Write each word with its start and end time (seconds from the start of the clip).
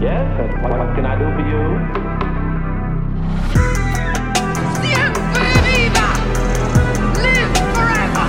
Yes, 0.00 0.30
what, 0.62 0.78
what 0.78 0.94
can 0.94 1.04
I 1.06 1.18
do 1.18 1.26
for 1.34 1.42
you? 1.42 1.58
Siempre 4.80 5.48
viva! 5.66 6.08
Live 7.18 7.50
forever! 7.74 8.26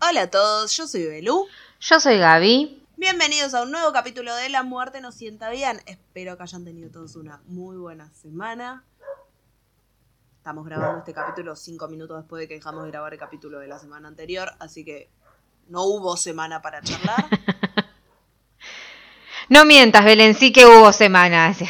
Hola 0.00 0.22
a 0.22 0.30
todos, 0.30 0.76
yo 0.76 0.86
soy 0.86 1.06
Belú. 1.06 1.48
Yo 1.80 1.98
soy 1.98 2.18
Gaby. 2.18 2.86
Bienvenidos 2.96 3.52
a 3.54 3.64
un 3.64 3.72
nuevo 3.72 3.92
capítulo 3.92 4.32
de 4.36 4.48
La 4.48 4.62
Muerte 4.62 5.00
nos 5.00 5.16
sienta 5.16 5.50
bien. 5.50 5.80
Espero 5.86 6.36
que 6.36 6.44
hayan 6.44 6.64
tenido 6.64 6.92
todos 6.92 7.16
una 7.16 7.42
muy 7.46 7.76
buena 7.76 8.12
semana. 8.12 8.84
Estamos 10.36 10.64
grabando 10.64 11.00
este 11.00 11.12
capítulo 11.12 11.56
cinco 11.56 11.88
minutos 11.88 12.16
después 12.16 12.38
de 12.38 12.46
que 12.46 12.54
dejamos 12.54 12.84
de 12.84 12.92
grabar 12.92 13.12
el 13.12 13.18
capítulo 13.18 13.58
de 13.58 13.66
la 13.66 13.80
semana 13.80 14.06
anterior, 14.06 14.52
así 14.60 14.84
que 14.84 15.10
no 15.68 15.84
hubo 15.84 16.16
semana 16.16 16.62
para 16.62 16.82
charlar. 16.82 17.26
No 19.48 19.64
mientas, 19.64 20.04
Belén, 20.04 20.34
sí 20.34 20.52
que 20.52 20.66
hubo 20.66 20.92
semanas. 20.92 21.58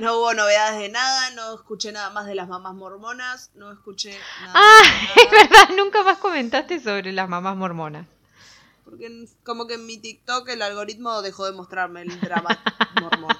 No 0.00 0.18
hubo 0.18 0.34
novedades 0.34 0.78
de 0.78 0.88
nada, 0.90 1.30
no 1.30 1.54
escuché 1.54 1.90
nada 1.90 2.10
más 2.10 2.26
de 2.26 2.34
las 2.34 2.48
mamás 2.48 2.74
mormonas, 2.74 3.50
no 3.54 3.72
escuché 3.72 4.16
nada. 4.42 4.52
Ah, 4.54 4.82
es 5.16 5.30
verdad, 5.30 5.74
nunca 5.76 6.02
más 6.02 6.18
comentaste 6.18 6.80
sobre 6.80 7.12
las 7.12 7.28
mamás 7.28 7.56
mormonas. 7.56 8.06
Porque 8.84 9.26
como 9.42 9.66
que 9.66 9.74
en 9.74 9.86
mi 9.86 9.96
TikTok 9.96 10.48
el 10.50 10.62
algoritmo 10.62 11.22
dejó 11.22 11.46
de 11.46 11.52
mostrarme 11.52 12.02
el 12.02 12.20
drama 12.20 12.62
mormón. 13.00 13.36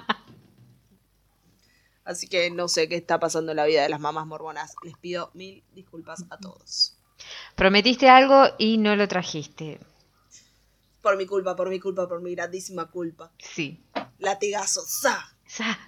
Así 2.04 2.26
que 2.26 2.50
no 2.50 2.68
sé 2.68 2.88
qué 2.88 2.96
está 2.96 3.20
pasando 3.20 3.52
en 3.52 3.56
la 3.56 3.66
vida 3.66 3.82
de 3.82 3.88
las 3.90 4.00
mamás 4.00 4.26
mormonas. 4.26 4.74
Les 4.82 4.96
pido 4.96 5.30
mil 5.34 5.62
disculpas 5.74 6.24
a 6.30 6.38
todos. 6.38 6.96
Prometiste 7.54 8.08
algo 8.08 8.44
y 8.58 8.78
no 8.78 8.96
lo 8.96 9.06
trajiste. 9.08 9.80
Por 11.02 11.16
mi 11.16 11.26
culpa, 11.26 11.54
por 11.56 11.68
mi 11.70 11.78
culpa, 11.80 12.08
por 12.08 12.20
mi 12.20 12.34
grandísima 12.34 12.90
culpa. 12.90 13.30
Sí. 13.38 13.80
Latigazo, 14.18 14.82
¡sa! 14.86 15.32
Sa- 15.46 15.78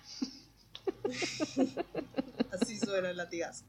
Así 2.53 2.79
suena 2.79 3.11
el 3.11 3.17
latigazo. 3.17 3.65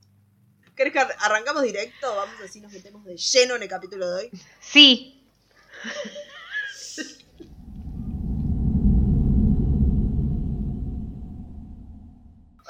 ¿Querés 0.75 0.93
que 0.93 0.99
ar- 0.99 1.15
arrancamos 1.19 1.63
directo? 1.63 2.15
Vamos 2.15 2.39
a 2.39 2.43
decir, 2.43 2.61
nos 2.61 2.71
metemos 2.71 3.03
de 3.05 3.17
lleno 3.17 3.55
en 3.55 3.63
el 3.63 3.69
capítulo 3.69 4.09
de 4.09 4.15
hoy. 4.23 4.31
Sí. 4.61 5.23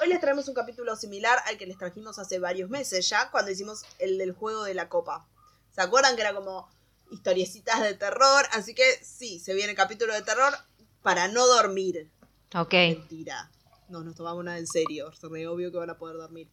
Hoy 0.00 0.08
les 0.08 0.18
traemos 0.18 0.48
un 0.48 0.54
capítulo 0.54 0.96
similar 0.96 1.38
al 1.46 1.58
que 1.58 1.66
les 1.66 1.76
trajimos 1.76 2.18
hace 2.18 2.38
varios 2.38 2.70
meses 2.70 3.06
ya, 3.10 3.30
cuando 3.30 3.50
hicimos 3.50 3.82
el 3.98 4.16
del 4.16 4.32
juego 4.32 4.64
de 4.64 4.72
la 4.72 4.88
copa. 4.88 5.26
¿Se 5.74 5.82
acuerdan 5.82 6.16
que 6.16 6.22
era 6.22 6.32
como 6.34 6.70
historiecitas 7.10 7.82
de 7.82 7.92
terror? 7.92 8.46
Así 8.52 8.74
que 8.74 8.82
sí, 9.04 9.38
se 9.40 9.52
viene 9.52 9.72
el 9.72 9.76
capítulo 9.76 10.14
de 10.14 10.22
terror 10.22 10.54
para 11.02 11.28
no 11.28 11.46
dormir. 11.46 12.10
Ok. 12.54 12.72
Mentira. 12.72 13.50
No 13.90 14.02
nos 14.02 14.14
tomamos 14.14 14.42
nada 14.42 14.56
en 14.56 14.66
serio. 14.66 15.10
Es 15.10 15.20
re 15.20 15.46
obvio 15.46 15.70
que 15.70 15.76
van 15.76 15.90
a 15.90 15.98
poder 15.98 16.16
dormir. 16.16 16.48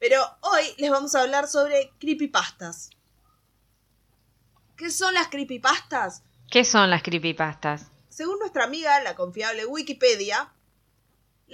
Pero 0.00 0.20
hoy 0.40 0.64
les 0.78 0.90
vamos 0.90 1.14
a 1.14 1.22
hablar 1.22 1.46
sobre 1.46 1.92
creepypastas. 2.00 2.90
¿Qué 4.76 4.90
son 4.90 5.14
las 5.14 5.28
creepypastas? 5.28 6.24
¿Qué 6.50 6.64
son 6.64 6.90
las 6.90 7.04
creepypastas? 7.04 7.92
Según 8.08 8.40
nuestra 8.40 8.64
amiga, 8.64 9.00
la 9.02 9.14
confiable 9.14 9.66
Wikipedia, 9.66 10.52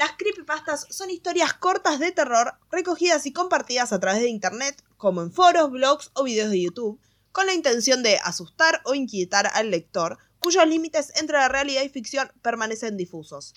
las 0.01 0.13
creepypastas 0.13 0.87
son 0.89 1.11
historias 1.11 1.53
cortas 1.53 1.99
de 1.99 2.11
terror 2.11 2.55
recogidas 2.71 3.27
y 3.27 3.35
compartidas 3.35 3.93
a 3.93 4.01
través 4.01 4.23
de 4.23 4.31
internet, 4.31 4.83
como 4.97 5.21
en 5.21 5.31
foros, 5.31 5.71
blogs 5.71 6.11
o 6.15 6.25
videos 6.25 6.49
de 6.49 6.63
YouTube, 6.63 6.99
con 7.33 7.45
la 7.45 7.53
intención 7.53 8.03
de 8.03 8.17
asustar 8.17 8.81
o 8.87 8.95
inquietar 8.95 9.51
al 9.53 9.71
lector, 9.71 10.17
cuyos 10.39 10.67
límites 10.67 11.13
entre 11.17 11.37
la 11.37 11.51
realidad 11.51 11.83
y 11.83 11.91
ficción 11.91 12.33
permanecen 12.41 12.97
difusos. 12.97 13.53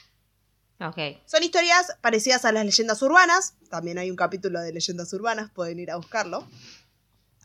Son 1.28 1.44
historias 1.44 1.96
parecidas 2.02 2.44
a 2.44 2.52
las 2.52 2.66
leyendas 2.66 3.02
urbanas, 3.02 3.54
también 3.70 3.98
hay 3.98 4.12
un 4.12 4.18
capítulo 4.18 4.60
de 4.60 4.74
leyendas 4.74 5.14
urbanas, 5.14 5.50
pueden 5.50 5.80
ir 5.80 5.92
a 5.92 5.96
buscarlo, 5.96 6.46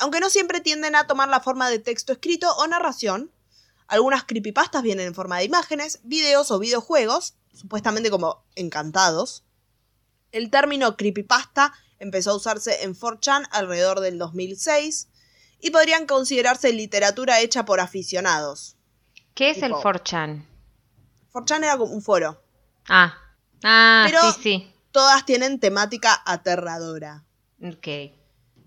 aunque 0.01 0.19
no 0.19 0.29
siempre 0.29 0.61
tienden 0.61 0.97
a 0.97 1.07
tomar 1.07 1.29
la 1.29 1.39
forma 1.39 1.71
de 1.71 1.79
texto 1.79 2.13
escrito 2.13 2.53
o 2.57 2.67
narración. 2.67 3.31
Algunas 3.89 4.25
creepypastas 4.25 4.83
vienen 4.83 5.07
en 5.09 5.15
forma 5.15 5.39
de 5.39 5.45
imágenes, 5.45 6.01
videos 6.05 6.51
o 6.51 6.59
videojuegos, 6.59 7.35
supuestamente 7.53 8.11
como 8.11 8.45
encantados. 8.55 9.45
El 10.31 10.51
término 10.51 10.97
creepypasta 10.97 11.73
empezó 11.99 12.31
a 12.33 12.37
usarse 12.37 12.85
en 12.85 12.95
4chan 12.95 13.49
alrededor 13.51 14.01
del 14.01 14.19
2006 14.19 15.09
y 15.61 15.71
podrían 15.71 16.07
considerarse 16.07 16.73
literatura 16.73 17.41
hecha 17.41 17.65
por 17.65 17.81
aficionados. 17.81 18.77
¿Qué 19.35 19.51
es 19.51 19.63
el 19.63 19.73
Tipo- 19.73 19.83
4chan? 19.83 20.45
4chan 21.33 21.65
era 21.65 21.77
como 21.79 21.93
un 21.95 22.03
foro. 22.03 22.43
Ah. 22.89 23.15
Ah, 23.65 24.05
Pero- 24.07 24.33
sí, 24.33 24.73
Todas 24.93 25.25
tienen 25.27 25.61
temática 25.61 26.23
aterradora. 26.25 27.25
sí. 27.61 27.69
Ok. 27.69 28.18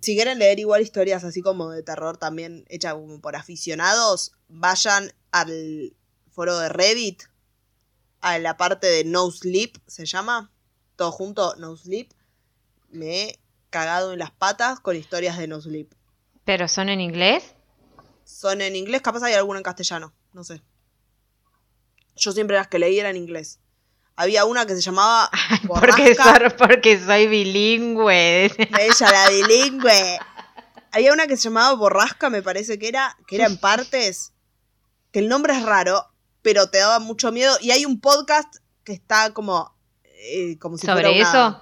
Si 0.02 0.16
quieren 0.16 0.40
leer 0.40 0.60
igual 0.60 0.82
historias 0.82 1.24
así 1.24 1.42
como 1.42 1.70
de 1.70 1.84
terror 1.84 2.18
también 2.18 2.66
hechas 2.70 2.96
como 2.96 3.22
por 3.22 3.36
aficionados, 3.36 4.34
vayan 4.48 5.14
al 5.32 5.96
foro 6.32 6.58
de 6.58 6.70
Reddit, 6.70 7.24
a 8.20 8.40
la 8.40 8.58
parte 8.58 8.88
de 8.88 9.04
No 9.04 9.30
Sleep, 9.30 9.78
se 9.86 10.06
llama, 10.06 10.52
todo 10.96 11.12
junto, 11.12 11.56
No 11.58 11.76
Sleep. 11.78 12.12
Me 12.90 13.22
he 13.22 13.40
cagado 13.70 14.14
en 14.14 14.20
las 14.20 14.32
patas 14.32 14.80
con 14.80 14.96
historias 14.96 15.38
de 15.38 15.48
No 15.48 15.62
Sleep. 15.62 15.94
¿Pero 16.46 16.68
son 16.68 16.90
en 16.90 17.00
inglés? 17.00 17.54
Son 18.24 18.62
en 18.62 18.76
inglés, 18.76 19.02
capaz 19.02 19.24
hay 19.24 19.34
alguna 19.34 19.60
en 19.60 19.64
castellano, 19.64 20.14
no 20.34 20.44
sé. 20.44 20.64
Yo 22.16 22.32
siempre 22.32 22.56
las 22.56 22.68
que 22.68 22.80
leí 22.80 23.00
eran 23.00 23.16
en 23.16 23.22
inglés. 23.24 23.60
Había 24.16 24.46
una 24.46 24.66
que 24.66 24.76
se 24.76 24.82
llamaba 24.82 25.30
Porque 25.68 26.16
soy, 26.16 26.50
porque 26.58 27.00
soy 27.04 27.28
bilingüe. 27.28 28.46
Ella, 28.80 29.12
la 29.12 29.30
bilingüe. 29.30 30.20
Había 30.92 31.14
una 31.14 31.28
que 31.28 31.38
se 31.38 31.44
llamaba 31.44 31.74
Borrasca, 31.76 32.30
me 32.30 32.42
parece 32.42 32.78
que 32.78 32.88
era, 32.90 33.18
que 33.28 33.38
era 33.38 33.46
en 33.48 33.58
partes. 33.60 34.34
Que 35.12 35.20
el 35.20 35.28
nombre 35.30 35.54
es 35.58 35.64
raro, 35.64 36.06
pero 36.42 36.70
te 36.70 36.78
daba 36.80 37.00
mucho 37.00 37.32
miedo. 37.32 37.56
Y 37.62 37.72
hay 37.72 37.86
un 37.86 38.00
podcast 38.00 38.56
que 38.84 38.94
está 38.94 39.34
como. 39.34 39.74
eh, 40.04 40.58
como 40.60 40.78
si 40.78 40.86
fuera 40.88 41.02
¿Sobre 41.10 41.22
una- 41.22 41.30
eso? 41.30 41.62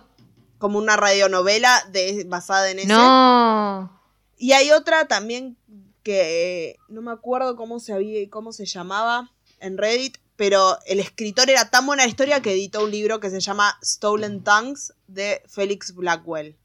Como 0.58 0.78
una 0.78 0.98
radionovela 0.98 1.84
de, 1.92 2.26
basada 2.28 2.70
en 2.70 2.80
ese. 2.80 2.88
No. 2.90 4.02
Y 4.38 4.52
hay 4.52 4.72
otra 4.72 5.08
también 5.08 5.58
que 6.04 6.72
eh, 6.72 6.78
no 6.90 7.02
me 7.02 7.12
acuerdo 7.12 7.56
cómo 7.56 7.80
se 7.80 7.94
había, 7.94 8.30
cómo 8.30 8.52
se 8.52 8.66
llamaba 8.66 9.32
en 9.60 9.78
Reddit, 9.78 10.18
pero 10.40 10.78
el 10.86 11.02
escritor 11.02 11.50
era 11.50 11.70
tan 11.70 11.86
buena 11.86 12.06
historia 12.06 12.42
que 12.42 12.54
editó 12.54 12.86
un 12.86 12.92
libro 12.92 13.20
que 13.20 13.30
se 13.30 13.42
llama 13.42 13.78
Stolen 13.84 14.42
Tongues 14.42 14.94
de 15.06 15.42
Felix 15.50 15.94
Blackwell. 15.94 16.56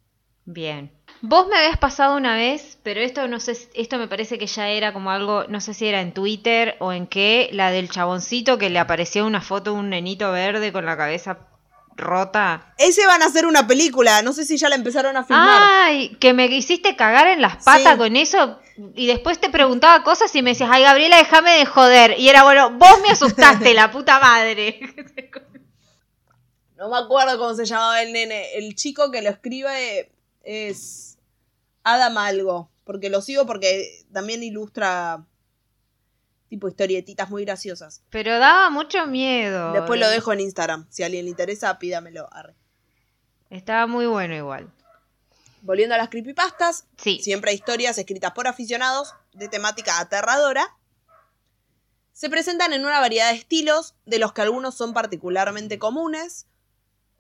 Bien. 0.45 0.93
Vos 1.23 1.49
me 1.49 1.57
habías 1.57 1.79
pasado 1.79 2.17
una 2.17 2.37
vez, 2.37 2.79
pero 2.85 3.01
esto 3.01 3.27
no 3.27 3.41
sé, 3.41 3.59
esto 3.75 3.99
me 3.99 4.07
parece 4.07 4.39
que 4.39 4.47
ya 4.47 4.69
era 4.69 4.93
como 4.93 5.11
algo, 5.11 5.47
no 5.49 5.61
sé 5.61 5.75
si 5.75 5.89
era 5.89 6.03
en 6.03 6.15
Twitter 6.15 6.77
o 6.79 6.93
en 6.93 7.09
qué, 7.09 7.49
la 7.51 7.73
del 7.73 7.91
chaboncito 7.91 8.59
que 8.59 8.71
le 8.71 8.79
apareció 8.79 9.27
una 9.27 9.41
foto 9.41 9.73
de 9.73 9.81
un 9.81 9.91
nenito 9.91 10.31
verde 10.31 10.71
con 10.71 10.87
la 10.87 10.97
cabeza 10.97 11.49
rota. 11.97 12.75
Ese 12.79 13.07
van 13.07 13.23
a 13.23 13.27
hacer 13.27 13.47
una 13.47 13.67
película, 13.67 14.23
no 14.23 14.33
sé 14.33 14.45
si 14.45 14.57
ya 14.57 14.69
la 14.69 14.75
empezaron 14.75 15.17
a 15.17 15.25
filmar. 15.25 15.63
Ay, 15.63 16.17
que 16.21 16.33
me 16.33 16.47
hiciste 16.47 16.97
cagar 16.97 17.27
en 17.29 17.41
las 17.43 17.63
patas 17.65 17.93
Sí. 17.93 17.99
con 17.99 18.17
eso 18.17 18.59
y 18.95 19.07
después 19.07 19.39
te 19.41 19.51
preguntaba 19.51 20.03
cosas 20.03 20.35
y 20.35 20.43
me 20.43 20.51
decías, 20.51 20.71
ay 20.73 20.83
Gabriela, 20.83 21.17
déjame 21.19 21.53
de 21.59 21.67
joder. 21.67 22.19
Y 22.19 22.29
era 22.29 22.43
bueno, 22.43 22.71
vos 22.73 23.01
me 23.03 23.11
asustaste, 23.11 23.73
la 23.75 23.91
puta 23.91 24.19
madre. 24.21 24.81
No 26.77 26.89
me 26.91 26.99
acuerdo 26.99 27.39
cómo 27.39 27.55
se 27.55 27.65
llamaba 27.65 28.03
el 28.03 28.13
nene. 28.13 28.55
El 28.57 28.75
chico 28.75 29.11
que 29.11 29.23
lo 29.23 29.31
escribe 29.31 30.11
es 30.43 31.17
Adam 31.85 32.19
algo, 32.19 32.69
porque 32.85 33.11
lo 33.11 33.23
sigo 33.23 33.47
porque 33.47 34.05
también 34.13 34.43
ilustra 34.43 35.25
tipo 36.55 36.69
historietitas 36.69 37.31
muy 37.31 37.45
graciosas. 37.45 38.01
Pero 38.11 38.39
daba 38.39 38.71
mucho 38.71 39.07
miedo. 39.09 39.73
Después 39.73 39.99
lo 39.99 40.09
dejo 40.09 40.33
en 40.33 40.39
Instagram, 40.39 40.87
si 40.89 41.03
a 41.03 41.07
alguien 41.07 41.25
le 41.25 41.31
interesa, 41.33 41.77
pídamelo. 41.81 42.29
Arre. 42.33 42.55
Estaba 43.51 43.89
muy 43.89 44.07
bueno 44.07 44.37
igual. 44.37 44.71
Volviendo 45.63 45.97
a 45.97 45.99
las 45.99 46.11
creepypastas, 46.11 46.85
Sí. 46.97 47.19
siempre 47.21 47.51
hay 47.51 47.57
historias 47.57 47.99
escritas 47.99 48.31
por 48.35 48.47
aficionados 48.47 49.15
de 49.33 49.49
temática 49.49 49.99
aterradora. 49.99 50.77
Se 52.13 52.31
presentan 52.31 52.73
en 52.73 52.85
una 52.85 53.01
variedad 53.01 53.31
de 53.31 53.37
estilos, 53.37 53.97
de 54.07 54.21
los 54.21 54.33
que 54.33 54.43
algunos 54.43 54.77
son 54.77 54.93
particularmente 54.95 55.81
comunes. 55.81 56.47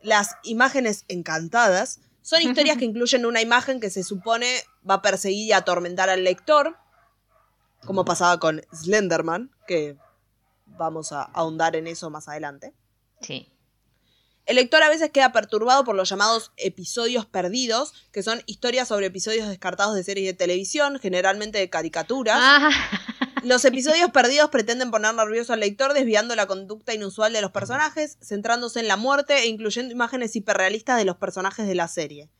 Las 0.01 0.37
imágenes 0.45 1.05
encantadas 1.09 1.99
son 2.23 2.41
historias 2.41 2.77
que 2.79 2.85
incluyen 2.93 3.27
una 3.27 3.41
imagen 3.41 3.81
que 3.81 3.91
se 3.91 4.05
supone 4.05 4.63
va 4.89 4.95
a 4.95 5.03
perseguir 5.03 5.49
y 5.49 5.53
atormentar 5.53 6.09
al 6.09 6.23
lector, 6.23 6.77
como 7.85 8.05
pasaba 8.05 8.39
con 8.39 8.63
Slenderman, 8.73 9.51
que 9.67 9.97
vamos 10.67 11.13
a 11.13 11.23
ahondar 11.23 11.77
en 11.77 11.87
eso 11.87 12.11
más 12.11 12.29
adelante. 12.29 12.75
Sí. 13.21 13.51
El 14.47 14.57
lector 14.57 14.83
a 14.83 14.91
veces 14.91 15.11
queda 15.11 15.33
perturbado 15.33 15.85
por 15.85 15.95
los 15.95 16.09
llamados 16.09 16.53
episodios 16.59 17.25
perdidos, 17.25 17.95
que 18.13 18.23
son 18.23 18.43
historias 18.45 18.89
sobre 18.89 19.07
episodios 19.07 19.49
descartados 19.49 19.95
de 19.95 20.05
series 20.05 20.27
de 20.27 20.35
televisión, 20.35 20.99
generalmente 20.99 21.59
de 21.59 21.71
caricaturas. 21.71 22.37
Ah, 22.39 22.71
Los 23.43 23.65
episodios 23.65 24.11
perdidos 24.11 24.51
pretenden 24.51 24.91
poner 24.91 25.15
nervioso 25.15 25.53
al 25.53 25.61
lector 25.61 25.93
desviando 25.93 26.35
la 26.35 26.47
conducta 26.47 26.95
inusual 26.95 27.33
de 27.33 27.43
los 27.43 27.53
personajes, 27.53 28.19
centrándose 28.23 28.81
en 28.81 28.89
la 28.89 28.97
muerte 28.97 29.35
e 29.35 29.47
incluyendo 29.47 29.93
imágenes 29.93 30.35
hiperrealistas 30.35 30.99
de 30.99 31.05
los 31.05 31.17
personajes 31.17 31.67
de 31.67 31.75
la 31.75 31.89
serie. 31.89 32.31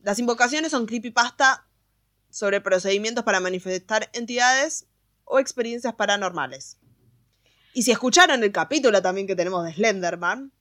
Las 0.00 0.18
invocaciones 0.20 0.70
son 0.70 0.86
creepypasta 0.86 1.67
sobre 2.30 2.60
procedimientos 2.60 3.24
para 3.24 3.40
manifestar 3.40 4.10
entidades 4.12 4.86
o 5.24 5.38
experiencias 5.38 5.94
paranormales. 5.94 6.78
Y 7.74 7.82
si 7.82 7.90
escucharon 7.90 8.42
el 8.42 8.52
capítulo 8.52 9.00
también 9.02 9.26
que 9.26 9.36
tenemos 9.36 9.64
de 9.64 9.72
Slenderman, 9.72 10.52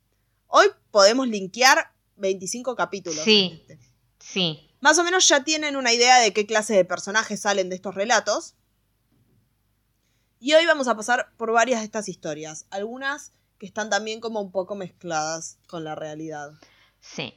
hoy 0.47 0.67
podemos 0.91 1.27
linkear 1.27 1.91
25 2.17 2.75
capítulos. 2.75 3.23
Sí. 3.23 3.59
este. 3.61 3.79
Sí. 4.19 4.69
Más 4.81 4.97
o 4.99 5.03
menos 5.03 5.27
ya 5.27 5.43
tienen 5.43 5.75
una 5.75 5.93
idea 5.93 6.19
de 6.19 6.33
qué 6.33 6.45
clase 6.45 6.75
de 6.75 6.85
personajes 6.85 7.39
salen 7.39 7.69
de 7.69 7.75
estos 7.75 7.95
relatos. 7.95 8.55
Y 10.39 10.53
hoy 10.53 10.65
vamos 10.65 10.87
a 10.87 10.95
pasar 10.95 11.33
por 11.37 11.51
varias 11.51 11.79
de 11.79 11.85
estas 11.85 12.09
historias, 12.09 12.67
algunas 12.69 13.33
que 13.57 13.65
están 13.65 13.89
también 13.89 14.19
como 14.19 14.39
un 14.39 14.51
poco 14.51 14.75
mezcladas 14.75 15.57
con 15.67 15.83
la 15.83 15.95
realidad. 15.95 16.51
Sí. 16.99 17.33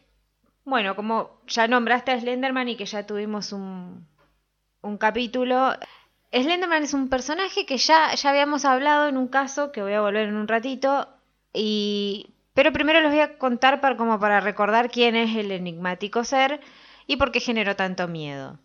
Bueno, 0.64 0.94
como 0.94 1.40
ya 1.46 1.66
nombraste 1.66 2.10
a 2.10 2.20
Slenderman 2.20 2.68
y 2.68 2.76
que 2.76 2.84
ya 2.84 3.06
tuvimos 3.06 3.52
un, 3.52 4.06
un 4.82 4.98
capítulo, 4.98 5.72
Slenderman 6.32 6.84
es 6.84 6.94
un 6.94 7.08
personaje 7.08 7.66
que 7.66 7.76
ya, 7.76 8.14
ya 8.14 8.30
habíamos 8.30 8.64
hablado 8.64 9.08
en 9.08 9.16
un 9.16 9.28
caso, 9.28 9.72
que 9.72 9.82
voy 9.82 9.92
a 9.92 10.00
volver 10.00 10.28
en 10.28 10.36
un 10.36 10.48
ratito, 10.48 11.08
y... 11.52 12.34
pero 12.54 12.72
primero 12.72 13.00
les 13.00 13.10
voy 13.10 13.20
a 13.20 13.38
contar 13.38 13.80
para, 13.80 13.96
como 13.96 14.18
para 14.20 14.40
recordar 14.40 14.90
quién 14.90 15.16
es 15.16 15.36
el 15.36 15.50
enigmático 15.50 16.24
ser 16.24 16.60
y 17.06 17.16
por 17.16 17.32
qué 17.32 17.40
generó 17.40 17.74
tanto 17.74 18.06
miedo. 18.06 18.58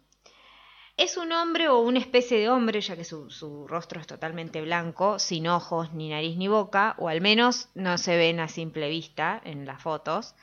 Es 0.97 1.17
un 1.17 1.33
hombre 1.33 1.67
o 1.67 1.79
una 1.79 2.00
especie 2.00 2.39
de 2.39 2.50
hombre, 2.50 2.79
ya 2.79 2.95
que 2.95 3.03
su, 3.03 3.29
su 3.29 3.68
rostro 3.68 4.00
es 4.00 4.07
totalmente 4.07 4.61
blanco, 4.61 5.19
sin 5.19 5.47
ojos, 5.47 5.91
ni 5.94 6.09
nariz, 6.09 6.38
ni 6.38 6.47
boca, 6.47 6.95
o 7.00 7.09
al 7.09 7.19
menos 7.19 7.68
no 7.75 7.97
se 7.97 8.15
ven 8.15 8.39
a 8.39 8.47
simple 8.47 8.88
vista 8.88 9.41
en 9.44 9.65
las 9.65 9.81
fotos. 9.81 10.35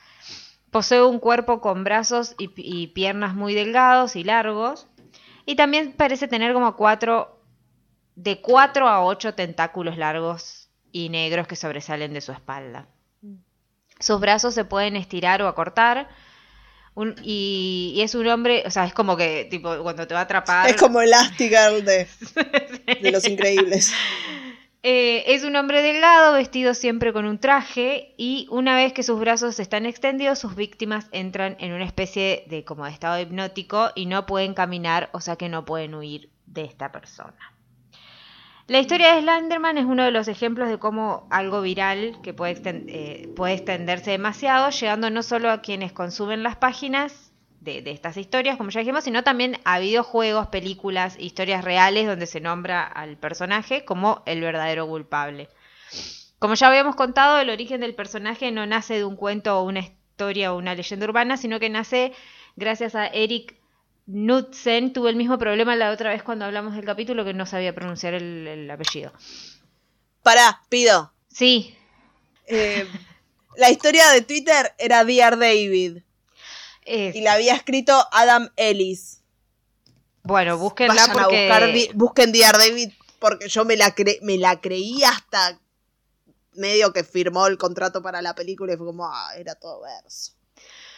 Posee 0.69 1.01
un 1.01 1.17
cuerpo 1.17 1.59
con 1.59 1.83
brazos 1.83 2.35
y, 2.37 2.51
y 2.55 2.87
piernas 2.87 3.33
muy 3.33 3.55
delgados 3.55 4.15
y 4.15 4.23
largos, 4.23 4.87
y 5.45 5.55
también 5.55 5.93
parece 5.93 6.27
tener 6.27 6.53
como 6.53 6.75
cuatro, 6.75 7.39
de 8.15 8.41
cuatro 8.41 8.87
a 8.87 9.03
ocho 9.03 9.33
tentáculos 9.33 9.97
largos 9.97 10.69
y 10.91 11.09
negros 11.09 11.47
que 11.47 11.55
sobresalen 11.55 12.13
de 12.13 12.21
su 12.21 12.31
espalda. 12.31 12.87
Sus 13.99 14.19
brazos 14.19 14.53
se 14.53 14.65
pueden 14.65 14.95
estirar 14.95 15.41
o 15.41 15.47
acortar. 15.47 16.09
un- 16.95 17.15
y, 17.23 17.93
y 17.95 18.01
es 18.01 18.13
un 18.15 18.27
hombre, 18.27 18.63
o 18.67 18.71
sea, 18.71 18.85
es 18.85 18.93
como 18.93 19.17
que, 19.17 19.47
tipo, 19.49 19.75
cuando 19.81 20.05
te 20.05 20.13
va 20.13 20.19
a 20.21 20.23
atrapar. 20.23 20.69
Es 20.69 20.75
como 20.75 21.01
Elastigirl 21.01 21.83
de, 21.83 22.07
de 23.01 23.11
Los 23.11 23.25
Increíbles. 23.27 23.91
Eh, 24.85 25.23
es 25.33 25.45
un 25.45 25.55
hombre 25.55 25.81
delgado, 25.81 26.33
vestido 26.33 26.73
siempre 26.73 27.13
con 27.13 27.25
un 27.25 27.39
traje, 27.39 28.13
y 28.17 28.47
una 28.51 28.75
vez 28.75 28.91
que 28.91 29.01
sus 29.01 29.17
brazos 29.17 29.57
están 29.61 29.85
extendidos, 29.85 30.39
sus 30.39 30.57
víctimas 30.57 31.07
entran 31.13 31.55
en 31.59 31.71
una 31.71 31.85
especie 31.85 32.43
de 32.49 32.65
como 32.65 32.85
estado 32.85 33.17
hipnótico 33.17 33.91
y 33.95 34.07
no 34.07 34.25
pueden 34.25 34.53
caminar, 34.53 35.09
o 35.13 35.21
sea 35.21 35.37
que 35.37 35.47
no 35.47 35.63
pueden 35.63 35.95
huir 35.95 36.29
de 36.47 36.65
esta 36.65 36.91
persona. 36.91 37.53
La 38.67 38.79
historia 38.79 39.15
de 39.15 39.21
Slenderman 39.21 39.77
es 39.77 39.85
uno 39.85 40.03
de 40.03 40.11
los 40.11 40.27
ejemplos 40.27 40.67
de 40.67 40.79
cómo 40.79 41.27
algo 41.29 41.61
viral 41.61 42.19
que 42.21 42.33
puede, 42.33 42.61
eh, 42.65 43.29
puede 43.37 43.53
extenderse 43.53 44.11
demasiado, 44.11 44.69
llegando 44.69 45.09
no 45.09 45.23
solo 45.23 45.49
a 45.49 45.61
quienes 45.61 45.93
consumen 45.93 46.43
las 46.43 46.57
páginas 46.57 47.22
de, 47.63 47.81
de 47.81 47.91
estas 47.91 48.17
historias, 48.17 48.57
como 48.57 48.69
ya 48.69 48.79
dijimos, 48.81 49.03
sino 49.03 49.23
también 49.23 49.57
a 49.63 49.79
videojuegos, 49.79 50.47
películas, 50.47 51.15
historias 51.19 51.63
reales 51.63 52.07
donde 52.07 52.25
se 52.27 52.41
nombra 52.41 52.83
al 52.83 53.17
personaje 53.17 53.85
como 53.85 54.21
el 54.25 54.41
verdadero 54.41 54.87
culpable. 54.87 55.49
Como 56.39 56.55
ya 56.55 56.67
habíamos 56.67 56.95
contado, 56.95 57.39
el 57.39 57.49
origen 57.49 57.81
del 57.81 57.95
personaje 57.95 58.51
no 58.51 58.65
nace 58.65 58.95
de 58.95 59.05
un 59.05 59.15
cuento 59.15 59.57
o 59.57 59.63
una 59.63 59.79
historia 59.79 60.53
o 60.53 60.57
una 60.57 60.75
leyenda 60.75 61.05
urbana, 61.05 61.37
sino 61.37 61.59
que 61.59 61.69
nace 61.69 62.13
gracias 62.55 62.95
a 62.95 63.07
Eric 63.07 63.55
Knudsen. 64.07 64.91
Tuve 64.93 65.09
el 65.09 65.15
mismo 65.15 65.37
problema 65.37 65.75
la 65.75 65.91
otra 65.91 66.09
vez 66.09 66.21
cuando 66.23 66.45
hablamos 66.45 66.75
del 66.75 66.85
capítulo 66.85 67.23
que 67.23 67.33
no 67.33 67.45
sabía 67.45 67.73
pronunciar 67.73 68.13
el, 68.13 68.47
el 68.47 68.69
apellido. 68.71 69.13
Pará, 70.21 70.61
pido. 70.69 71.13
Sí, 71.29 71.75
Eh, 72.45 72.85
la 73.55 73.69
historia 73.71 74.09
de 74.09 74.21
Twitter 74.21 74.73
era 74.77 75.05
Dear 75.05 75.37
David 75.39 75.99
es- 76.85 77.15
y 77.15 77.21
la 77.21 77.33
había 77.33 77.55
escrito 77.55 78.07
Adam 78.11 78.49
Ellis. 78.55 79.21
bueno, 80.23 80.57
búsquenla 80.57 80.93
Vayan 80.93 81.11
porque... 81.17 81.51
a 81.51 81.59
buscar, 81.59 81.95
busquen 81.95 82.31
David 82.31 82.91
porque 83.19 83.47
yo 83.47 83.63
me 83.65 83.75
la, 83.77 83.95
cre- 83.95 84.19
me 84.21 84.37
la 84.37 84.59
creí 84.59 85.01
hasta 85.03 85.59
medio 86.55 86.91
que 86.93 87.03
firmó 87.03 87.47
el 87.47 87.57
contrato 87.57 88.01
para 88.01 88.21
la 88.21 88.35
película 88.35 88.73
y 88.73 88.77
fue 88.77 88.85
como, 88.85 89.05
ah, 89.05 89.31
era 89.37 89.55
todo 89.55 89.81
verso. 89.81 90.33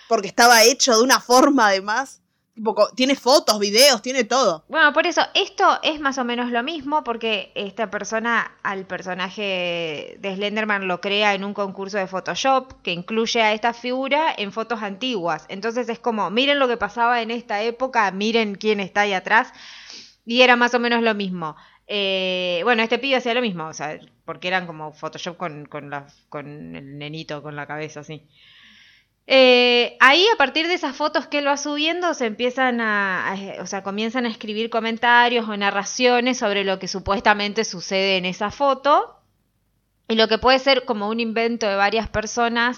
Porque 0.09 0.27
estaba 0.27 0.63
hecho 0.63 0.97
de 0.97 1.03
una 1.03 1.19
forma 1.19 1.67
además. 1.67 2.21
Tipo, 2.55 2.73
co- 2.73 2.89
tiene 2.95 3.15
fotos, 3.15 3.59
videos, 3.59 4.01
tiene 4.01 4.23
todo. 4.23 4.63
Bueno, 4.69 4.93
por 4.93 5.05
eso, 5.05 5.21
esto 5.33 5.77
es 5.83 5.99
más 5.99 6.17
o 6.17 6.23
menos 6.23 6.51
lo 6.51 6.63
mismo, 6.63 7.03
porque 7.03 7.51
esta 7.53 7.91
persona 7.91 8.55
al 8.63 8.85
personaje 8.87 10.17
de 10.21 10.35
Slenderman 10.35 10.87
lo 10.87 11.01
crea 11.01 11.33
en 11.33 11.43
un 11.43 11.53
concurso 11.53 11.97
de 11.97 12.07
Photoshop 12.07 12.81
que 12.81 12.93
incluye 12.93 13.41
a 13.41 13.51
esta 13.53 13.73
figura 13.73 14.33
en 14.37 14.53
fotos 14.53 14.81
antiguas. 14.81 15.45
Entonces 15.49 15.89
es 15.89 15.99
como, 15.99 16.29
miren 16.29 16.57
lo 16.59 16.69
que 16.69 16.77
pasaba 16.77 17.21
en 17.21 17.29
esta 17.29 17.61
época, 17.61 18.09
miren 18.11 18.55
quién 18.55 18.79
está 18.79 19.01
ahí 19.01 19.11
atrás. 19.13 19.51
Y 20.25 20.41
era 20.41 20.55
más 20.55 20.73
o 20.73 20.79
menos 20.79 21.03
lo 21.03 21.13
mismo. 21.13 21.55
Eh, 21.87 22.61
bueno, 22.63 22.81
este 22.81 22.97
pibe 22.99 23.17
hacía 23.17 23.33
lo 23.33 23.41
mismo, 23.41 23.67
o 23.67 23.73
sea, 23.73 23.99
porque 24.23 24.47
eran 24.47 24.65
como 24.65 24.91
Photoshop 24.93 25.37
con, 25.37 25.65
con, 25.65 25.91
con 26.29 26.75
el 26.75 26.97
nenito, 26.97 27.43
con 27.43 27.55
la 27.55 27.67
cabeza 27.67 27.99
así. 27.99 28.27
Eh, 29.27 29.97
ahí 30.01 30.25
a 30.33 30.37
partir 30.37 30.67
de 30.67 30.75
esas 30.75 30.95
fotos 30.95 31.25
que 31.25 31.39
él 31.39 31.47
va 31.47 31.57
subiendo 31.57 32.13
se 32.13 32.27
empiezan 32.27 32.79
a, 32.79 33.31
a- 33.33 33.61
o 33.61 33.65
sea, 33.65 33.81
comienzan 33.81 34.25
a 34.25 34.29
escribir 34.29 34.69
comentarios 34.69 35.49
o 35.49 35.57
narraciones 35.57 36.37
sobre 36.37 36.63
lo 36.63 36.77
que 36.77 36.87
supuestamente 36.87 37.63
sucede 37.65 38.17
en 38.17 38.25
esa 38.25 38.51
foto 38.51 39.19
y 40.07 40.15
lo 40.15 40.27
que 40.27 40.37
puede 40.37 40.59
ser 40.59 40.85
como 40.85 41.09
un 41.09 41.19
invento 41.19 41.67
de 41.67 41.75
varias 41.75 42.07
personas 42.07 42.77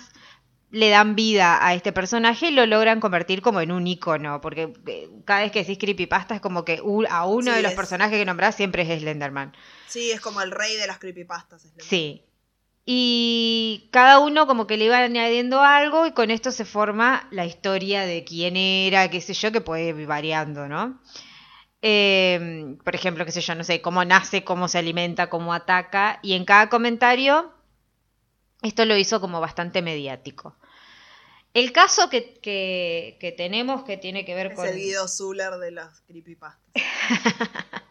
le 0.72 0.90
dan 0.90 1.16
vida 1.16 1.66
a 1.66 1.74
este 1.74 1.92
personaje 1.92 2.48
y 2.48 2.52
lo 2.52 2.66
logran 2.66 3.00
convertir 3.02 3.42
como 3.42 3.60
en 3.62 3.72
un 3.72 3.86
icono, 3.88 4.40
porque 4.42 4.74
eh, 4.86 5.10
cada 5.26 5.42
vez 5.42 5.52
que 5.52 5.60
decís 5.60 5.78
creepypasta 5.78 6.36
es 6.36 6.42
como 6.42 6.64
que 6.66 6.82
a 7.10 7.26
uno 7.26 7.52
Sí, 7.52 7.58
de 7.58 7.62
los 7.64 7.72
es- 7.72 7.78
personajes 7.78 8.18
que 8.18 8.26
nombrás 8.26 8.56
siempre 8.56 8.82
es 8.84 9.02
Slenderman. 9.02 9.54
Sí, 9.88 10.12
es 10.12 10.20
como 10.22 10.42
el 10.42 10.52
rey 10.52 10.76
de 10.78 10.88
las 10.88 10.98
creepypastas. 11.00 11.64
lo 11.66 11.84
Sí. 11.84 12.24
Y 12.90 13.90
cada 13.92 14.20
uno 14.20 14.48
como 14.48 14.66
que 14.66 14.78
le 14.78 14.86
iba 14.86 14.98
añadiendo 14.98 15.60
algo 15.62 16.08
y 16.08 16.14
con 16.14 16.32
esto 16.32 16.54
se 16.54 16.64
forma 16.64 17.28
la 17.32 17.46
historia 17.46 18.06
de 18.06 18.24
quién 18.24 18.56
era, 18.56 19.10
qué 19.10 19.20
sé 19.20 19.34
yo, 19.34 19.52
que 19.52 19.60
puede 19.60 19.90
ir 19.90 20.08
variando, 20.08 20.70
¿no? 20.70 21.02
Eh, 21.82 22.78
por 22.86 22.96
ejemplo, 22.96 23.26
qué 23.26 23.34
sé 23.34 23.42
yo, 23.42 23.56
no 23.56 23.66
sé, 23.66 23.82
cómo 23.82 24.06
nace, 24.06 24.46
cómo 24.46 24.70
se 24.70 24.78
alimenta, 24.78 25.30
cómo 25.30 25.54
ataca. 25.54 26.20
Y 26.24 26.32
en 26.36 26.46
cada 26.46 26.70
comentario, 26.70 27.52
esto 28.62 28.86
lo 28.86 28.96
hizo 28.96 29.20
como 29.20 29.42
bastante 29.42 29.82
mediático. 29.82 30.56
El 31.54 31.74
caso 31.74 32.10
que, 32.10 32.36
que- 32.40 33.18
que 33.20 33.34
tenemos 33.34 33.84
que 33.84 33.98
tiene 33.98 34.24
que 34.24 34.34
ver 34.34 34.48
Es 34.48 34.54
con... 34.56 34.66
el 34.66 34.78
Guido 34.78 35.10
Zuller 35.10 35.56
de 35.56 35.72
las 35.72 36.00
creepypastas. 36.08 36.62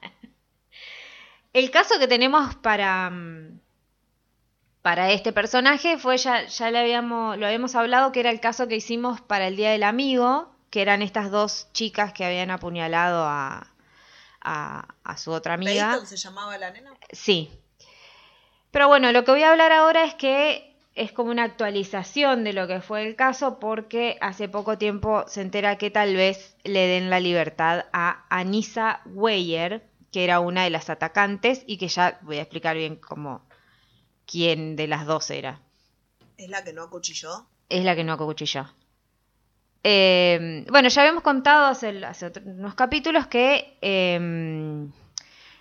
El 1.52 1.70
caso 1.70 1.98
que 1.98 2.06
tenemos 2.08 2.54
para, 2.56 3.08
mm, 3.10 3.60
para 4.86 5.10
este 5.10 5.32
personaje 5.32 5.98
fue, 5.98 6.16
ya, 6.16 6.46
ya 6.46 6.70
le 6.70 6.78
habíamos, 6.78 7.36
lo 7.38 7.46
habíamos 7.46 7.74
hablado, 7.74 8.12
que 8.12 8.20
era 8.20 8.30
el 8.30 8.38
caso 8.38 8.68
que 8.68 8.76
hicimos 8.76 9.20
para 9.20 9.48
el 9.48 9.56
Día 9.56 9.72
del 9.72 9.82
Amigo, 9.82 10.48
que 10.70 10.80
eran 10.80 11.02
estas 11.02 11.32
dos 11.32 11.66
chicas 11.72 12.12
que 12.12 12.24
habían 12.24 12.52
apuñalado 12.52 13.24
a, 13.24 13.66
a, 14.40 14.86
a 15.02 15.16
su 15.16 15.32
otra 15.32 15.54
amiga. 15.54 15.90
¿Peyton 15.90 16.06
se 16.06 16.16
llamaba 16.16 16.56
la 16.56 16.70
nena? 16.70 16.92
Sí. 17.10 17.50
Pero 18.70 18.86
bueno, 18.86 19.10
lo 19.10 19.24
que 19.24 19.32
voy 19.32 19.42
a 19.42 19.50
hablar 19.50 19.72
ahora 19.72 20.04
es 20.04 20.14
que 20.14 20.76
es 20.94 21.10
como 21.10 21.32
una 21.32 21.42
actualización 21.42 22.44
de 22.44 22.52
lo 22.52 22.68
que 22.68 22.80
fue 22.80 23.04
el 23.08 23.16
caso 23.16 23.58
porque 23.58 24.16
hace 24.20 24.48
poco 24.48 24.78
tiempo 24.78 25.24
se 25.26 25.40
entera 25.40 25.78
que 25.78 25.90
tal 25.90 26.14
vez 26.14 26.56
le 26.62 26.86
den 26.86 27.10
la 27.10 27.18
libertad 27.18 27.86
a 27.92 28.24
Anissa 28.30 29.00
Weyer, 29.06 29.82
que 30.12 30.22
era 30.22 30.38
una 30.38 30.62
de 30.62 30.70
las 30.70 30.90
atacantes 30.90 31.64
y 31.66 31.76
que 31.76 31.88
ya 31.88 32.20
voy 32.22 32.38
a 32.38 32.42
explicar 32.42 32.76
bien 32.76 32.94
cómo 32.94 33.45
quién 34.26 34.76
de 34.76 34.86
las 34.86 35.06
dos 35.06 35.30
era. 35.30 35.60
¿Es 36.36 36.48
la 36.50 36.62
que 36.64 36.72
no 36.72 36.82
acuchilló? 36.82 37.46
Es 37.68 37.84
la 37.84 37.94
que 37.96 38.04
no 38.04 38.12
acuchilló. 38.12 38.66
Eh, 39.82 40.64
bueno, 40.68 40.88
ya 40.88 41.02
habíamos 41.02 41.22
contado 41.22 41.66
hace, 41.66 42.04
hace 42.04 42.26
otro- 42.26 42.42
unos 42.44 42.74
capítulos 42.74 43.26
que 43.28 43.78
eh, 43.80 44.88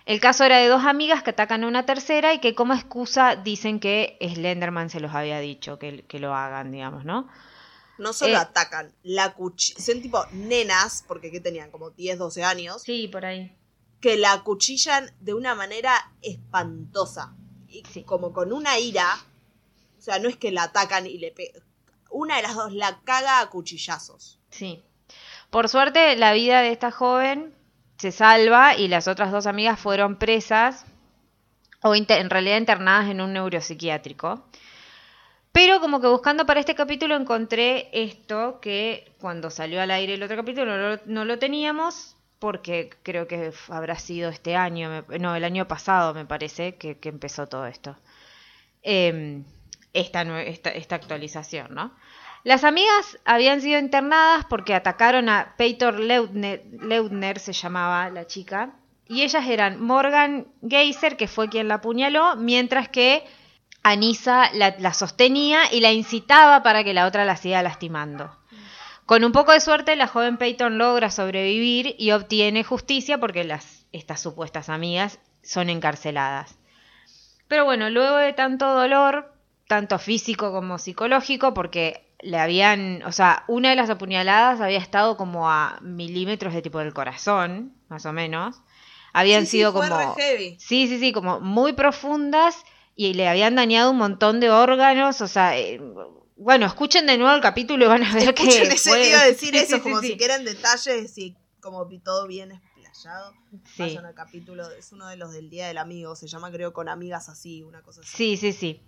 el 0.06 0.20
caso 0.20 0.44
era 0.44 0.58
de 0.58 0.66
dos 0.68 0.84
amigas 0.84 1.22
que 1.22 1.30
atacan 1.30 1.62
a 1.64 1.68
una 1.68 1.86
tercera 1.86 2.34
y 2.34 2.40
que 2.40 2.54
como 2.54 2.74
excusa 2.74 3.36
dicen 3.36 3.78
que 3.78 4.18
Slenderman 4.20 4.90
se 4.90 5.00
los 5.00 5.14
había 5.14 5.38
dicho 5.40 5.78
que, 5.78 6.04
que 6.06 6.18
lo 6.18 6.34
hagan, 6.34 6.72
digamos, 6.72 7.04
¿no? 7.04 7.28
No 7.98 8.12
solo 8.12 8.34
Eh. 8.34 8.36
atacan, 8.36 8.92
la 9.04 9.32
cuchillan. 9.32 9.82
Son 9.82 10.02
tipo 10.02 10.24
nenas, 10.32 11.04
porque 11.06 11.30
¿qué 11.30 11.40
tenían? 11.40 11.70
Como 11.70 11.90
10, 11.90 12.18
12 12.18 12.44
años. 12.44 12.82
Sí, 12.82 13.08
por 13.08 13.24
ahí. 13.24 13.56
que 14.00 14.16
la 14.18 14.32
acuchillan 14.34 15.10
de 15.20 15.32
una 15.34 15.54
manera 15.54 15.92
espantosa. 16.22 17.34
Y 17.86 17.92
Sí. 17.92 18.02
como 18.02 18.32
con 18.32 18.52
una 18.52 18.78
ira. 18.78 19.06
O 19.98 20.02
sea, 20.02 20.18
no 20.18 20.28
es 20.28 20.36
que 20.36 20.52
la 20.52 20.64
atacan 20.64 21.06
y 21.06 21.18
le 21.18 21.32
pegan. 21.32 21.62
Una 22.10 22.36
de 22.36 22.42
las 22.42 22.54
dos 22.54 22.72
la 22.72 23.00
caga 23.04 23.40
a 23.40 23.50
cuchillazos. 23.50 24.38
Sí. 24.50 24.82
Por 25.50 25.68
suerte, 25.68 26.16
la 26.16 26.32
vida 26.32 26.60
de 26.60 26.70
esta 26.72 26.90
joven 26.90 27.54
se 27.98 28.12
salva 28.12 28.76
y 28.76 28.88
las 28.88 29.08
otras 29.08 29.32
dos 29.32 29.46
amigas 29.46 29.78
fueron 29.80 30.18
presas 30.18 30.84
o 31.82 31.94
en 31.94 32.06
realidad 32.30 32.58
internadas 32.58 33.10
en 33.10 33.20
un 33.20 33.32
neuropsiquiátrico. 33.32 34.44
Pero 35.52 35.80
como 35.80 36.00
que 36.00 36.06
buscando 36.08 36.44
para 36.44 36.60
este 36.60 36.74
capítulo 36.74 37.16
encontré 37.16 37.88
esto 37.92 38.60
que 38.60 39.14
cuando 39.20 39.50
salió 39.50 39.80
al 39.80 39.90
aire 39.90 40.14
el 40.14 40.22
otro 40.22 40.36
capítulo 40.36 40.76
no 40.76 40.88
lo, 40.96 41.00
no 41.06 41.24
lo 41.24 41.38
teníamos 41.38 42.15
porque 42.38 42.90
creo 43.02 43.26
que 43.26 43.52
habrá 43.68 43.96
sido 43.96 44.30
este 44.30 44.56
año, 44.56 45.04
no, 45.20 45.34
el 45.34 45.44
año 45.44 45.66
pasado 45.68 46.14
me 46.14 46.26
parece 46.26 46.76
que, 46.76 46.98
empezó 47.02 47.46
todo 47.46 47.66
esto. 47.66 47.96
Em, 48.82 49.44
esta, 49.92 50.22
esta, 50.42 50.70
esta 50.70 50.96
actualización, 50.96 51.74
¿no? 51.74 51.92
Las 52.44 52.62
amigas 52.62 53.18
habían 53.24 53.60
sido 53.60 53.80
internadas 53.80 54.44
porque 54.48 54.74
atacaron 54.74 55.28
a 55.28 55.54
Leutner, 55.58 56.64
Leutner 56.80 57.40
se 57.40 57.52
llamaba 57.52 58.08
la 58.10 58.26
chica, 58.26 58.74
y 59.08 59.22
ellas 59.22 59.46
eran 59.48 59.82
Morgan 59.82 60.46
Geyser, 60.62 61.16
que 61.16 61.28
fue 61.28 61.48
quien 61.48 61.68
la 61.68 61.76
apuñaló, 61.76 62.36
mientras 62.36 62.88
que 62.88 63.24
Anisa 63.82 64.50
la, 64.52 64.76
la 64.78 64.92
sostenía 64.92 65.72
y 65.72 65.80
la 65.80 65.92
incitaba 65.92 66.62
para 66.62 66.84
que 66.84 66.94
la 66.94 67.06
otra 67.06 67.24
la 67.24 67.36
siga 67.36 67.62
lastimando. 67.62 68.30
Con 69.06 69.24
un 69.24 69.32
poco 69.32 69.52
de 69.52 69.60
suerte, 69.60 69.94
la 69.96 70.08
joven 70.08 70.36
Peyton 70.36 70.78
logra 70.78 71.10
sobrevivir 71.10 71.94
y 71.98 72.10
obtiene 72.10 72.64
justicia 72.64 73.18
porque 73.18 73.44
las, 73.44 73.86
estas 73.92 74.20
supuestas 74.20 74.68
amigas 74.68 75.20
son 75.42 75.70
encarceladas. 75.70 76.58
Pero 77.48 77.64
bueno, 77.64 77.88
luego 77.90 78.16
de 78.16 78.32
tanto 78.32 78.66
dolor, 78.74 79.32
tanto 79.68 79.98
físico 79.98 80.50
como 80.52 80.78
psicológico, 80.78 81.54
porque 81.54 82.08
le 82.20 82.38
habían, 82.38 83.02
o 83.04 83.12
sea, 83.12 83.44
una 83.46 83.70
de 83.70 83.76
las 83.76 83.90
apuñaladas 83.90 84.60
había 84.60 84.78
estado 84.78 85.16
como 85.16 85.48
a 85.48 85.78
milímetros 85.82 86.52
de 86.54 86.62
tipo 86.62 86.80
del 86.80 86.92
corazón, 86.94 87.74
más 87.88 88.04
o 88.06 88.12
menos. 88.12 88.60
Habían 89.12 89.42
Sí, 89.46 89.58
sido 89.58 89.72
como... 89.72 90.14
heavy. 90.16 90.56
Sí, 90.58 90.88
sí, 90.88 90.98
sí, 90.98 91.12
como 91.12 91.40
muy 91.40 91.72
profundas 91.74 92.64
y 92.96 93.14
le 93.14 93.28
habían 93.28 93.54
dañado 93.54 93.92
un 93.92 93.98
montón 93.98 94.40
de 94.40 94.50
órganos, 94.50 95.20
o 95.20 95.28
sea, 95.28 95.56
eh, 95.56 95.80
bueno, 96.36 96.66
escuchen 96.66 97.06
de 97.06 97.18
nuevo 97.18 97.34
el 97.34 97.40
capítulo 97.40 97.84
y 97.84 97.88
van 97.88 98.04
a 98.04 98.14
ver 98.14 98.28
Escuchen 98.28 98.68
que 98.68 98.74
ese, 98.74 98.90
fue- 98.90 99.08
iba 99.08 99.20
a 99.20 99.24
decir 99.26 99.50
Sí, 99.50 99.58
eso, 99.58 99.76
sí, 99.76 99.80
como 99.82 100.00
sí, 100.00 100.06
si 100.06 100.12
sí. 100.12 100.18
quieran 100.18 100.44
detalles 100.44 101.18
y 101.18 101.36
como 101.60 101.86
todo 102.04 102.26
bien 102.26 102.52
explayado. 102.52 103.32
Sí. 103.64 103.82
Vayan 103.82 104.06
al 104.06 104.14
capítulo, 104.14 104.70
es 104.70 104.92
uno 104.92 105.08
de 105.08 105.16
los 105.16 105.32
del 105.32 105.50
Día 105.50 105.66
del 105.66 105.78
Amigo, 105.78 106.14
se 106.14 106.28
llama 106.28 106.50
creo 106.52 106.72
con 106.72 106.88
amigas 106.88 107.28
así, 107.28 107.62
una 107.62 107.82
cosa 107.82 108.02
así. 108.02 108.16
Sí, 108.16 108.36
sí, 108.36 108.52
sí. 108.52 108.80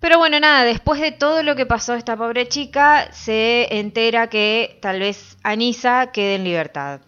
Pero 0.00 0.18
bueno, 0.18 0.38
nada, 0.38 0.64
después 0.64 1.00
de 1.00 1.10
todo 1.12 1.42
lo 1.42 1.56
que 1.56 1.66
pasó 1.66 1.94
a 1.94 1.98
esta 1.98 2.16
pobre 2.16 2.48
chica, 2.48 3.10
se 3.12 3.78
entera 3.78 4.28
que 4.28 4.78
tal 4.82 5.00
vez 5.00 5.36
Anisa 5.42 6.12
quede 6.12 6.36
en 6.36 6.44
libertad. 6.44 7.00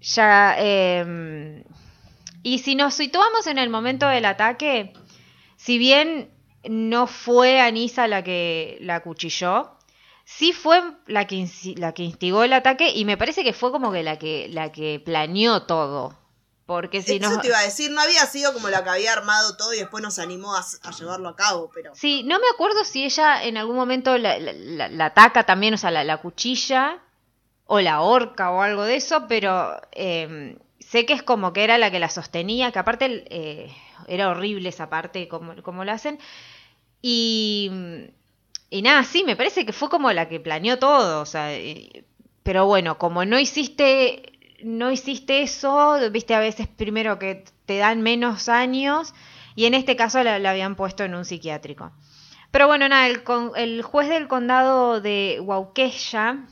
Ya, 0.00 0.56
eh, 0.58 1.64
y 2.42 2.58
si 2.60 2.74
nos 2.74 2.94
situamos 2.94 3.46
en 3.46 3.58
el 3.58 3.68
momento 3.70 4.08
del 4.08 4.24
ataque, 4.24 4.92
si 5.56 5.78
bien 5.78 6.30
no 6.68 7.06
fue 7.06 7.60
Anisa 7.60 8.06
la 8.08 8.22
que 8.22 8.78
la 8.80 9.00
cuchilló, 9.02 9.72
sí 10.24 10.52
fue 10.52 10.80
la 11.06 11.26
que, 11.26 11.48
la 11.76 11.92
que 11.94 12.02
instigó 12.02 12.44
el 12.44 12.52
ataque 12.52 12.90
y 12.90 13.04
me 13.04 13.16
parece 13.16 13.42
que 13.44 13.52
fue 13.52 13.70
como 13.72 13.90
que 13.92 14.02
la 14.02 14.18
que, 14.18 14.48
la 14.50 14.70
que 14.72 15.00
planeó 15.04 15.62
todo. 15.62 16.16
Porque 16.66 17.00
si 17.00 17.16
Eso 17.16 17.30
no... 17.30 17.40
te 17.40 17.46
iba 17.48 17.58
a 17.58 17.62
decir, 17.62 17.90
no 17.90 18.02
había 18.02 18.26
sido 18.26 18.52
como 18.52 18.68
la 18.68 18.84
que 18.84 18.90
había 18.90 19.14
armado 19.14 19.56
todo 19.56 19.72
y 19.72 19.78
después 19.78 20.02
nos 20.02 20.18
animó 20.18 20.54
a, 20.54 20.62
a 20.82 20.90
llevarlo 20.90 21.30
a 21.30 21.34
cabo, 21.34 21.70
pero... 21.74 21.94
Sí, 21.94 22.24
no 22.24 22.38
me 22.38 22.44
acuerdo 22.52 22.84
si 22.84 23.04
ella 23.04 23.42
en 23.42 23.56
algún 23.56 23.74
momento 23.76 24.18
la, 24.18 24.38
la- 24.38 24.52
la- 24.52 24.88
la 24.88 25.04
ataca 25.06 25.46
también, 25.46 25.72
o 25.72 25.78
sea, 25.78 25.90
la, 25.90 26.04
la 26.04 26.18
cuchilla 26.18 26.98
o 27.64 27.80
la 27.80 28.02
horca 28.02 28.50
o 28.50 28.60
algo 28.60 28.84
de 28.84 28.96
eso, 28.96 29.24
pero 29.28 29.80
eh, 29.92 30.58
sé 30.78 31.06
que 31.06 31.14
es 31.14 31.22
como 31.22 31.54
que 31.54 31.64
era 31.64 31.78
la 31.78 31.90
que 31.90 32.00
la 32.00 32.10
sostenía, 32.10 32.70
que 32.70 32.78
aparte 32.78 33.24
eh, 33.30 33.74
era 34.06 34.28
horrible 34.28 34.68
esa 34.68 34.90
parte, 34.90 35.26
como, 35.26 35.62
como 35.62 35.86
lo 35.86 35.92
hacen. 35.92 36.18
Y, 37.00 37.70
nada, 38.82 39.04
sí, 39.04 39.24
me 39.24 39.36
parece 39.36 39.64
que 39.64 39.72
fue 39.72 39.88
como 39.88 40.12
la 40.12 40.28
que 40.28 40.40
planeó 40.40 40.78
todo, 40.78 41.20
o 41.22 41.26
sea, 41.26 41.54
eh, 41.54 42.04
pero 42.42 42.66
bueno, 42.66 42.98
como 42.98 43.24
no 43.24 43.38
hiciste, 43.38 44.38
no 44.62 44.90
hiciste 44.90 45.42
eso, 45.42 45.98
viste 46.10 46.34
a 46.34 46.40
veces 46.40 46.66
primero 46.66 47.18
que 47.18 47.44
te 47.66 47.78
dan 47.78 48.02
menos 48.02 48.48
años 48.48 49.14
y 49.54 49.66
en 49.66 49.74
este 49.74 49.96
caso 49.96 50.22
la, 50.22 50.36
habían 50.36 50.74
puesto 50.76 51.04
en 51.04 51.14
un 51.14 51.24
psiquiátrico. 51.24 51.92
Pero 52.50 52.66
bueno, 52.66 52.88
nada, 52.88 53.06
el, 53.06 53.22
el 53.56 53.82
juez 53.82 54.08
del 54.08 54.26
condado 54.26 55.00
de 55.00 55.38
Waukesha 55.42 56.46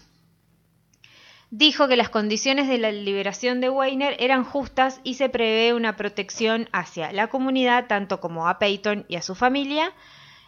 dijo 1.50 1.88
que 1.88 1.96
las 1.96 2.10
condiciones 2.10 2.68
de 2.68 2.78
la 2.78 2.92
liberación 2.92 3.60
de 3.60 3.70
Weiner 3.70 4.16
eran 4.18 4.44
justas 4.44 5.00
y 5.04 5.14
se 5.14 5.28
prevé 5.28 5.72
una 5.72 5.96
protección 5.96 6.68
hacia 6.72 7.12
la 7.12 7.28
comunidad, 7.28 7.86
tanto 7.86 8.20
como 8.20 8.48
a 8.48 8.58
Peyton 8.58 9.06
y 9.08 9.16
a 9.16 9.22
su 9.22 9.34
familia, 9.34 9.92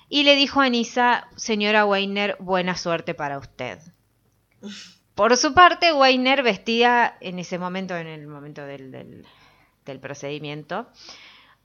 y 0.08 0.22
le 0.24 0.36
dijo 0.36 0.60
a 0.60 0.64
Anissa, 0.64 1.28
señora 1.36 1.84
Weiner, 1.84 2.36
buena 2.40 2.76
suerte 2.76 3.14
para 3.14 3.38
usted. 3.38 3.78
Por 5.14 5.36
su 5.36 5.52
parte, 5.54 5.92
Weiner 5.92 6.42
vestía 6.42 7.16
en 7.20 7.38
ese 7.38 7.58
momento, 7.58 7.96
en 7.96 8.06
el 8.06 8.26
momento 8.26 8.64
del, 8.64 8.92
del- 8.92 9.26
procedimiento, 10.00 10.86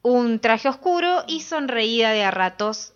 un 0.01 0.39
traje 0.39 0.69
oscuro 0.69 1.23
y 1.27 1.41
sonreía 1.41 2.12
de 2.12 2.23
a 2.23 2.31
ratos 2.31 2.93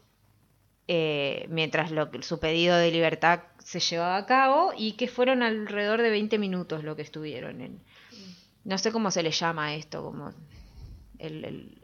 eh, 0.88 1.46
mientras 1.50 1.92
lo, 1.92 2.10
su 2.22 2.40
pedido 2.40 2.78
de 2.78 2.92
libertad 2.92 3.42
se 3.60 3.82
llevaba 3.82 4.16
a 4.16 4.26
cabo 4.26 4.72
y 4.78 4.94
que 4.94 5.10
fueron 5.10 5.44
alrededor 5.44 6.02
de 6.02 6.10
20 6.12 6.38
minutos 6.40 6.84
lo 6.86 6.96
que 6.96 7.02
estuvieron 7.02 7.60
en... 7.60 7.82
No 8.64 8.78
sé 8.78 8.92
cómo 8.94 9.12
se 9.12 9.22
le 9.24 9.32
llama 9.32 9.76
esto, 9.76 10.02
como 10.02 10.34
el, 11.20 11.44
el- 11.46 11.82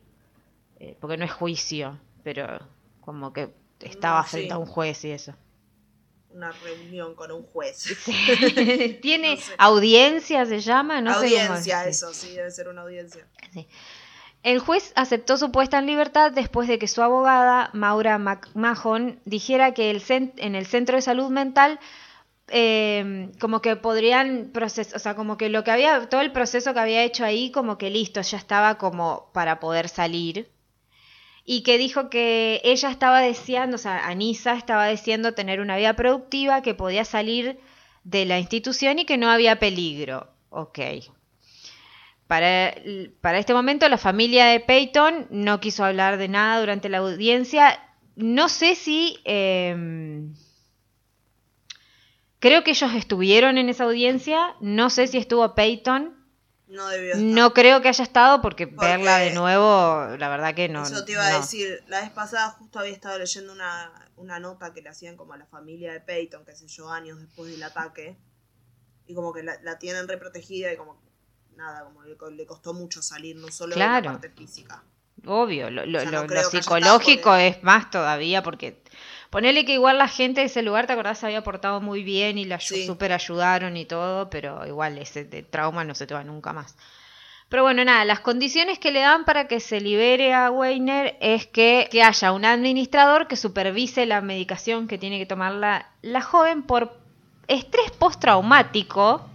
eh, 0.80 0.96
porque 1.02 1.18
no 1.18 1.26
es 1.26 1.32
juicio, 1.34 2.00
pero 2.24 2.60
como 3.06 3.34
que 3.34 3.54
estaba 3.80 4.22
No, 4.22 4.28
frente 4.28 4.50
sí. 4.50 4.54
a 4.54 4.58
un 4.58 4.66
juez 4.66 5.04
y 5.06 5.12
eso. 5.12 5.34
Una 6.30 6.52
reunión 6.52 7.14
con 7.16 7.32
un 7.32 7.44
juez. 7.44 7.86
Tiene 9.02 9.36
No 9.36 9.42
sé. 9.42 9.54
audiencia, 9.58 10.46
se 10.46 10.60
llama, 10.62 11.02
no 11.02 11.12
audiencia, 11.14 11.88
eso, 11.88 12.14
sí, 12.14 12.32
debe 12.36 12.50
ser 12.52 12.68
una 12.70 12.82
audiencia. 12.82 13.28
Sí. 13.54 13.68
El 14.44 14.60
juez 14.60 14.92
aceptó 14.96 15.38
su 15.38 15.52
puesta 15.52 15.80
en 15.80 15.86
libertad 15.86 16.32
después 16.32 16.68
de 16.68 16.80
que 16.80 16.88
su 16.88 17.02
abogada, 17.02 17.70
Maura 17.74 18.18
McMahon, 18.18 19.22
dijera 19.26 19.74
que 19.74 19.90
el 19.92 20.04
en 20.10 20.56
el 20.56 20.66
centro 20.66 20.96
de 20.98 21.02
salud 21.02 21.30
mental 21.30 21.80
eh, 22.50 23.32
como 23.40 23.62
que 23.62 23.76
podrían 23.78 24.52
procesar, 24.54 24.96
o 24.98 25.00
sea, 25.00 25.16
como 25.16 25.38
que 25.38 25.50
lo 25.50 25.64
que 25.64 25.72
había, 25.72 26.10
todo 26.10 26.22
el 26.22 26.32
proceso 26.34 26.74
que 26.74 26.80
había 26.82 27.04
hecho 27.04 27.24
ahí, 27.26 27.52
como 27.52 27.78
que 27.78 27.90
listo, 27.90 28.22
ya 28.22 28.38
estaba 28.38 28.78
como 28.78 29.30
para 29.34 29.60
poder 29.60 29.90
salir. 29.90 30.52
Y 31.46 31.64
que 31.64 31.78
dijo 31.78 32.10
que 32.10 32.62
ella 32.64 32.90
estaba 32.90 33.20
deseando, 33.20 33.76
o 33.76 33.78
sea, 33.78 34.08
Anisa 34.08 34.54
estaba 34.54 34.86
deseando 34.86 35.34
tener 35.34 35.60
una 35.60 35.76
vida 35.76 35.94
productiva, 35.94 36.62
que 36.62 36.74
podía 36.74 37.04
salir 37.04 37.60
de 38.04 38.26
la 38.26 38.40
institución 38.40 39.00
y 39.00 39.06
que 39.06 39.18
no 39.18 39.30
había 39.30 39.60
peligro. 39.60 40.30
Ok. 40.50 40.80
Para, 42.28 42.74
para 43.20 43.40
este 43.40 43.54
momento 43.54 43.90
la 43.90 43.98
familia 43.98 44.46
de 44.46 44.62
Peyton 44.62 45.28
no 45.30 45.60
quiso 45.60 45.84
hablar 45.84 46.18
de 46.18 46.30
nada 46.30 46.60
durante 46.60 46.88
la 46.88 47.00
audiencia. 47.00 47.80
No 48.16 48.48
sé 48.48 48.76
si... 48.76 49.20
eh, 49.26 49.76
creo 52.40 52.64
que 52.64 52.72
ellos 52.72 52.94
estuvieron 52.94 53.58
en 53.58 53.70
esa 53.70 53.84
audiencia. 53.84 54.56
No 54.62 54.90
sé 54.90 55.08
si 55.08 55.18
estuvo 55.18 55.56
Peyton. 55.56 56.23
No 56.68 56.88
debió 56.88 57.14
estar. 57.14 57.24
No 57.24 57.54
creo 57.54 57.82
que 57.82 57.90
haya 57.90 58.04
estado 58.04 58.42
porque, 58.42 58.68
Porque- 58.68 58.86
verla 58.86 59.18
de 59.18 59.32
nuevo, 59.32 60.16
la 60.18 60.30
verdad 60.30 60.56
que 60.56 60.70
no. 60.70 60.84
Eso 60.84 61.04
te 61.06 61.12
iba 61.12 61.26
a 61.28 61.38
decir. 61.40 61.84
La 61.88 62.02
vez 62.02 62.10
pasada 62.10 62.50
justo 62.52 62.80
había 62.80 62.94
estado 62.94 63.20
leyendo 63.20 63.52
una, 63.54 63.92
una 64.16 64.40
nota 64.40 64.74
que 64.74 64.82
le 64.82 64.90
hacían 64.90 65.16
como 65.18 65.34
a 65.34 65.38
la 65.38 65.46
familia 65.46 65.92
de 65.94 66.00
Peyton, 66.00 66.44
qué 66.46 66.56
sé 66.56 66.68
yo, 66.68 66.90
años 66.90 67.20
después 67.20 67.52
del 67.52 67.62
ataque. 67.64 68.18
Y 69.08 69.14
como 69.14 69.34
que 69.34 69.44
la, 69.44 69.60
la 69.64 69.78
tienen 69.78 70.08
reprotegida 70.08 70.72
y 70.72 70.78
como 70.78 70.98
nada, 71.56 71.84
como 71.84 72.04
le, 72.04 72.16
le 72.32 72.46
costó 72.46 72.74
mucho 72.74 73.02
salir, 73.02 73.36
no 73.36 73.50
solo 73.50 73.72
de 73.72 73.76
Claro. 73.76 74.06
la 74.06 74.12
parte 74.14 74.30
física. 74.30 74.82
Obvio, 75.26 75.70
lo, 75.70 75.86
lo- 75.86 76.00
O 76.00 76.02
sea, 76.02 76.12
no 76.12 76.22
lo- 76.24 76.28
que 76.28 76.42
psicológico 76.44 77.34
de- 77.34 77.48
es 77.50 77.64
más 77.64 77.92
todavía 77.92 78.42
porque 78.42 78.82
ponele 79.34 79.66
que 79.66 79.74
igual 79.74 79.98
la 79.98 80.08
gente 80.08 80.42
de 80.42 80.46
ese 80.46 80.62
lugar, 80.62 80.86
te 80.86 80.94
acordás, 80.94 81.18
se 81.18 81.26
había 81.26 81.44
portado 81.44 81.82
muy 81.82 82.04
bien 82.04 82.38
y 82.38 82.46
la 82.46 82.60
Sí. 82.60 82.86
super 82.86 83.12
ayudaron 83.12 83.76
y 83.76 83.86
todo, 83.86 84.30
pero 84.30 84.66
igual 84.68 85.00
ese 85.00 85.26
de 85.26 85.42
trauma 85.42 85.84
no 85.84 85.96
se 85.96 86.06
te 86.06 86.14
va 86.14 86.24
nunca 86.24 86.54
más. 86.54 86.76
Pero 87.50 87.64
bueno, 87.64 87.84
nada, 87.84 88.06
las 88.06 88.20
condiciones 88.20 88.78
que 88.78 88.92
le 88.92 89.00
dan 89.00 89.26
para 89.26 89.48
que 89.48 89.60
se 89.60 89.82
libere 89.82 90.36
a 90.36 90.52
Weiner 90.52 91.18
es 91.20 91.48
que, 91.48 91.88
que 91.92 92.04
haya 92.04 92.32
un 92.32 92.46
administrador 92.46 93.28
que 93.28 93.36
supervise 93.36 94.06
la 94.06 94.22
medicación 94.22 94.88
que 94.88 95.00
tiene 95.00 95.18
que 95.18 95.26
tomar 95.26 95.54
la, 95.54 95.88
la 96.04 96.22
joven 96.22 96.62
por 96.62 96.96
estrés 97.48 97.90
postraumático 97.92 99.28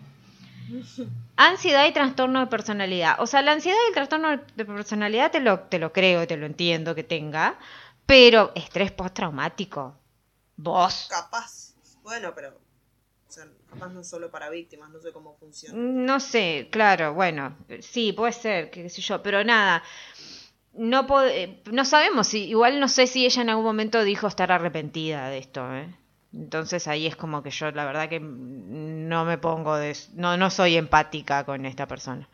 Ansiedad 1.37 1.87
y 1.87 1.93
trastorno 1.93 2.40
de 2.40 2.47
personalidad. 2.49 3.14
O 3.21 3.26
sea, 3.28 3.43
la 3.43 3.52
ansiedad 3.52 3.78
y 3.85 3.88
el 3.88 3.95
trastorno 3.95 4.40
de 4.57 4.64
personalidad 4.64 5.31
te 5.31 5.38
lo, 5.38 5.61
te 5.61 5.78
lo 5.78 5.93
creo, 5.93 6.26
te 6.26 6.37
lo 6.37 6.47
entiendo 6.47 6.97
que 6.97 7.05
tenga. 7.05 7.55
Pero 8.09 8.53
estrés 8.55 8.91
postraumático. 8.91 9.95
Vos. 10.57 11.09
Capaz. 11.11 11.75
Bueno, 12.03 12.33
pero. 12.35 12.49
O 12.49 13.31
sea, 13.31 13.45
capaz 13.69 13.91
no 13.91 14.03
solo 14.03 14.31
para 14.31 14.49
víctimas, 14.49 14.88
no 14.88 14.99
sé 14.99 15.12
cómo 15.12 15.37
funciona. 15.37 15.77
No 15.79 16.19
sé, 16.19 16.69
claro, 16.73 17.12
bueno, 17.12 17.55
sí, 17.81 18.15
puede 18.15 18.33
ser, 18.33 18.71
qué 18.71 18.88
sé 18.88 19.03
yo, 19.03 19.23
pero 19.23 19.45
nada. 19.45 19.83
No, 20.73 21.07
eh, 21.25 21.62
no 21.71 21.85
sabemos 21.85 22.29
si, 22.29 22.49
igual 22.49 22.81
no 22.81 22.88
sé 22.88 23.07
si 23.07 23.27
ella 23.27 23.43
en 23.43 23.50
algún 23.50 23.67
momento 23.67 24.03
dijo 24.03 24.27
estar 24.27 24.50
arrepentida 24.53 25.29
de 25.29 25.37
esto, 25.37 25.75
¿eh? 25.75 25.95
Entonces 26.33 26.88
ahí 26.88 27.07
es 27.07 27.15
como 27.15 27.43
que 27.43 27.50
yo 27.50 27.71
la 27.73 27.85
verdad 27.85 28.09
que 28.09 28.21
no 28.21 29.27
me 29.27 29.37
pongo 29.37 29.77
de... 29.77 29.95
No, 30.15 30.38
no 30.38 30.49
soy 30.49 30.79
empática 30.79 31.45
con 31.45 31.67
esta 31.67 31.87
persona. 31.87 32.27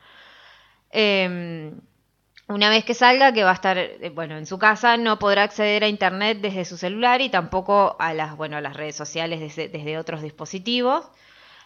Em, 0.91 1.81
una 2.49 2.69
vez 2.69 2.85
que 2.85 2.95
salga, 2.95 3.33
que 3.33 3.45
va 3.45 3.51
a 3.51 3.55
estar, 3.55 3.79
eh, 3.79 4.13
bueno, 4.15 4.37
en 4.37 4.47
su 4.47 4.59
casa, 4.59 4.97
no 4.97 5.19
podrá 5.19 5.45
acceder 5.45 5.83
a 5.85 5.89
internet 5.89 6.39
desde 6.41 6.65
su 6.65 6.77
celular 6.77 7.21
y 7.23 7.31
tampoco 7.31 7.97
a 7.99 8.13
las, 8.13 8.37
bueno, 8.37 8.57
a 8.57 8.61
las 8.61 8.77
redes 8.77 8.97
sociales 8.97 9.41
desde, 9.41 9.69
desde 9.69 9.99
otros 9.99 10.23
dispositivos. 10.23 11.07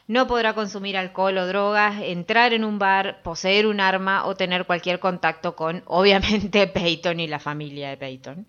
No 0.06 0.26
podrá 0.26 0.54
consumir 0.54 0.97
alcohol 0.97 1.37
o 1.37 1.47
drogas, 1.47 2.00
entrar 2.02 2.52
en 2.54 2.64
un 2.64 2.78
bar, 2.78 3.23
poseer 3.23 3.66
un 3.66 3.80
arma 3.80 4.25
o 4.25 4.37
tener 4.37 4.64
cualquier 4.66 5.00
contacto 5.00 5.56
con, 5.56 5.82
obviamente, 5.87 6.66
Peyton 6.68 7.20
y 7.20 7.26
la 7.26 7.40
familia 7.40 7.90
de 7.90 7.97
Peyton. 7.97 8.47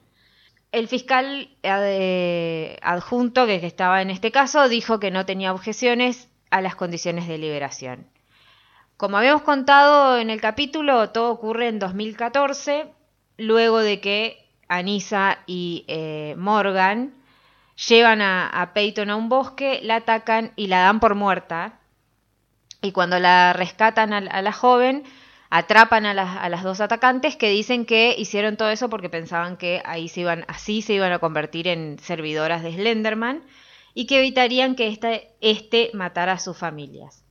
El 0.72 0.88
fiscal 0.88 1.50
eh, 1.64 2.78
adjunto 2.84 3.48
que 3.48 3.60
que 3.60 3.66
estaba 3.66 4.04
en 4.04 4.12
este 4.12 4.32
caso 4.32 4.70
dijo 4.70 5.00
que 5.00 5.10
no 5.10 5.26
tenía 5.26 5.52
objeciones 5.52 6.30
a 6.52 6.62
las 6.62 6.76
condiciones 6.76 7.28
de 7.28 7.40
liberación. 7.40 8.06
Como 9.00 9.16
habíamos 9.16 9.44
contado 9.44 10.18
en 10.18 10.30
el 10.30 10.42
capítulo, 10.42 11.12
todo 11.12 11.32
ocurre 11.32 11.70
en 11.70 11.80
2014, 11.80 12.92
luego 13.38 13.80
de 13.80 14.02
que 14.02 14.46
Anissa 14.68 15.40
y 15.48 15.86
eh, 15.88 16.36
Morgan 16.38 17.14
llevan 17.88 18.22
a, 18.22 18.72
Peyton 18.74 19.10
a 19.10 19.16
un 19.16 19.30
bosque, 19.30 19.80
la 19.84 19.96
atacan 19.96 20.52
y 20.58 20.68
la 20.68 20.82
dan 20.82 21.00
por 21.00 21.16
muerta. 21.16 21.80
Y 22.82 22.92
cuando 22.92 23.20
la 23.20 23.54
rescatan 23.54 24.12
a, 24.12 24.18
a 24.18 24.42
la 24.42 24.52
joven, 24.52 25.06
atrapan 25.50 26.06
a 26.06 26.14
las, 26.14 26.36
a 26.36 26.50
las 26.50 26.64
dos 26.64 26.82
atacantes 26.82 27.38
que 27.38 27.50
dicen 27.50 27.86
que 27.86 28.14
hicieron 28.18 28.58
todo 28.58 28.70
eso 28.70 28.90
porque 28.90 29.08
pensaban 29.08 29.56
que 29.56 29.82
ahí 29.86 30.10
se 30.10 30.20
iban, 30.20 30.44
así 30.50 30.82
se 30.82 30.96
iban 30.96 31.14
a 31.14 31.20
convertir 31.20 31.70
en 31.70 32.00
servidoras 32.00 32.64
de 32.64 32.74
Slenderman 32.74 33.44
y 33.94 34.08
que 34.08 34.20
evitarían 34.20 34.76
que 34.76 34.88
este, 34.90 35.38
este 35.40 35.90
matara 35.94 36.34
a 36.34 36.38
sus 36.38 36.58
familias. 36.58 37.24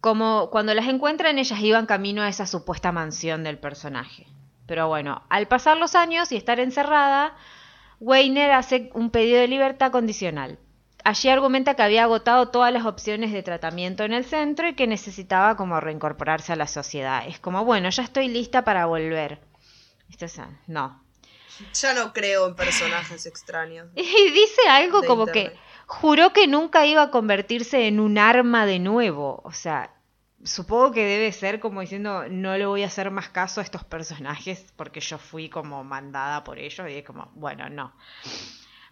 Como 0.00 0.50
cuando 0.50 0.74
las 0.74 0.86
encuentran, 0.86 1.38
ellas 1.38 1.60
iban 1.60 1.86
camino 1.86 2.22
a 2.22 2.28
esa 2.28 2.46
supuesta 2.46 2.92
mansión 2.92 3.42
del 3.42 3.58
personaje. 3.58 4.26
Pero 4.66 4.86
bueno, 4.86 5.22
al 5.28 5.48
pasar 5.48 5.76
los 5.76 5.94
años 5.94 6.30
y 6.30 6.36
estar 6.36 6.60
encerrada, 6.60 7.34
Weiner 8.00 8.52
hace 8.52 8.90
un 8.94 9.10
pedido 9.10 9.40
de 9.40 9.48
libertad 9.48 9.90
condicional. 9.90 10.58
Allí 11.04 11.28
argumenta 11.30 11.74
que 11.74 11.82
había 11.82 12.04
agotado 12.04 12.50
todas 12.50 12.72
las 12.72 12.84
opciones 12.84 13.32
de 13.32 13.42
tratamiento 13.42 14.04
en 14.04 14.12
el 14.12 14.24
centro 14.24 14.68
y 14.68 14.74
que 14.74 14.86
necesitaba 14.86 15.56
como 15.56 15.80
reincorporarse 15.80 16.52
a 16.52 16.56
la 16.56 16.66
sociedad. 16.66 17.26
Es 17.26 17.40
como, 17.40 17.64
bueno, 17.64 17.88
ya 17.88 18.02
estoy 18.02 18.28
lista 18.28 18.62
para 18.62 18.86
volver. 18.86 19.40
Esto 20.10 20.26
es, 20.26 20.40
no. 20.66 21.02
Ya 21.74 21.94
no 21.94 22.12
creo 22.12 22.46
en 22.46 22.54
personajes 22.54 23.26
extraños. 23.26 23.88
Y 23.96 24.30
dice 24.30 24.68
algo 24.68 25.02
como 25.02 25.22
internet. 25.22 25.52
que 25.52 25.67
juró 25.88 26.34
que 26.34 26.46
nunca 26.46 26.84
iba 26.86 27.02
a 27.02 27.10
convertirse 27.10 27.88
en 27.88 27.98
un 27.98 28.18
arma 28.18 28.66
de 28.66 28.78
nuevo. 28.78 29.40
O 29.42 29.52
sea, 29.52 29.90
supongo 30.44 30.92
que 30.92 31.04
debe 31.04 31.32
ser 31.32 31.60
como 31.60 31.80
diciendo, 31.80 32.28
no 32.28 32.56
le 32.56 32.66
voy 32.66 32.82
a 32.82 32.86
hacer 32.86 33.10
más 33.10 33.30
caso 33.30 33.60
a 33.60 33.64
estos 33.64 33.84
personajes 33.84 34.66
porque 34.76 35.00
yo 35.00 35.18
fui 35.18 35.48
como 35.48 35.82
mandada 35.84 36.44
por 36.44 36.58
ellos 36.58 36.86
y 36.88 36.94
es 36.94 37.04
como, 37.04 37.32
bueno, 37.34 37.70
no. 37.70 37.94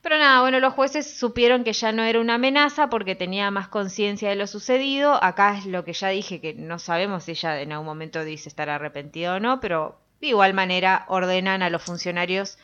Pero 0.00 0.19
nada, 0.19 0.41
bueno, 0.41 0.59
los 0.59 0.73
jueces 0.73 1.18
supieron 1.18 1.64
que 1.64 1.75
ya 1.75 1.92
no 1.92 2.03
era 2.03 2.18
una 2.18 2.37
amenaza 2.37 2.88
porque 2.88 3.14
tenía 3.14 3.51
más 3.51 3.68
conciencia 3.68 4.31
de 4.31 4.37
lo 4.37 4.47
sucedido. 4.47 5.23
Acá 5.23 5.59
es 5.59 5.66
lo 5.66 5.85
que 5.85 5.92
ya 5.92 6.09
dije, 6.09 6.40
que 6.40 6.55
no 6.55 6.79
sabemos 6.79 7.25
si 7.25 7.33
ella 7.33 7.61
en 7.61 7.73
algún 7.73 7.87
momento 7.87 8.25
dice 8.25 8.49
estar 8.49 8.70
arrepentida 8.70 9.35
o 9.35 9.40
no, 9.40 9.61
pero 9.61 10.01
de 10.20 10.29
igual 10.29 10.55
manera 10.55 11.05
ordenan 11.09 11.62
a 11.62 11.68
los 11.68 11.83
funcionarios 11.83 12.57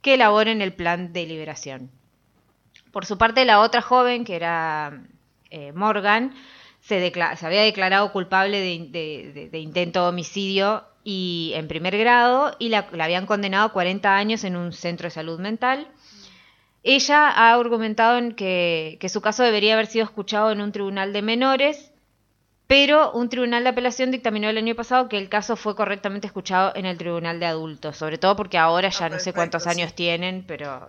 que 0.00 0.14
elaboren 0.14 0.62
el 0.62 0.72
plan 0.72 1.12
de 1.12 1.26
liberación. 1.26 1.90
Por 2.96 3.04
su 3.04 3.18
parte, 3.18 3.44
la 3.44 3.60
otra 3.60 3.82
joven, 3.82 4.24
que 4.24 4.36
era 4.36 5.02
eh, 5.50 5.70
Morgan, 5.72 6.32
se, 6.80 7.12
se 7.12 7.46
había 7.46 7.60
declarado 7.60 8.10
culpable 8.10 8.58
de, 8.58 8.86
de- 8.88 9.32
de- 9.34 9.50
de 9.50 9.58
intento 9.58 10.00
de 10.02 10.08
homicidio 10.08 10.82
y 11.04 11.52
en 11.56 11.68
primer 11.68 11.98
grado 11.98 12.56
y 12.58 12.70
la, 12.70 12.86
la 12.92 13.04
habían 13.04 13.26
condenado 13.26 13.66
a 13.66 13.72
40 13.74 14.16
años 14.16 14.44
en 14.44 14.56
un 14.56 14.72
centro 14.72 15.08
de 15.08 15.10
salud 15.10 15.38
mental. 15.38 15.88
Ella 16.82 17.28
ha 17.28 17.52
argumentado 17.52 18.16
en 18.16 18.32
que, 18.32 18.96
que 18.98 19.10
su 19.10 19.20
caso 19.20 19.42
debería 19.42 19.74
haber 19.74 19.88
sido 19.88 20.06
escuchado 20.06 20.50
en 20.50 20.62
un 20.62 20.72
tribunal 20.72 21.12
de 21.12 21.20
menores, 21.20 21.92
pero 22.66 23.12
un 23.12 23.28
tribunal 23.28 23.62
de 23.64 23.68
apelación 23.68 24.10
dictaminó 24.10 24.48
el 24.48 24.56
año 24.56 24.74
pasado 24.74 25.10
que 25.10 25.18
el 25.18 25.28
caso 25.28 25.56
fue 25.56 25.76
correctamente 25.76 26.28
escuchado 26.28 26.72
en 26.74 26.86
el 26.86 26.96
tribunal 26.96 27.40
de 27.40 27.44
adultos, 27.44 27.98
sobre 27.98 28.16
todo 28.16 28.36
porque 28.36 28.56
ahora 28.56 28.88
ya 28.88 29.04
Ah, 29.04 29.10
no 29.10 29.18
sé 29.18 29.34
cuántos 29.34 29.64
sí. 29.64 29.68
años 29.68 29.92
tienen, 29.94 30.44
pero 30.48 30.88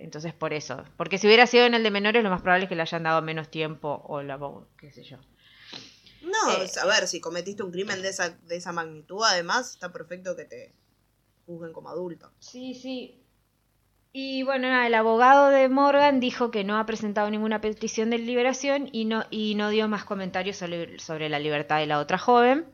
entonces 0.00 0.32
por 0.34 0.52
eso. 0.52 0.84
Porque 0.96 1.18
si 1.18 1.26
hubiera 1.26 1.46
sido 1.46 1.64
en 1.64 1.74
el 1.74 1.82
de 1.82 1.90
menores, 1.90 2.22
lo 2.22 2.30
más 2.30 2.42
probable 2.42 2.64
es 2.64 2.68
que 2.68 2.76
le 2.76 2.82
hayan 2.82 3.02
dado 3.02 3.22
menos 3.22 3.50
tiempo 3.50 4.02
o 4.06 4.22
la 4.22 4.38
qué 4.78 4.92
sé 4.92 5.02
yo. 5.02 5.18
No, 6.22 6.52
Eh, 6.52 6.70
a 6.82 6.86
ver, 6.86 7.06
si 7.06 7.20
cometiste 7.20 7.62
un 7.62 7.70
crimen 7.70 8.02
de 8.02 8.08
esa, 8.08 8.30
de 8.30 8.56
esa 8.56 8.72
magnitud, 8.72 9.22
además, 9.24 9.70
está 9.70 9.92
perfecto 9.92 10.34
que 10.34 10.44
te 10.44 10.74
juzguen 11.46 11.72
como 11.72 11.88
adulto. 11.88 12.30
Sí, 12.40 12.74
sí. 12.74 13.22
Y 14.12 14.42
bueno, 14.42 14.68
nada, 14.68 14.86
el 14.86 14.94
abogado 14.94 15.50
de 15.50 15.68
Morgan 15.68 16.20
dijo 16.20 16.50
que 16.50 16.64
no 16.64 16.78
ha 16.78 16.86
presentado 16.86 17.30
ninguna 17.30 17.60
petición 17.60 18.10
de 18.10 18.18
liberación 18.18 18.88
y 18.90 19.04
no, 19.04 19.24
y 19.30 19.54
no 19.56 19.68
dio 19.68 19.88
más 19.88 20.04
comentarios 20.04 20.56
sobre, 20.56 20.98
sobre 20.98 21.28
la 21.28 21.38
libertad 21.38 21.78
de 21.78 21.86
la 21.86 21.98
otra 22.00 22.16
joven. 22.18 22.66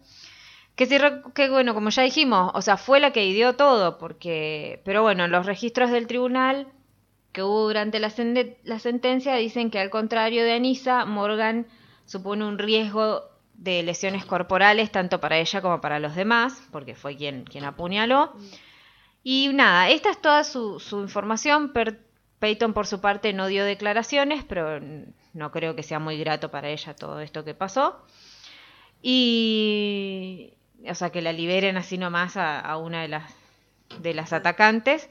Que, 0.76 0.86
sí, 0.86 0.96
que 1.34 1.50
bueno, 1.50 1.74
como 1.74 1.90
ya 1.90 2.02
dijimos, 2.02 2.52
o 2.54 2.62
sea, 2.62 2.76
fue 2.76 3.00
la 3.00 3.12
que 3.12 3.24
dio 3.32 3.56
todo, 3.56 3.98
porque, 3.98 4.80
pero 4.84 5.02
bueno, 5.02 5.26
los 5.26 5.44
registros 5.44 5.90
del 5.90 6.06
tribunal 6.06 6.72
que 7.32 7.42
hubo 7.42 7.66
durante 7.66 7.98
la, 7.98 8.10
sentencia 8.10 9.34
dicen 9.36 9.70
que 9.70 9.80
al 9.80 9.90
contrario 9.90 10.44
de 10.44 10.52
Anisa, 10.52 11.06
Morgan 11.06 11.66
supone 12.04 12.44
un 12.44 12.58
riesgo 12.58 13.24
de 13.54 13.82
lesiones 13.82 14.24
corporales 14.24 14.90
tanto 14.90 15.20
para 15.20 15.38
ella 15.38 15.62
como 15.62 15.80
para 15.80 15.98
los 15.98 16.14
demás, 16.14 16.62
porque 16.70 16.94
fue 16.94 17.16
quien, 17.16 17.44
quien 17.44 17.64
apuñaló. 17.64 18.34
Y 19.24 19.50
nada, 19.54 19.88
esta 19.88 20.10
es 20.10 20.20
toda 20.20 20.44
su, 20.44 20.80
información. 20.92 21.72
Peyton 22.38 22.74
por 22.74 22.86
su 22.86 23.00
parte 23.00 23.32
no 23.32 23.46
dio 23.46 23.64
declaraciones, 23.64 24.44
pero 24.44 24.80
no 25.32 25.50
creo 25.52 25.74
que 25.74 25.82
sea 25.82 26.00
muy 26.00 26.18
grato 26.18 26.50
para 26.50 26.68
ella 26.68 26.94
todo 26.94 27.20
esto 27.20 27.44
que 27.44 27.54
pasó. 27.54 28.04
Y, 29.00 30.54
o 30.86 30.94
sea, 30.94 31.10
que 31.10 31.22
la 31.22 31.32
liberen 31.32 31.76
así 31.76 31.98
nomás 31.98 32.36
a, 32.36 32.60
a 32.60 32.76
una 32.76 33.02
de 33.02 33.08
las, 33.08 33.32
de 34.00 34.12
las 34.12 34.32
atacantes. 34.32 35.08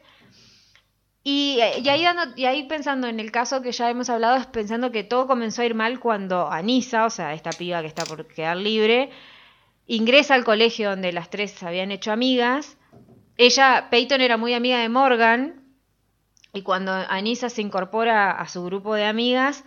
Y, 1.24 1.60
y 1.84 1.90
ahí 1.90 2.04
dando- 2.04 2.34
y 2.36 2.46
ahí 2.46 2.64
pensando 2.64 3.08
en 3.08 3.20
el 3.20 3.32
caso 3.32 3.62
que 3.62 3.72
ya 3.72 3.90
hemos 3.90 4.10
hablado, 4.10 4.38
es 4.38 4.48
pensando 4.48 4.92
que 4.92 5.04
todo 5.04 5.28
comenzó 5.28 5.62
a 5.62 5.66
ir 5.66 5.76
mal 5.76 6.00
cuando 6.00 6.50
Anisa, 6.52 7.06
o 7.06 7.10
sea, 7.12 7.34
esta 7.34 7.58
piba 7.58 7.82
que 7.82 7.88
está 7.88 8.08
por 8.08 8.28
quedar 8.28 8.58
libre, 8.58 9.12
ingresa 9.88 10.36
al 10.36 10.44
colegio 10.46 10.90
donde 10.92 11.12
las 11.14 11.30
tres 11.30 11.52
se 11.52 11.68
habían 11.68 11.92
hecho 11.92 12.12
amigas. 12.12 12.78
Ella, 13.38 13.88
Peyton 13.92 14.22
era 14.22 14.38
muy 14.38 14.54
amiga 14.54 14.80
de 14.80 14.90
Morgan, 14.90 15.64
y 16.54 16.64
cuando 16.64 16.92
Anisa 16.94 17.50
se 17.50 17.62
incorpora 17.62 18.32
a 18.32 18.48
su 18.48 18.64
grupo 18.66 18.96
de 18.96 19.06
amigas, 19.06 19.64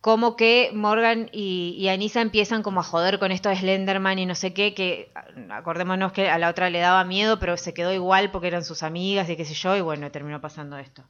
como 0.00 0.36
que 0.36 0.70
Morgan 0.74 1.28
y, 1.32 1.74
y 1.78 1.88
Anisa 1.88 2.20
empiezan 2.20 2.62
como 2.62 2.80
a 2.80 2.84
joder 2.84 3.18
con 3.18 3.32
esto 3.32 3.48
de 3.48 3.56
Slenderman 3.56 4.18
y 4.18 4.26
no 4.26 4.34
sé 4.34 4.54
qué, 4.54 4.74
que 4.74 5.12
acordémonos 5.50 6.12
que 6.12 6.30
a 6.30 6.38
la 6.38 6.48
otra 6.48 6.70
le 6.70 6.78
daba 6.78 7.04
miedo, 7.04 7.38
pero 7.38 7.56
se 7.56 7.74
quedó 7.74 7.92
igual 7.92 8.30
porque 8.30 8.48
eran 8.48 8.64
sus 8.64 8.82
amigas 8.82 9.28
y 9.28 9.36
qué 9.36 9.44
sé 9.44 9.54
yo, 9.54 9.76
y 9.76 9.80
bueno, 9.80 10.10
terminó 10.10 10.40
pasando 10.40 10.78
esto. 10.78 11.04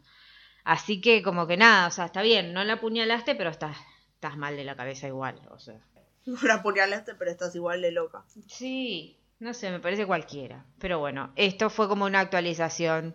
Así 0.65 1.01
que 1.01 1.23
como 1.23 1.47
que 1.47 1.57
nada, 1.57 1.87
o 1.87 1.91
sea, 1.91 2.07
está 2.07 2.23
bien, 2.23 2.53
no 2.53 2.65
la 2.65 2.75
apuñalaste, 2.75 3.35
pero 3.35 3.51
estás, 3.51 3.77
estás 4.15 4.37
mal 4.37 4.57
de 4.57 4.65
la 4.65 4.77
cabeza 4.77 5.07
igual, 5.07 5.41
o 5.51 5.59
sea. 5.59 5.79
No 6.27 6.37
la 6.43 6.55
apuñalaste, 6.57 7.15
pero 7.15 7.31
estás 7.31 7.55
igual 7.55 7.81
de 7.81 7.91
loca. 7.91 8.23
Sí, 8.49 9.17
no 9.39 9.55
sé, 9.55 9.71
me 9.71 9.81
parece 9.81 10.05
cualquiera. 10.05 10.67
Pero 10.79 10.99
bueno, 10.99 11.33
esto 11.37 11.71
fue 11.71 11.89
como 11.89 12.05
una 12.05 12.21
actualización 12.21 13.15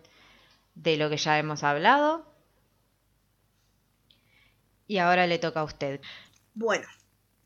de 0.74 0.96
lo 0.96 1.08
que 1.08 1.16
ya 1.16 1.38
hemos 1.38 1.62
hablado. 1.62 2.26
Y 4.86 4.98
ahora 4.98 5.26
le 5.26 5.38
toca 5.38 5.60
a 5.60 5.64
usted. 5.64 6.00
Bueno, 6.54 6.86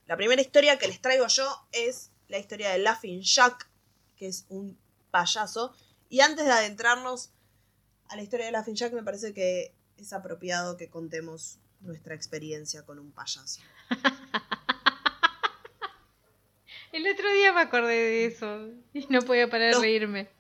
la 0.07 0.17
primera 0.17 0.41
historia 0.41 0.79
que 0.79 0.89
les 0.89 1.01
traigo 1.01 1.27
yo 1.29 1.47
es 1.73 2.11
la 2.29 2.39
historia 2.39 2.71
de 2.71 2.79
Laughing 2.79 3.23
Jack, 3.23 3.69
que 4.17 4.27
es 4.27 4.47
un 4.49 4.79
payaso. 5.11 5.75
Y 6.09 6.21
antes 6.21 6.45
de 6.47 6.53
adentrarnos 6.53 7.31
a 8.09 8.17
la 8.17 8.23
historia 8.23 8.47
de 8.47 8.53
Laughing 8.53 8.75
Jack, 8.75 8.93
me 8.93 9.03
parece 9.03 9.33
que 9.35 9.73
es 9.99 10.13
apropiado 10.13 10.77
que 10.77 10.89
contemos 10.89 11.59
nuestra 11.81 12.15
experiencia 12.15 12.85
con 12.85 12.99
un 12.99 13.13
payaso. 13.13 13.61
El 16.93 17.07
otro 17.07 17.33
día 17.33 17.53
me 17.53 17.61
acordé 17.61 17.93
de 17.93 18.27
eso 18.27 18.69
y 18.95 19.07
no 19.11 19.21
podía 19.23 19.51
parar 19.51 19.75
de 19.75 19.81
reírme. 19.81 20.31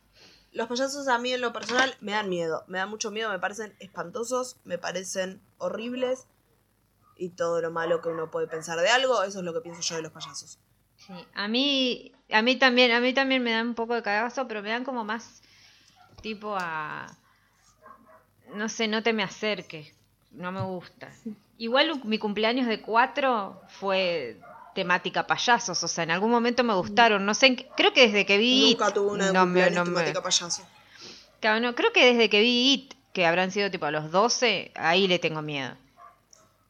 Los 0.52 0.66
payasos 0.66 1.06
a 1.08 1.18
mí 1.18 1.32
en 1.32 1.42
lo 1.42 1.52
personal 1.52 1.94
me 2.00 2.12
dan 2.12 2.30
miedo, 2.30 2.64
me 2.68 2.78
dan 2.78 2.88
mucho 2.88 3.10
miedo, 3.10 3.30
me 3.30 3.38
parecen 3.38 3.74
espantosos, 3.80 4.56
me 4.64 4.78
parecen 4.78 5.42
horribles 5.58 6.26
y 7.18 7.30
todo 7.30 7.60
lo 7.60 7.70
malo 7.70 8.00
que 8.00 8.08
uno 8.08 8.30
puede 8.30 8.46
pensar 8.46 8.78
de 8.80 8.88
algo, 8.88 9.22
eso 9.24 9.38
es 9.40 9.44
lo 9.44 9.52
que 9.52 9.60
pienso 9.60 9.82
yo 9.82 9.96
de 9.96 10.02
los 10.02 10.12
payasos. 10.12 10.58
Sí, 10.96 11.12
a 11.34 11.48
mí, 11.48 12.12
a 12.32 12.42
mí 12.42 12.56
también, 12.56 12.90
a 12.92 13.00
mí 13.00 13.12
también 13.12 13.42
me 13.42 13.52
dan 13.52 13.68
un 13.68 13.74
poco 13.74 13.94
de 13.94 14.02
cagazo, 14.02 14.46
pero 14.48 14.62
me 14.62 14.70
dan 14.70 14.84
como 14.84 15.04
más 15.04 15.42
tipo 16.22 16.54
a, 16.56 17.06
no 18.54 18.68
sé, 18.68 18.88
no 18.88 19.02
te 19.02 19.12
me 19.12 19.22
acerques, 19.22 19.92
no 20.32 20.50
me 20.52 20.62
gusta. 20.62 21.12
Igual 21.58 22.00
mi 22.04 22.18
cumpleaños 22.18 22.66
de 22.66 22.80
cuatro 22.80 23.60
fue 23.68 24.38
temática 24.74 25.26
payasos, 25.26 25.82
o 25.82 25.88
sea, 25.88 26.04
en 26.04 26.10
algún 26.12 26.30
momento 26.30 26.62
me 26.62 26.74
gustaron, 26.74 27.26
no 27.26 27.34
sé, 27.34 27.46
en 27.46 27.56
qué- 27.56 27.68
creo 27.76 27.92
que 27.92 28.06
desde 28.06 28.24
que 28.26 28.38
vi 28.38 28.70
Nunca 28.72 28.88
It, 28.88 28.94
tuve 28.94 29.10
una 29.12 29.32
no 29.32 29.44
me- 29.46 29.70
temática 29.70 30.22
payaso. 30.22 30.66
Claro, 31.40 31.60
no, 31.60 31.74
creo 31.74 31.92
que 31.92 32.04
desde 32.06 32.28
que 32.30 32.40
vi 32.40 32.72
It, 32.74 32.94
que 33.12 33.26
habrán 33.26 33.50
sido 33.50 33.70
tipo 33.70 33.86
a 33.86 33.90
los 33.90 34.10
12, 34.12 34.70
ahí 34.76 35.08
le 35.08 35.18
tengo 35.18 35.42
miedo. 35.42 35.76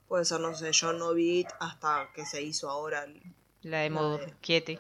Puede 0.09 0.25
ser, 0.25 0.41
no 0.41 0.55
sé, 0.55 0.73
yo 0.73 0.93
no 0.93 1.13
vi 1.15 1.45
hasta 1.61 2.11
que 2.15 2.25
se 2.25 2.43
hizo 2.43 2.71
ahora. 2.71 3.05
el- 3.05 3.23
La 3.63 3.81
de 3.81 3.91
Muschietti. 3.91 4.79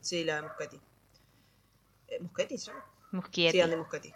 Sí, 0.00 0.24
la 0.24 0.36
de 0.36 0.42
Muschetti. 0.42 0.80
Eh, 2.08 2.18
¿Muschetti 2.20 2.58
se 2.58 2.66
llama? 2.66 2.84
Sí, 3.52 3.60
Andy 3.60 3.76
Muschetti. 3.76 4.12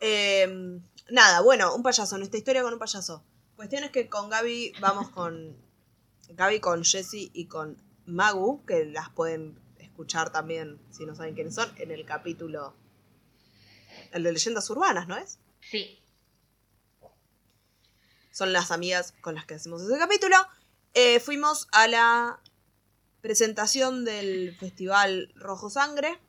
Eh, 0.00 0.80
nada, 1.10 1.40
bueno, 1.42 1.74
un 1.74 1.82
payaso, 1.82 2.16
nuestra 2.18 2.38
historia 2.38 2.62
con 2.62 2.72
un 2.72 2.78
payaso. 2.78 3.22
Cuestión 3.56 3.84
es 3.84 3.90
que 3.90 4.08
con 4.08 4.28
Gaby 4.30 4.72
vamos 4.80 5.10
con. 5.10 5.56
Gaby 6.30 6.60
con 6.60 6.84
Jessie 6.84 7.30
y 7.34 7.46
con 7.46 7.76
Magu, 8.06 8.64
que 8.66 8.84
las 8.86 9.10
pueden 9.10 9.58
escuchar 9.78 10.30
también, 10.32 10.80
si 10.90 11.06
no 11.06 11.14
saben 11.14 11.34
quiénes 11.34 11.54
son, 11.54 11.72
en 11.78 11.90
el 11.90 12.04
capítulo. 12.04 12.74
El 14.12 14.22
de 14.24 14.32
leyendas 14.32 14.68
urbanas, 14.70 15.06
¿no 15.08 15.16
es? 15.16 15.38
Sí. 15.60 15.98
Son 18.36 18.52
las 18.52 18.70
amigas 18.70 19.14
con 19.22 19.34
las 19.34 19.46
que 19.46 19.54
hacemos 19.54 19.80
ese 19.80 19.98
capítulo. 19.98 20.36
Eh, 20.92 21.20
fuimos 21.20 21.68
a 21.72 21.88
la 21.88 22.38
presentación 23.22 24.04
del 24.04 24.54
Festival 24.60 25.32
Rojo 25.36 25.70
Sangre. 25.70 26.20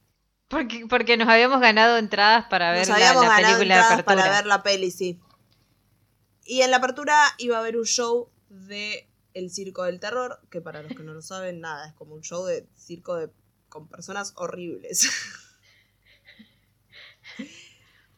Porque, 0.47 0.87
porque 0.87 1.17
nos 1.17 1.27
habíamos 1.27 1.59
ganado 1.59 1.97
entradas 1.97 2.45
para 2.49 2.71
ver 2.71 2.87
Nos 2.87 2.97
la, 2.97 3.09
habíamos 3.09 3.23
la 3.23 3.29
ganado 3.29 3.57
película 3.57 3.75
de 3.75 3.81
apertura. 3.81 4.05
para 4.05 4.29
ver 4.37 4.45
la 4.45 4.63
peli, 4.63 4.89
sí. 4.89 5.19
Y 6.45 6.61
en 6.61 6.71
la 6.71 6.77
apertura 6.77 7.13
iba 7.39 7.57
a 7.57 7.59
haber 7.59 7.75
un 7.75 7.83
show 7.83 8.31
de 8.47 9.09
El 9.33 9.51
Circo 9.51 9.83
del 9.83 9.99
Terror, 9.99 10.39
que 10.49 10.61
para 10.61 10.83
los 10.83 10.93
que 10.93 11.03
no 11.03 11.13
lo 11.13 11.21
saben, 11.21 11.59
nada, 11.59 11.89
es 11.89 11.93
como 11.95 12.15
un 12.15 12.21
show 12.21 12.45
de 12.45 12.69
circo 12.77 13.15
de, 13.15 13.29
con 13.67 13.89
personas 13.89 14.31
horribles. 14.37 15.09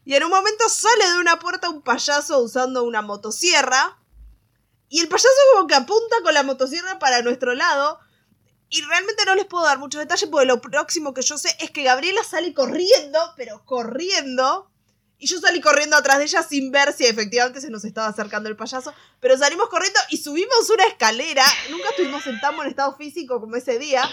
y 0.09 0.15
en 0.15 0.23
un 0.23 0.31
momento 0.31 0.67
sale 0.69 1.07
de 1.07 1.19
una 1.19 1.37
puerta 1.37 1.69
un 1.69 1.83
payaso 1.83 2.39
usando 2.39 2.83
una 2.83 3.03
motosierra. 3.03 3.99
Y 4.89 5.01
el 5.01 5.07
payaso 5.07 5.29
como 5.53 5.67
que 5.67 5.75
apunta 5.75 6.15
con 6.23 6.33
la 6.33 6.41
motosierra 6.41 6.97
para 6.97 7.21
nuestro 7.21 7.53
lado. 7.53 7.99
Y 8.69 8.81
realmente 8.81 9.23
no 9.25 9.35
les 9.35 9.45
puedo 9.45 9.65
dar 9.65 9.77
muchos 9.77 9.99
detalles 9.99 10.27
porque 10.27 10.47
lo 10.47 10.61
próximo 10.61 11.13
que 11.13 11.21
yo 11.21 11.37
sé 11.37 11.55
es 11.59 11.69
que 11.69 11.83
Gabriela 11.83 12.23
sale 12.23 12.55
corriendo, 12.55 13.19
pero 13.37 13.63
corriendo. 13.65 14.71
Y 15.19 15.27
yo 15.27 15.39
salí 15.39 15.61
corriendo 15.61 15.95
atrás 15.95 16.17
de 16.17 16.23
ella 16.23 16.41
sin 16.41 16.71
ver 16.71 16.91
si 16.91 17.05
efectivamente 17.05 17.61
se 17.61 17.69
nos 17.69 17.85
estaba 17.85 18.07
acercando 18.07 18.49
el 18.49 18.55
payaso. 18.55 18.91
Pero 19.19 19.37
salimos 19.37 19.69
corriendo 19.69 19.99
y 20.09 20.17
subimos 20.17 20.71
una 20.71 20.87
escalera. 20.87 21.45
Nunca 21.69 21.89
estuvimos 21.89 22.25
en 22.25 22.41
tan 22.41 22.55
buen 22.55 22.67
estado 22.67 22.97
físico 22.97 23.39
como 23.39 23.57
ese 23.57 23.77
día. 23.77 24.09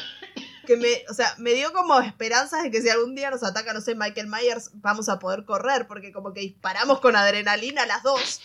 Que 0.66 0.76
me, 0.76 1.04
o 1.08 1.14
sea, 1.14 1.34
me 1.38 1.54
dio 1.54 1.72
como 1.72 1.98
esperanzas 2.00 2.62
de 2.62 2.70
que 2.70 2.82
si 2.82 2.90
algún 2.90 3.14
día 3.14 3.30
nos 3.30 3.42
ataca, 3.42 3.72
no 3.72 3.80
sé, 3.80 3.94
Michael 3.94 4.26
Myers, 4.26 4.70
vamos 4.74 5.08
a 5.08 5.18
poder 5.18 5.44
correr. 5.44 5.86
Porque 5.86 6.12
como 6.12 6.34
que 6.34 6.40
disparamos 6.40 7.00
con 7.00 7.16
adrenalina 7.16 7.86
las 7.86 8.02
dos. 8.02 8.42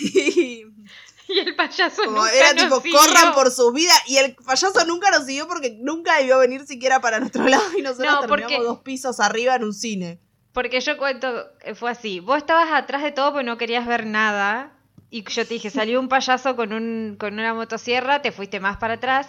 Y 0.00 0.66
Y 1.28 1.38
el 1.40 1.56
payaso 1.56 2.02
como 2.04 2.18
nunca 2.18 2.32
era 2.32 2.52
nos 2.52 2.64
tipo, 2.64 2.80
siguió. 2.80 2.98
corran 2.98 3.34
por 3.34 3.50
sus 3.50 3.72
vidas. 3.72 4.00
Y 4.06 4.16
el 4.18 4.34
payaso 4.36 4.84
nunca 4.86 5.10
nos 5.10 5.26
siguió 5.26 5.48
porque 5.48 5.76
nunca 5.80 6.18
debió 6.18 6.38
venir 6.38 6.66
siquiera 6.66 7.00
para 7.00 7.20
nuestro 7.20 7.44
lado. 7.48 7.64
Y 7.76 7.82
nosotros 7.82 8.12
No, 8.12 8.20
terminamos 8.20 8.64
dos 8.64 8.80
pisos 8.80 9.20
arriba 9.20 9.56
en 9.56 9.64
un 9.64 9.74
cine. 9.74 10.20
Porque 10.52 10.80
yo 10.80 10.96
cuento, 10.96 11.50
eh, 11.62 11.74
fue 11.74 11.90
así. 11.90 12.20
Vos 12.20 12.38
estabas 12.38 12.70
atrás 12.72 13.02
de 13.02 13.12
todo 13.12 13.32
porque 13.32 13.44
no 13.44 13.58
querías 13.58 13.86
ver 13.86 14.06
nada. 14.06 14.72
Y 15.10 15.24
yo 15.24 15.46
te 15.46 15.54
dije, 15.54 15.70
salió 15.70 16.00
un 16.00 16.08
payaso 16.08 16.56
con, 16.56 16.72
un, 16.72 17.16
con 17.18 17.34
una 17.34 17.54
motosierra, 17.54 18.22
te 18.22 18.32
fuiste 18.32 18.60
más 18.60 18.76
para 18.76 18.94
atrás. 18.94 19.28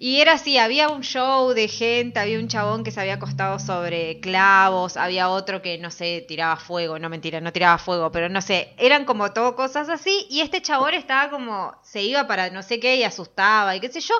Y 0.00 0.20
era 0.20 0.34
así, 0.34 0.58
había 0.58 0.90
un 0.90 1.02
show 1.02 1.52
de 1.54 1.66
gente, 1.66 2.20
había 2.20 2.38
un 2.38 2.46
chabón 2.46 2.84
que 2.84 2.92
se 2.92 3.00
había 3.00 3.14
acostado 3.14 3.58
sobre 3.58 4.20
clavos, 4.20 4.96
había 4.96 5.28
otro 5.28 5.60
que, 5.60 5.76
no 5.78 5.90
sé, 5.90 6.24
tiraba 6.28 6.56
fuego, 6.56 7.00
no 7.00 7.08
mentira, 7.08 7.40
no 7.40 7.52
tiraba 7.52 7.78
fuego, 7.78 8.12
pero 8.12 8.28
no 8.28 8.40
sé, 8.40 8.74
eran 8.78 9.04
como 9.04 9.32
todo 9.32 9.56
cosas 9.56 9.88
así, 9.88 10.26
y 10.30 10.40
este 10.40 10.62
chabón 10.62 10.94
estaba 10.94 11.30
como, 11.30 11.76
se 11.82 12.02
iba 12.02 12.28
para 12.28 12.50
no 12.50 12.62
sé 12.62 12.78
qué 12.78 12.94
y 12.94 13.02
asustaba 13.02 13.74
y 13.74 13.80
qué 13.80 13.90
sé 13.90 14.00
yo, 14.00 14.14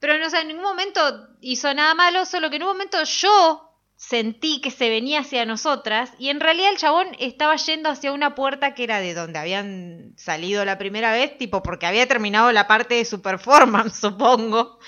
pero 0.00 0.18
no 0.18 0.28
sé, 0.28 0.40
en 0.40 0.48
ningún 0.48 0.64
momento 0.64 1.28
hizo 1.40 1.72
nada 1.72 1.94
malo, 1.94 2.26
solo 2.26 2.50
que 2.50 2.56
en 2.56 2.64
un 2.64 2.68
momento 2.68 3.02
yo 3.02 3.69
sentí 4.00 4.62
que 4.62 4.70
se 4.70 4.88
venía 4.88 5.20
hacia 5.20 5.44
nosotras 5.44 6.10
y 6.18 6.30
en 6.30 6.40
realidad 6.40 6.70
el 6.70 6.78
chabón 6.78 7.08
estaba 7.18 7.54
yendo 7.56 7.90
hacia 7.90 8.12
una 8.12 8.34
puerta 8.34 8.74
que 8.74 8.84
era 8.84 8.98
de 8.98 9.12
donde 9.12 9.38
habían 9.38 10.14
salido 10.16 10.64
la 10.64 10.78
primera 10.78 11.12
vez, 11.12 11.36
tipo 11.36 11.62
porque 11.62 11.84
había 11.84 12.08
terminado 12.08 12.50
la 12.50 12.66
parte 12.66 12.94
de 12.94 13.04
su 13.04 13.20
performance, 13.20 13.94
supongo. 14.00 14.78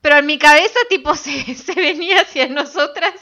Pero 0.00 0.16
en 0.16 0.26
mi 0.26 0.36
cabeza, 0.36 0.78
tipo, 0.88 1.14
se, 1.16 1.54
se 1.54 1.74
venía 1.74 2.22
hacia 2.22 2.48
nosotras 2.48 3.14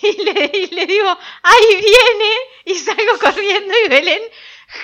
y 0.00 0.22
le, 0.22 0.50
y 0.54 0.66
le 0.68 0.86
digo, 0.86 1.08
¡ahí 1.42 1.74
viene! 1.74 2.34
Y 2.66 2.74
salgo 2.76 3.18
corriendo 3.20 3.74
y 3.84 3.88
Belén, 3.88 4.22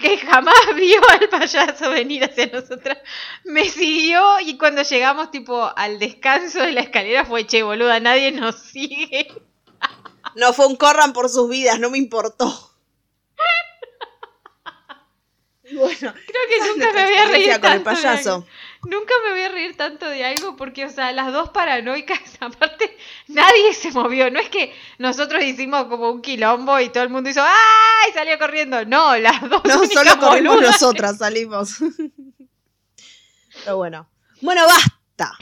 que 0.01 0.19
jamás 0.19 0.75
vio 0.75 1.01
al 1.09 1.29
payaso 1.29 1.91
venir 1.91 2.25
hacia 2.25 2.47
nosotras, 2.47 2.99
me 3.45 3.69
siguió 3.69 4.41
y 4.41 4.59
cuando 4.59 4.83
llegamos, 4.83 5.31
tipo, 5.31 5.73
al 5.77 6.01
descanso 6.01 6.63
de 6.63 6.73
la 6.73 6.81
escalera 6.81 7.25
fue, 7.25 7.47
che, 7.47 7.63
boluda, 7.63 8.01
nadie 8.01 8.33
nos 8.33 8.57
sigue. 8.57 9.29
No 10.37 10.53
fue 10.53 10.67
un 10.67 10.77
corran 10.77 11.13
por 11.13 11.29
sus 11.29 11.49
vidas, 11.49 11.79
no 11.79 11.91
me 11.91 11.99
importó. 11.99 12.71
Y 15.67 15.77
bueno, 15.77 15.97
Creo 15.99 16.13
que 16.49 16.59
nunca 16.69 16.93
me 16.93 17.05
voy 17.05 17.15
a 17.15 17.25
reír 17.27 17.47
con 17.47 17.55
el 17.55 17.61
tanto 17.61 17.85
payaso. 17.85 18.47
Nunca 18.83 19.15
me 19.25 19.31
voy 19.31 19.41
a 19.41 19.49
reír 19.49 19.77
tanto 19.79 20.07
de 20.07 20.23
algo 20.23 20.57
porque, 20.57 20.85
o 20.85 20.91
sea, 20.91 21.11
las 21.13 21.33
dos 21.33 21.49
paranoicas, 21.51 22.21
aparte, 22.41 22.95
nadie 23.29 23.73
se 23.73 23.91
movió. 23.93 24.31
No 24.31 24.41
es 24.41 24.51
que 24.51 24.75
nosotros 24.99 25.43
hicimos 25.43 25.85
como 25.87 26.11
un 26.11 26.21
quilombo 26.21 26.79
y 26.81 26.91
todo 26.91 27.03
el 27.05 27.09
mundo 27.09 27.31
hizo 27.31 27.41
¡ay! 27.43 28.11
y 28.11 28.13
salió 28.13 28.39
corriendo. 28.39 28.85
No, 28.85 29.17
las 29.17 29.41
dos 29.49 29.63
No, 29.65 29.87
solo 29.87 30.19
corrimos 30.19 30.57
boludas. 30.57 30.73
nosotras, 30.83 31.17
salimos. 31.17 31.77
Pero 33.65 33.77
bueno. 33.79 34.07
Bueno, 34.43 34.67
basta. 34.67 35.33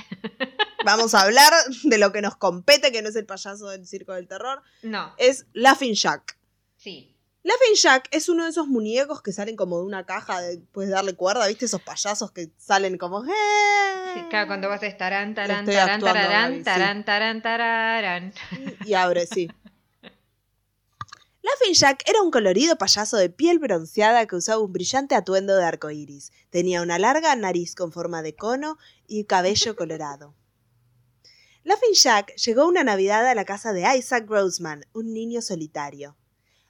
Vamos 0.84 1.14
a 1.14 1.22
hablar 1.22 1.52
de 1.84 1.98
lo 1.98 2.12
que 2.12 2.22
nos 2.22 2.36
compete, 2.36 2.90
que 2.92 3.02
no 3.02 3.08
es 3.08 3.16
el 3.16 3.26
payaso 3.26 3.68
del 3.68 3.86
circo 3.86 4.12
del 4.14 4.26
terror. 4.28 4.62
No, 4.82 5.14
Es 5.18 5.46
Laughing 5.52 5.94
Jack. 5.94 6.36
sí. 6.76 7.08
Laughing 7.44 7.74
Jack 7.74 8.06
es 8.12 8.28
uno 8.28 8.44
de 8.44 8.50
esos 8.50 8.68
muñecos 8.68 9.20
que 9.20 9.32
salen 9.32 9.56
como 9.56 9.78
de 9.80 9.84
una 9.84 10.06
caja, 10.06 10.40
de, 10.40 10.58
puedes 10.70 10.92
darle 10.92 11.14
cuerda, 11.14 11.48
¿viste? 11.48 11.64
Esos 11.64 11.82
payasos 11.82 12.30
que 12.30 12.50
salen 12.56 12.96
como... 12.98 13.24
Sí, 13.24 13.32
"Eh", 13.32 14.26
Claro, 14.30 14.46
cuando 14.46 14.68
vos 14.68 14.78
tarán, 14.96 15.34
tarán, 15.34 15.66
tarán, 15.66 16.54
sí. 16.58 16.62
tarán, 16.62 17.04
tarán, 17.04 17.42
tararán. 17.42 18.32
Y 18.84 18.94
abre, 18.94 19.26
sí. 19.26 19.50
Laughing 21.42 21.74
Jack 21.74 22.08
era 22.08 22.22
un 22.22 22.30
colorido 22.30 22.78
payaso 22.78 23.16
de 23.16 23.28
piel 23.28 23.58
bronceada 23.58 24.26
que 24.26 24.36
usaba 24.36 24.62
un 24.62 24.72
brillante 24.72 25.16
atuendo 25.16 25.56
de 25.56 25.64
arco 25.64 25.90
iris. 25.90 26.30
Tenía 26.50 26.82
una 26.82 27.00
larga 27.00 27.34
nariz 27.34 27.74
con 27.74 27.90
forma 27.90 28.22
de 28.22 28.36
cono 28.36 28.78
y 29.08 29.24
cabello 29.24 29.74
colorado. 29.76 30.36
Laughing 31.64 31.94
Jack 31.94 32.36
llegó 32.36 32.68
una 32.68 32.84
Navidad 32.84 33.26
a 33.26 33.34
la 33.34 33.44
casa 33.44 33.72
de 33.72 33.84
Isaac 33.96 34.28
Grossman, 34.28 34.86
un 34.92 35.12
niño 35.12 35.42
solitario. 35.42 36.16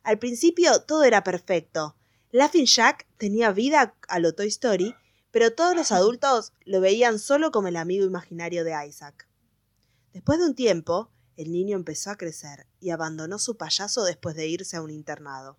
Al 0.03 0.19
principio 0.19 0.81
todo 0.83 1.05
era 1.05 1.23
perfecto. 1.23 1.97
Laughing 2.31 2.67
Jack 2.67 3.07
tenía 3.19 3.53
vida 3.53 3.95
a 4.09 4.19
lo 4.21 4.35
Toy 4.35 4.49
Story, 4.49 4.95
pero 5.31 5.53
todos 5.53 5.77
los 5.77 5.93
adultos 5.93 6.55
lo 6.65 6.81
veían 6.81 7.19
solo 7.19 7.51
como 7.51 7.69
el 7.69 7.77
amigo 7.77 8.07
imaginario 8.07 8.65
de 8.65 8.75
Isaac. 8.87 9.29
Después 10.15 10.39
de 10.39 10.47
un 10.47 10.55
tiempo, 10.55 11.11
el 11.43 11.53
niño 11.53 11.77
empezó 11.77 12.11
a 12.11 12.17
crecer 12.17 12.67
y 12.81 12.91
abandonó 12.91 13.39
su 13.39 13.57
payaso 13.57 14.05
después 14.05 14.35
de 14.37 14.47
irse 14.47 14.77
a 14.77 14.83
un 14.83 14.91
internado. 14.91 15.59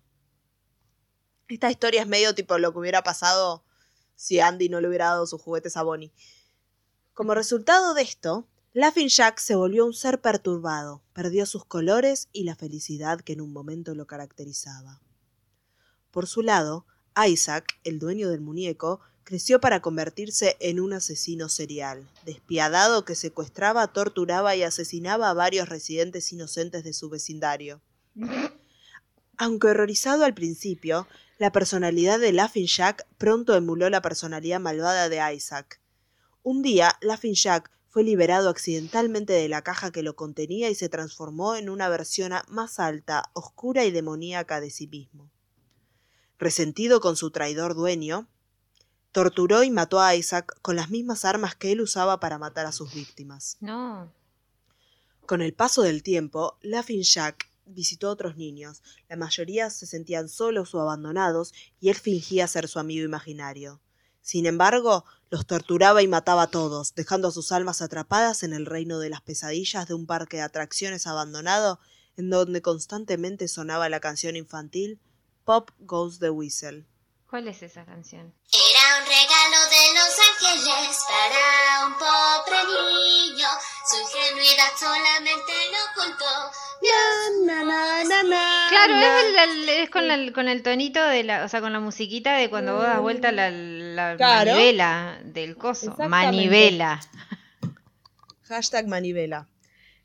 Esta 1.48 1.70
historia 1.70 2.02
es 2.02 2.08
medio 2.08 2.34
tipo 2.34 2.58
lo 2.58 2.72
que 2.72 2.78
hubiera 2.78 3.02
pasado 3.02 3.64
si 4.16 4.40
Andy 4.40 4.68
no 4.68 4.80
le 4.80 4.88
hubiera 4.88 5.06
dado 5.06 5.26
sus 5.26 5.40
juguetes 5.40 5.76
a 5.76 5.82
Bonnie. 5.82 6.12
Como 7.12 7.34
resultado 7.34 7.94
de 7.94 8.02
esto, 8.02 8.48
Laughing 8.72 9.08
Jack 9.08 9.38
se 9.38 9.54
volvió 9.54 9.86
un 9.86 9.94
ser 9.94 10.20
perturbado, 10.20 11.02
perdió 11.12 11.46
sus 11.46 11.64
colores 11.64 12.28
y 12.32 12.44
la 12.44 12.56
felicidad 12.56 13.20
que 13.20 13.34
en 13.34 13.40
un 13.40 13.52
momento 13.52 13.94
lo 13.94 14.06
caracterizaba. 14.06 15.00
Por 16.10 16.26
su 16.26 16.42
lado, 16.42 16.86
Isaac, 17.28 17.78
el 17.84 17.98
dueño 17.98 18.28
del 18.30 18.40
muñeco, 18.40 19.00
creció 19.24 19.60
para 19.60 19.80
convertirse 19.80 20.56
en 20.60 20.78
un 20.80 20.92
asesino 20.92 21.48
serial, 21.48 22.06
despiadado 22.24 23.04
que 23.04 23.14
secuestraba, 23.14 23.88
torturaba 23.88 24.54
y 24.54 24.62
asesinaba 24.62 25.30
a 25.30 25.34
varios 25.34 25.68
residentes 25.68 26.32
inocentes 26.32 26.84
de 26.84 26.92
su 26.92 27.08
vecindario. 27.08 27.80
Aunque 29.36 29.68
horrorizado 29.68 30.24
al 30.24 30.34
principio, 30.34 31.08
la 31.38 31.50
personalidad 31.50 32.20
de 32.20 32.32
Laughing 32.32 32.66
Jack 32.66 33.06
pronto 33.18 33.56
emuló 33.56 33.90
la 33.90 34.02
personalidad 34.02 34.60
malvada 34.60 35.08
de 35.08 35.34
Isaac. 35.34 35.80
Un 36.42 36.62
día, 36.62 36.96
Laughing 37.00 37.34
Jack 37.34 37.70
fue 37.88 38.04
liberado 38.04 38.50
accidentalmente 38.50 39.32
de 39.32 39.48
la 39.48 39.62
caja 39.62 39.90
que 39.90 40.02
lo 40.02 40.14
contenía 40.16 40.68
y 40.68 40.74
se 40.74 40.88
transformó 40.88 41.56
en 41.56 41.70
una 41.70 41.88
versión 41.88 42.32
más 42.48 42.78
alta, 42.78 43.30
oscura 43.32 43.84
y 43.84 43.90
demoníaca 43.90 44.60
de 44.60 44.70
sí 44.70 44.86
mismo. 44.86 45.30
Resentido 46.38 47.00
con 47.00 47.16
su 47.16 47.30
traidor 47.30 47.74
dueño, 47.74 48.28
torturó 49.14 49.62
y 49.62 49.70
mató 49.70 50.00
a 50.00 50.16
Isaac 50.16 50.58
con 50.60 50.74
las 50.74 50.90
mismas 50.90 51.24
armas 51.24 51.54
que 51.54 51.70
él 51.70 51.80
usaba 51.80 52.18
para 52.18 52.36
matar 52.36 52.66
a 52.66 52.72
sus 52.72 52.92
víctimas. 52.92 53.56
No. 53.60 54.12
Con 55.24 55.40
el 55.40 55.54
paso 55.54 55.82
del 55.82 56.02
tiempo, 56.02 56.58
Laughing 56.62 57.02
Jack 57.02 57.48
visitó 57.64 58.08
a 58.08 58.10
otros 58.10 58.36
niños. 58.36 58.82
La 59.08 59.14
mayoría 59.14 59.70
se 59.70 59.86
sentían 59.86 60.28
solos 60.28 60.74
o 60.74 60.80
abandonados 60.80 61.54
y 61.80 61.90
él 61.90 61.94
fingía 61.94 62.48
ser 62.48 62.66
su 62.66 62.80
amigo 62.80 63.04
imaginario. 63.04 63.80
Sin 64.20 64.46
embargo, 64.46 65.04
los 65.30 65.46
torturaba 65.46 66.02
y 66.02 66.08
mataba 66.08 66.42
a 66.42 66.50
todos, 66.50 66.96
dejando 66.96 67.28
a 67.28 67.32
sus 67.32 67.52
almas 67.52 67.82
atrapadas 67.82 68.42
en 68.42 68.52
el 68.52 68.66
reino 68.66 68.98
de 68.98 69.10
las 69.10 69.20
pesadillas 69.20 69.86
de 69.86 69.94
un 69.94 70.06
parque 70.06 70.38
de 70.38 70.42
atracciones 70.42 71.06
abandonado 71.06 71.78
en 72.16 72.30
donde 72.30 72.62
constantemente 72.62 73.46
sonaba 73.46 73.88
la 73.88 74.00
canción 74.00 74.34
infantil 74.34 74.98
Pop 75.44 75.70
Goes 75.78 76.18
the 76.18 76.30
Whistle. 76.30 76.84
¿Cuál 77.34 77.48
es 77.48 77.64
esa 77.64 77.84
canción? 77.84 78.32
Era 78.52 79.00
un 79.00 79.06
regalo 79.06 79.58
de 79.68 79.82
Los 79.98 80.14
Ángeles 80.30 80.98
para 81.08 81.84
un 81.88 81.94
pobre 81.94 82.58
niño. 82.62 83.48
Su 83.90 84.00
ingenuidad 84.02 84.70
solamente 84.78 85.52
lo 85.72 86.02
ocultó. 86.04 87.44
Na, 87.44 87.64
na, 87.64 88.04
na, 88.04 88.22
na, 88.22 88.66
Claro, 88.68 88.92
na. 88.94 89.18
es, 89.20 89.24
el- 89.24 89.36
el- 89.50 89.68
es 89.68 89.90
con, 89.90 90.10
el, 90.12 90.32
con 90.32 90.46
el 90.46 90.62
tonito 90.62 91.02
de 91.02 91.24
la, 91.24 91.44
o 91.44 91.48
sea, 91.48 91.60
con 91.60 91.72
la 91.72 91.80
musiquita 91.80 92.36
de 92.36 92.48
cuando 92.48 92.76
vos 92.76 92.84
das 92.84 93.00
vuelta 93.00 93.32
la, 93.32 93.50
la 93.50 94.16
Claro. 94.16 94.52
manivela 94.52 95.18
del 95.24 95.56
coso. 95.56 95.92
Manivela. 96.08 97.00
Hashtag 98.44 98.86
manivela. 98.86 99.48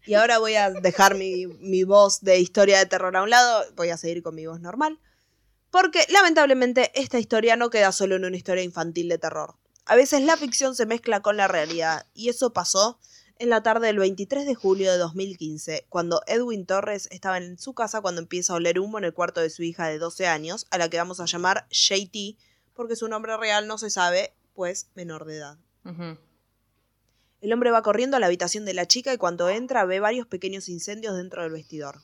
Y 0.03 0.15
ahora 0.15 0.39
voy 0.39 0.55
a 0.55 0.71
dejar 0.71 1.13
mi, 1.13 1.45
mi 1.45 1.83
voz 1.83 2.21
de 2.21 2.39
historia 2.39 2.79
de 2.79 2.87
terror 2.87 3.15
a 3.15 3.21
un 3.21 3.29
lado, 3.29 3.65
voy 3.75 3.91
a 3.91 3.97
seguir 3.97 4.23
con 4.23 4.33
mi 4.33 4.47
voz 4.47 4.59
normal. 4.61 4.99
Porque 5.71 6.05
lamentablemente 6.10 6.91
esta 6.99 7.19
historia 7.19 7.55
no 7.55 7.69
queda 7.69 7.91
solo 7.91 8.15
en 8.15 8.25
una 8.25 8.38
historia 8.38 8.63
infantil 8.63 9.10
de 9.10 9.17
terror. 9.17 9.55
A 9.86 9.95
veces 9.95 10.21
la 10.21 10.38
ficción 10.38 10.75
se 10.75 10.86
mezcla 10.86 11.21
con 11.21 11.38
la 11.38 11.47
realidad, 11.47 12.05
y 12.13 12.29
eso 12.29 12.53
pasó 12.53 12.99
en 13.39 13.49
la 13.49 13.63
tarde 13.63 13.88
del 13.88 13.99
23 13.99 14.45
de 14.45 14.53
julio 14.53 14.91
de 14.91 14.97
2015, 14.97 15.86
cuando 15.89 16.21
Edwin 16.27 16.65
Torres 16.65 17.08
estaba 17.10 17.38
en 17.38 17.58
su 17.58 17.73
casa 17.73 18.01
cuando 18.01 18.21
empieza 18.21 18.53
a 18.53 18.58
oler 18.58 18.79
humo 18.79 18.97
en 18.97 19.05
el 19.05 19.13
cuarto 19.13 19.39
de 19.39 19.49
su 19.49 19.63
hija 19.63 19.88
de 19.88 19.97
12 19.97 20.27
años, 20.27 20.67
a 20.71 20.77
la 20.77 20.89
que 20.89 20.97
vamos 20.97 21.19
a 21.19 21.25
llamar 21.25 21.65
JT, 21.69 22.38
porque 22.73 22.97
su 22.97 23.08
nombre 23.08 23.38
real 23.38 23.65
no 23.65 23.77
se 23.77 23.89
sabe, 23.89 24.34
pues 24.53 24.89
menor 24.93 25.25
de 25.25 25.38
edad. 25.38 25.58
El 27.41 27.53
hombre 27.53 27.71
va 27.71 27.82
corriendo 27.82 28.17
a 28.17 28.19
la 28.19 28.25
habitación 28.25 28.65
de 28.65 28.73
la 28.73 28.86
chica 28.86 29.13
y 29.13 29.17
cuando 29.17 29.47
entra 29.47 29.86
ve 29.86 30.01
varios 30.01 30.27
pequeños 30.27 30.67
incendios 30.67 31.15
dentro 31.15 31.41
del 31.41 31.53
vestidor. 31.53 32.01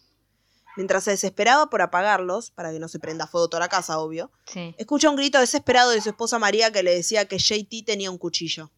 Mientras 0.75 1.05
se 1.05 1.11
desesperaba 1.11 1.69
por 1.69 1.81
apagarlos, 1.81 2.51
para 2.51 2.71
que 2.71 2.79
no 2.79 2.87
se 2.87 2.99
prenda 2.99 3.27
fuego 3.27 3.47
toda 3.47 3.61
la 3.61 3.69
casa, 3.69 3.97
obvio, 3.99 4.31
Sí. 4.45 4.75
escucha 4.77 5.09
un 5.09 5.15
grito 5.15 5.39
desesperado 5.39 5.91
de 5.91 6.01
su 6.01 6.09
esposa 6.09 6.37
María 6.39 6.71
que 6.71 6.83
le 6.83 6.93
decía 6.95 7.25
que 7.27 7.37
JT 7.37 7.83
tenía 7.85 8.11
un 8.11 8.17
cuchillo. 8.17 8.71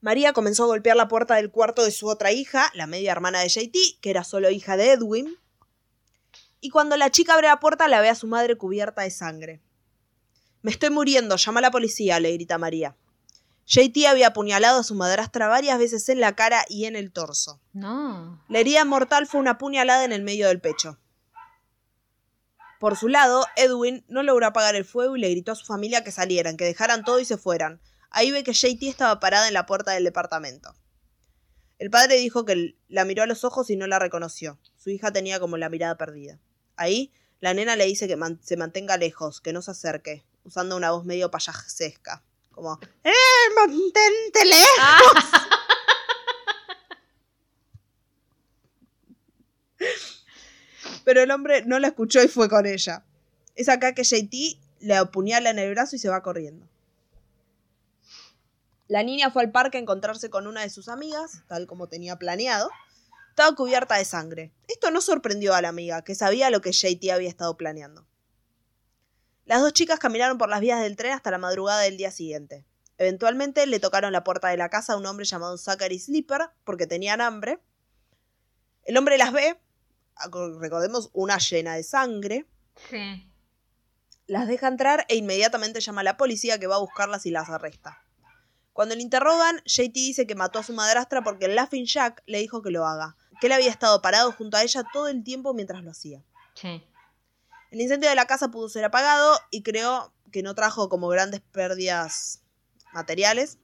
María 0.00 0.32
comenzó 0.32 0.64
a 0.64 0.66
golpear 0.66 0.96
la 0.96 1.08
puerta 1.08 1.36
del 1.36 1.50
cuarto 1.50 1.84
de 1.84 1.92
su 1.92 2.08
otra 2.08 2.32
hija, 2.32 2.70
la 2.74 2.86
media 2.86 3.12
hermana 3.12 3.40
de 3.40 3.48
JT, 3.48 3.98
que 4.00 4.10
era 4.10 4.24
solo 4.24 4.50
hija 4.50 4.76
de 4.76 4.92
Edwin. 4.92 5.36
Y 6.60 6.70
cuando 6.70 6.96
la 6.96 7.10
chica 7.10 7.34
abre 7.34 7.48
la 7.48 7.60
puerta 7.60 7.88
la 7.88 8.00
ve 8.00 8.08
a 8.08 8.14
su 8.14 8.26
madre 8.26 8.56
cubierta 8.56 9.02
de 9.02 9.10
sangre. 9.10 9.60
Me 10.60 10.70
estoy 10.70 10.90
muriendo, 10.90 11.36
llama 11.36 11.58
a 11.58 11.62
la 11.62 11.70
policía, 11.70 12.20
le 12.20 12.32
grita 12.32 12.58
María. 12.58 12.96
JT 13.66 14.06
había 14.06 14.28
apuñalado 14.28 14.80
a 14.80 14.84
su 14.84 14.94
madrastra 14.94 15.48
varias 15.48 15.78
veces 15.78 16.08
en 16.08 16.20
la 16.20 16.34
cara 16.34 16.64
y 16.68 16.84
en 16.86 16.96
el 16.96 17.12
torso. 17.12 17.60
No. 17.72 18.42
La 18.48 18.58
herida 18.58 18.84
mortal 18.84 19.26
fue 19.26 19.40
una 19.40 19.56
puñalada 19.58 20.04
en 20.04 20.12
el 20.12 20.22
medio 20.22 20.48
del 20.48 20.60
pecho. 20.60 20.98
Por 22.80 22.96
su 22.96 23.08
lado, 23.08 23.46
Edwin 23.56 24.04
no 24.08 24.22
logró 24.24 24.46
apagar 24.46 24.74
el 24.74 24.84
fuego 24.84 25.16
y 25.16 25.20
le 25.20 25.30
gritó 25.30 25.52
a 25.52 25.56
su 25.56 25.64
familia 25.64 26.02
que 26.02 26.10
salieran, 26.10 26.56
que 26.56 26.64
dejaran 26.64 27.04
todo 27.04 27.20
y 27.20 27.24
se 27.24 27.36
fueran. 27.38 27.80
Ahí 28.10 28.32
ve 28.32 28.42
que 28.42 28.52
JT 28.52 28.82
estaba 28.88 29.20
parada 29.20 29.46
en 29.46 29.54
la 29.54 29.66
puerta 29.66 29.92
del 29.92 30.04
departamento. 30.04 30.74
El 31.78 31.90
padre 31.90 32.16
dijo 32.16 32.44
que 32.44 32.76
la 32.88 33.04
miró 33.04 33.22
a 33.22 33.26
los 33.26 33.44
ojos 33.44 33.70
y 33.70 33.76
no 33.76 33.86
la 33.86 33.98
reconoció. 34.00 34.58
Su 34.76 34.90
hija 34.90 35.12
tenía 35.12 35.38
como 35.40 35.56
la 35.56 35.68
mirada 35.68 35.96
perdida. 35.96 36.40
Ahí, 36.76 37.12
la 37.40 37.54
nena 37.54 37.76
le 37.76 37.86
dice 37.86 38.08
que 38.08 38.16
man- 38.16 38.40
se 38.42 38.56
mantenga 38.56 38.96
lejos, 38.96 39.40
que 39.40 39.52
no 39.52 39.62
se 39.62 39.70
acerque, 39.70 40.24
usando 40.44 40.76
una 40.76 40.90
voz 40.90 41.04
medio 41.04 41.30
payasesca. 41.30 42.24
Como, 42.52 42.78
¡eh, 43.04 43.12
mantente! 43.56 44.40
Pero 51.04 51.22
el 51.22 51.30
hombre 51.30 51.64
no 51.66 51.78
la 51.78 51.88
escuchó 51.88 52.22
y 52.22 52.28
fue 52.28 52.48
con 52.48 52.66
ella. 52.66 53.04
Es 53.56 53.68
acá 53.68 53.94
que 53.94 54.04
JT 54.04 54.58
le 54.80 54.94
apuñala 54.94 55.50
en 55.50 55.58
el 55.58 55.70
brazo 55.74 55.96
y 55.96 55.98
se 55.98 56.08
va 56.08 56.22
corriendo. 56.22 56.68
La 58.88 59.02
niña 59.02 59.30
fue 59.30 59.42
al 59.42 59.50
parque 59.50 59.78
a 59.78 59.80
encontrarse 59.80 60.28
con 60.30 60.46
una 60.46 60.60
de 60.62 60.70
sus 60.70 60.88
amigas, 60.88 61.42
tal 61.48 61.66
como 61.66 61.86
tenía 61.86 62.16
planeado. 62.16 62.70
Estaba 63.30 63.56
cubierta 63.56 63.96
de 63.96 64.04
sangre. 64.04 64.52
Esto 64.68 64.90
no 64.90 65.00
sorprendió 65.00 65.54
a 65.54 65.62
la 65.62 65.70
amiga, 65.70 66.02
que 66.02 66.14
sabía 66.14 66.50
lo 66.50 66.60
que 66.60 66.72
JT 66.72 67.10
había 67.10 67.30
estado 67.30 67.56
planeando. 67.56 68.06
Las 69.52 69.60
dos 69.60 69.74
chicas 69.74 69.98
caminaron 69.98 70.38
por 70.38 70.48
las 70.48 70.62
vías 70.62 70.80
del 70.80 70.96
tren 70.96 71.12
hasta 71.12 71.30
la 71.30 71.36
madrugada 71.36 71.80
del 71.82 71.98
día 71.98 72.10
siguiente. 72.10 72.64
Eventualmente 72.96 73.66
le 73.66 73.80
tocaron 73.80 74.10
la 74.10 74.24
puerta 74.24 74.48
de 74.48 74.56
la 74.56 74.70
casa 74.70 74.94
a 74.94 74.96
un 74.96 75.04
hombre 75.04 75.26
llamado 75.26 75.58
Zachary 75.58 75.98
Slipper 75.98 76.48
porque 76.64 76.86
tenían 76.86 77.20
hambre. 77.20 77.58
El 78.84 78.96
hombre 78.96 79.18
las 79.18 79.30
ve, 79.30 79.60
aco- 80.16 80.58
recordemos, 80.58 81.10
una 81.12 81.36
llena 81.36 81.74
de 81.74 81.82
sangre, 81.82 82.46
Sí. 82.88 83.30
las 84.26 84.48
deja 84.48 84.68
entrar 84.68 85.04
e 85.10 85.16
inmediatamente 85.16 85.82
llama 85.82 86.00
a 86.00 86.04
la 86.04 86.16
policía 86.16 86.58
que 86.58 86.66
va 86.66 86.76
a 86.76 86.80
buscarlas 86.80 87.26
y 87.26 87.30
las 87.30 87.50
arresta. 87.50 88.02
Cuando 88.72 88.94
le 88.94 89.02
interrogan, 89.02 89.60
JT 89.66 89.92
dice 89.92 90.26
que 90.26 90.34
mató 90.34 90.60
a 90.60 90.62
su 90.62 90.72
madrastra 90.72 91.20
porque 91.22 91.44
el 91.44 91.56
Laughing 91.56 91.84
Jack 91.84 92.22
le 92.24 92.38
dijo 92.38 92.62
que 92.62 92.70
lo 92.70 92.86
haga, 92.86 93.16
que 93.38 93.48
él 93.48 93.52
había 93.52 93.68
estado 93.68 94.00
parado 94.00 94.32
junto 94.32 94.56
a 94.56 94.62
ella 94.62 94.82
todo 94.94 95.08
el 95.08 95.22
tiempo 95.22 95.52
mientras 95.52 95.84
lo 95.84 95.90
hacía. 95.90 96.22
Sí. 96.54 96.82
El 97.72 97.80
incendio 97.80 98.10
de 98.10 98.14
la 98.14 98.26
casa 98.26 98.50
pudo 98.50 98.68
ser 98.68 98.84
apagado 98.84 99.40
y 99.50 99.62
creo 99.62 100.12
que 100.30 100.42
no 100.42 100.54
trajo 100.54 100.90
como 100.90 101.08
grandes 101.08 101.40
pérdidas 101.40 102.42
materiales. 102.92 103.56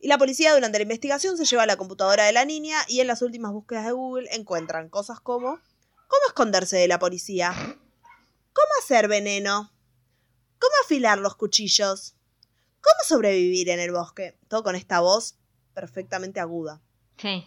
Y 0.00 0.08
la 0.08 0.18
policía 0.18 0.52
durante 0.52 0.78
la 0.78 0.82
investigación 0.82 1.36
se 1.36 1.44
lleva 1.44 1.64
la 1.64 1.76
computadora 1.76 2.24
de 2.24 2.32
la 2.32 2.44
niña 2.44 2.76
y 2.88 2.98
en 2.98 3.06
las 3.06 3.22
últimas 3.22 3.52
búsquedas 3.52 3.84
de 3.84 3.92
Google 3.92 4.28
encuentran 4.32 4.88
cosas 4.88 5.20
como 5.20 5.60
¿Cómo 6.08 6.26
esconderse 6.26 6.76
de 6.76 6.88
la 6.88 6.98
policía? 6.98 7.52
¿Cómo 7.56 8.68
hacer 8.82 9.06
veneno? 9.06 9.72
¿Cómo 10.58 10.72
afilar 10.84 11.18
los 11.18 11.36
cuchillos? 11.36 12.16
¿Cómo 12.80 12.96
sobrevivir 13.06 13.68
en 13.68 13.78
el 13.78 13.92
bosque? 13.92 14.36
Todo 14.48 14.64
con 14.64 14.74
esta 14.74 14.98
voz 14.98 15.36
perfectamente 15.72 16.40
aguda. 16.40 16.82
Sí. 17.16 17.44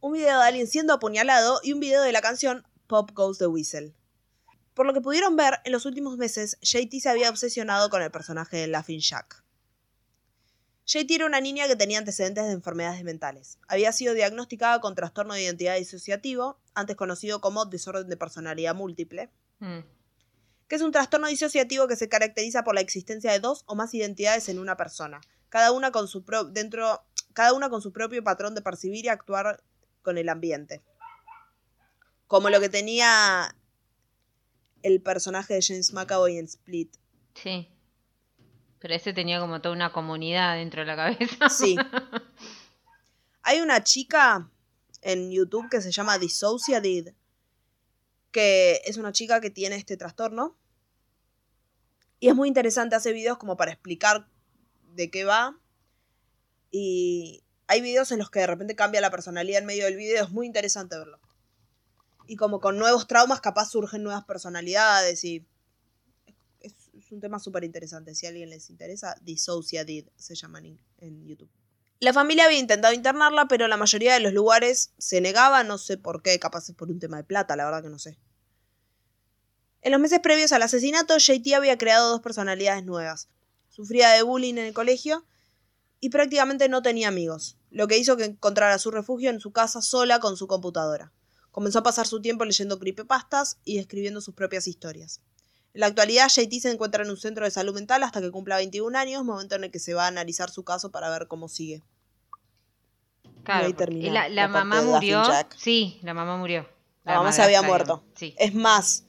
un 0.00 0.12
video 0.12 0.38
de 0.38 0.46
alguien 0.46 0.66
siendo 0.66 0.94
apuñalado 0.94 1.60
y 1.62 1.74
un 1.74 1.80
video 1.80 2.00
de 2.02 2.12
la 2.12 2.22
canción 2.22 2.66
Pop 2.86 3.10
Goes 3.12 3.36
the 3.36 3.46
Whistle. 3.46 3.94
Por 4.78 4.86
lo 4.86 4.94
que 4.94 5.00
pudieron 5.00 5.34
ver, 5.34 5.54
en 5.64 5.72
los 5.72 5.86
últimos 5.86 6.18
meses, 6.18 6.56
JT 6.62 7.00
se 7.00 7.08
había 7.08 7.30
obsesionado 7.30 7.90
con 7.90 8.00
el 8.00 8.12
personaje 8.12 8.58
de 8.58 8.68
Laughing 8.68 9.00
Jack. 9.00 9.42
JT 10.86 11.10
era 11.16 11.26
una 11.26 11.40
niña 11.40 11.66
que 11.66 11.74
tenía 11.74 11.98
antecedentes 11.98 12.44
de 12.46 12.52
enfermedades 12.52 13.02
mentales. 13.02 13.58
Había 13.66 13.90
sido 13.90 14.14
diagnosticada 14.14 14.80
con 14.80 14.94
trastorno 14.94 15.34
de 15.34 15.42
identidad 15.42 15.74
disociativo, 15.76 16.60
antes 16.74 16.94
conocido 16.94 17.40
como 17.40 17.64
desorden 17.64 18.08
de 18.08 18.16
personalidad 18.16 18.76
múltiple, 18.76 19.32
Mm. 19.58 19.80
que 20.68 20.76
es 20.76 20.82
un 20.82 20.92
trastorno 20.92 21.26
disociativo 21.26 21.88
que 21.88 21.96
se 21.96 22.08
caracteriza 22.08 22.62
por 22.62 22.76
la 22.76 22.80
existencia 22.80 23.32
de 23.32 23.40
dos 23.40 23.64
o 23.66 23.74
más 23.74 23.92
identidades 23.94 24.48
en 24.48 24.60
una 24.60 24.76
persona, 24.76 25.20
cada 25.48 25.72
una 25.72 25.90
con 25.90 26.06
su 26.06 26.22
pro- 26.24 26.44
dentro 26.44 27.02
cada 27.32 27.52
una 27.52 27.68
con 27.68 27.82
su 27.82 27.92
propio 27.92 28.22
patrón 28.22 28.54
de 28.54 28.62
percibir 28.62 29.06
y 29.06 29.08
actuar 29.08 29.60
con 30.02 30.18
el 30.18 30.28
ambiente. 30.28 30.84
Como 32.28 32.48
lo 32.48 32.60
que 32.60 32.68
tenía 32.68 33.56
el 34.82 35.00
personaje 35.02 35.54
de 35.54 35.62
James 35.62 35.92
McAvoy 35.92 36.38
en 36.38 36.46
Split. 36.46 36.94
Sí. 37.34 37.68
Pero 38.78 38.94
ese 38.94 39.12
tenía 39.12 39.40
como 39.40 39.60
toda 39.60 39.74
una 39.74 39.92
comunidad 39.92 40.56
dentro 40.56 40.80
de 40.80 40.86
la 40.86 40.96
cabeza. 40.96 41.48
Sí. 41.50 41.76
Hay 43.42 43.60
una 43.60 43.82
chica 43.82 44.50
en 45.00 45.30
YouTube 45.30 45.68
que 45.70 45.80
se 45.80 45.90
llama 45.90 46.18
Dissociated, 46.18 47.14
que 48.30 48.82
es 48.84 48.96
una 48.98 49.12
chica 49.12 49.40
que 49.40 49.50
tiene 49.50 49.76
este 49.76 49.96
trastorno. 49.96 50.56
Y 52.20 52.28
es 52.28 52.34
muy 52.34 52.48
interesante, 52.48 52.96
hace 52.96 53.12
videos 53.12 53.38
como 53.38 53.56
para 53.56 53.72
explicar 53.72 54.28
de 54.94 55.10
qué 55.10 55.24
va. 55.24 55.58
Y 56.70 57.42
hay 57.68 57.80
videos 57.80 58.10
en 58.12 58.18
los 58.18 58.30
que 58.30 58.40
de 58.40 58.48
repente 58.48 58.74
cambia 58.74 59.00
la 59.00 59.10
personalidad 59.10 59.60
en 59.60 59.66
medio 59.66 59.84
del 59.84 59.96
video, 59.96 60.24
es 60.24 60.30
muy 60.30 60.46
interesante 60.46 60.98
verlo. 60.98 61.20
Y 62.28 62.36
como 62.36 62.60
con 62.60 62.78
nuevos 62.78 63.08
traumas 63.08 63.40
capaz 63.40 63.70
surgen 63.70 64.04
nuevas 64.04 64.24
personalidades 64.24 65.24
y 65.24 65.44
es, 66.60 66.74
un 67.10 67.20
tema 67.20 67.40
súper 67.40 67.64
interesante. 67.64 68.14
Si 68.14 68.26
a 68.26 68.28
alguien 68.28 68.50
les 68.50 68.70
interesa, 68.70 69.16
Dissociated 69.22 70.04
se 70.14 70.34
llaman 70.36 70.66
en, 70.66 70.80
en 70.98 71.26
YouTube. 71.26 71.50
La 72.00 72.12
familia 72.12 72.44
había 72.44 72.58
intentado 72.58 72.94
internarla, 72.94 73.48
pero 73.48 73.66
la 73.66 73.76
mayoría 73.76 74.14
de 74.14 74.20
los 74.20 74.32
lugares 74.32 74.92
se 74.98 75.20
negaba, 75.20 75.64
no 75.64 75.78
sé 75.78 75.96
por 75.96 76.22
qué, 76.22 76.38
capaz 76.38 76.68
es 76.68 76.76
por 76.76 76.90
un 76.90 77.00
tema 77.00 77.16
de 77.16 77.24
plata, 77.24 77.56
la 77.56 77.64
verdad 77.64 77.82
que 77.82 77.88
no 77.88 77.98
sé. 77.98 78.18
En 79.80 79.92
los 79.92 80.00
meses 80.00 80.20
previos 80.20 80.52
al 80.52 80.62
asesinato, 80.62 81.16
JT 81.18 81.54
había 81.54 81.78
creado 81.78 82.10
dos 82.10 82.20
personalidades 82.20 82.84
nuevas. 82.84 83.28
Sufría 83.68 84.10
de 84.10 84.22
bullying 84.22 84.54
en 84.54 84.66
el 84.66 84.74
colegio 84.74 85.24
y 85.98 86.10
prácticamente 86.10 86.68
no 86.68 86.82
tenía 86.82 87.08
amigos, 87.08 87.56
lo 87.70 87.88
que 87.88 87.98
hizo 87.98 88.16
que 88.16 88.24
encontrara 88.24 88.78
su 88.78 88.90
refugio 88.90 89.30
en 89.30 89.40
su 89.40 89.52
casa 89.52 89.82
sola 89.82 90.20
con 90.20 90.36
su 90.36 90.46
computadora. 90.46 91.12
Comenzó 91.58 91.80
a 91.80 91.82
pasar 91.82 92.06
su 92.06 92.22
tiempo 92.22 92.44
leyendo 92.44 92.78
creepypastas 92.78 93.58
y 93.64 93.78
escribiendo 93.78 94.20
sus 94.20 94.32
propias 94.32 94.68
historias. 94.68 95.22
En 95.74 95.80
la 95.80 95.86
actualidad, 95.86 96.28
JT 96.28 96.60
se 96.60 96.70
encuentra 96.70 97.02
en 97.02 97.10
un 97.10 97.16
centro 97.16 97.44
de 97.44 97.50
salud 97.50 97.74
mental 97.74 98.04
hasta 98.04 98.20
que 98.20 98.30
cumpla 98.30 98.58
21 98.58 98.96
años, 98.96 99.24
momento 99.24 99.56
en 99.56 99.64
el 99.64 99.72
que 99.72 99.80
se 99.80 99.92
va 99.92 100.04
a 100.04 100.06
analizar 100.06 100.50
su 100.50 100.62
caso 100.62 100.92
para 100.92 101.10
ver 101.10 101.26
cómo 101.26 101.48
sigue. 101.48 101.82
Claro, 103.42 103.74
la, 103.76 104.28
la 104.28 104.28
la 104.28 104.52
parte 104.52 104.68
mamá 104.68 104.82
murió. 104.82 105.24
Sí, 105.56 105.98
la 106.02 106.14
mamá 106.14 106.36
murió. 106.36 106.64
La 107.02 107.16
mamá 107.16 107.32
se 107.32 107.42
había 107.42 107.60
muerto. 107.62 108.04
Sí. 108.14 108.36
Es 108.38 108.54
más, 108.54 109.06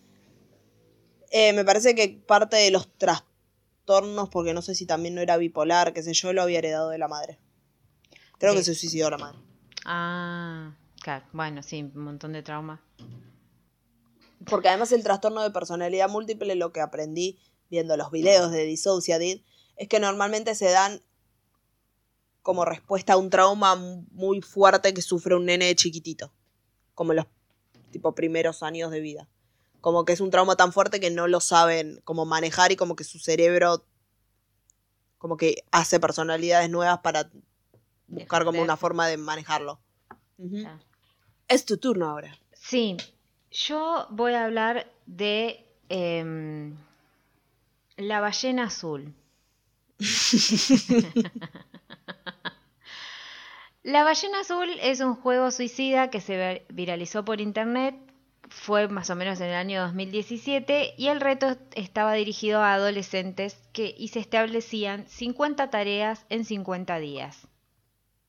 eh, 1.29 1.53
me 1.53 1.63
parece 1.63 1.93
que 1.93 2.19
parte 2.25 2.57
de 2.57 2.71
los 2.71 2.91
trastornos, 2.97 4.27
porque 4.29 4.55
no 4.55 4.63
sé 4.63 4.73
si 4.73 4.88
también 4.88 5.13
no 5.13 5.21
era 5.21 5.38
bipolar, 5.38 5.93
qué 5.93 6.01
sé 6.01 6.15
yo, 6.15 6.33
lo 6.33 6.41
había 6.41 6.57
heredado 6.57 6.89
de 6.89 6.97
la 6.97 7.07
madre. 7.07 7.38
Creo 8.39 8.55
que 8.55 8.63
se 8.63 8.73
suicidó 8.73 9.07
la 9.12 9.19
madre. 9.19 9.38
Ah, 9.85 10.73
claro. 11.01 11.25
Bueno, 11.33 11.63
sí, 11.63 11.81
un 11.81 12.03
montón 12.03 12.33
de 12.33 12.43
trauma. 12.43 12.81
Porque 14.45 14.69
además 14.69 14.91
el 14.91 15.03
trastorno 15.03 15.41
de 15.41 15.51
personalidad 15.51 16.09
múltiple, 16.09 16.55
lo 16.55 16.71
que 16.71 16.81
aprendí 16.81 17.39
viendo 17.69 17.97
los 17.97 18.12
videos 18.12 18.51
de 18.51 18.63
Dissociated, 18.65 19.41
es 19.75 19.88
que 19.88 19.99
normalmente 19.99 20.55
se 20.55 20.69
dan 20.69 21.01
como 22.41 22.65
respuesta 22.65 23.13
a 23.13 23.17
un 23.17 23.29
trauma 23.29 23.75
muy 23.75 24.41
fuerte 24.41 24.93
que 24.93 25.01
sufre 25.01 25.35
un 25.35 25.45
nene 25.45 25.65
de 25.65 25.75
chiquitito. 25.75 26.33
Como 26.95 27.13
los 27.13 27.25
tipo 27.91 28.15
primeros 28.15 28.63
años 28.63 28.91
de 28.91 28.99
vida. 28.99 29.29
Como 29.81 30.05
que 30.05 30.13
es 30.13 30.21
un 30.21 30.31
trauma 30.31 30.55
tan 30.55 30.73
fuerte 30.73 30.99
que 30.99 31.09
no 31.09 31.27
lo 31.27 31.39
saben 31.39 32.01
cómo 32.03 32.25
manejar 32.25 32.71
y 32.71 32.75
como 32.75 32.95
que 32.95 33.03
su 33.03 33.19
cerebro 33.19 33.85
como 35.17 35.35
que 35.35 35.65
hace 35.71 35.99
personalidades 35.99 36.69
nuevas 36.69 36.99
para 36.99 37.29
buscar 38.07 38.45
como 38.45 38.62
una 38.62 38.77
forma 38.77 39.07
de 39.07 39.17
manejarlo. 39.17 39.81
Claro. 40.38 40.79
Es 41.49 41.65
tu 41.65 41.77
turno 41.77 42.05
ahora. 42.09 42.38
Sí, 42.53 42.95
yo 43.51 44.07
voy 44.09 44.33
a 44.33 44.45
hablar 44.45 44.88
de 45.05 45.65
em, 45.89 46.77
la 47.97 48.21
ballena 48.21 48.63
azul. 48.65 49.13
La 53.83 54.03
ballena 54.05 54.39
azul 54.41 54.69
es 54.81 54.99
un 55.01 55.15
juego 55.15 55.51
suicida 55.51 56.09
que 56.09 56.21
se 56.21 56.38
vi- 56.38 56.62
viralizó 56.73 57.25
por 57.25 57.41
internet, 57.41 57.95
fue 58.49 58.88
más 58.88 59.09
o 59.09 59.15
menos 59.15 59.39
en 59.41 59.47
el 59.47 59.55
año 59.55 59.81
2017 59.81 60.93
y 60.97 61.07
el 61.07 61.19
reto 61.21 61.57
estaba 61.75 62.13
dirigido 62.13 62.62
a 62.62 62.73
adolescentes 62.75 63.57
que, 63.73 63.93
y 63.97 64.07
se 64.09 64.19
establecían 64.19 65.07
50 65.07 65.69
tareas 65.69 66.25
en 66.29 66.45
50 66.45 66.99
días. 66.99 67.47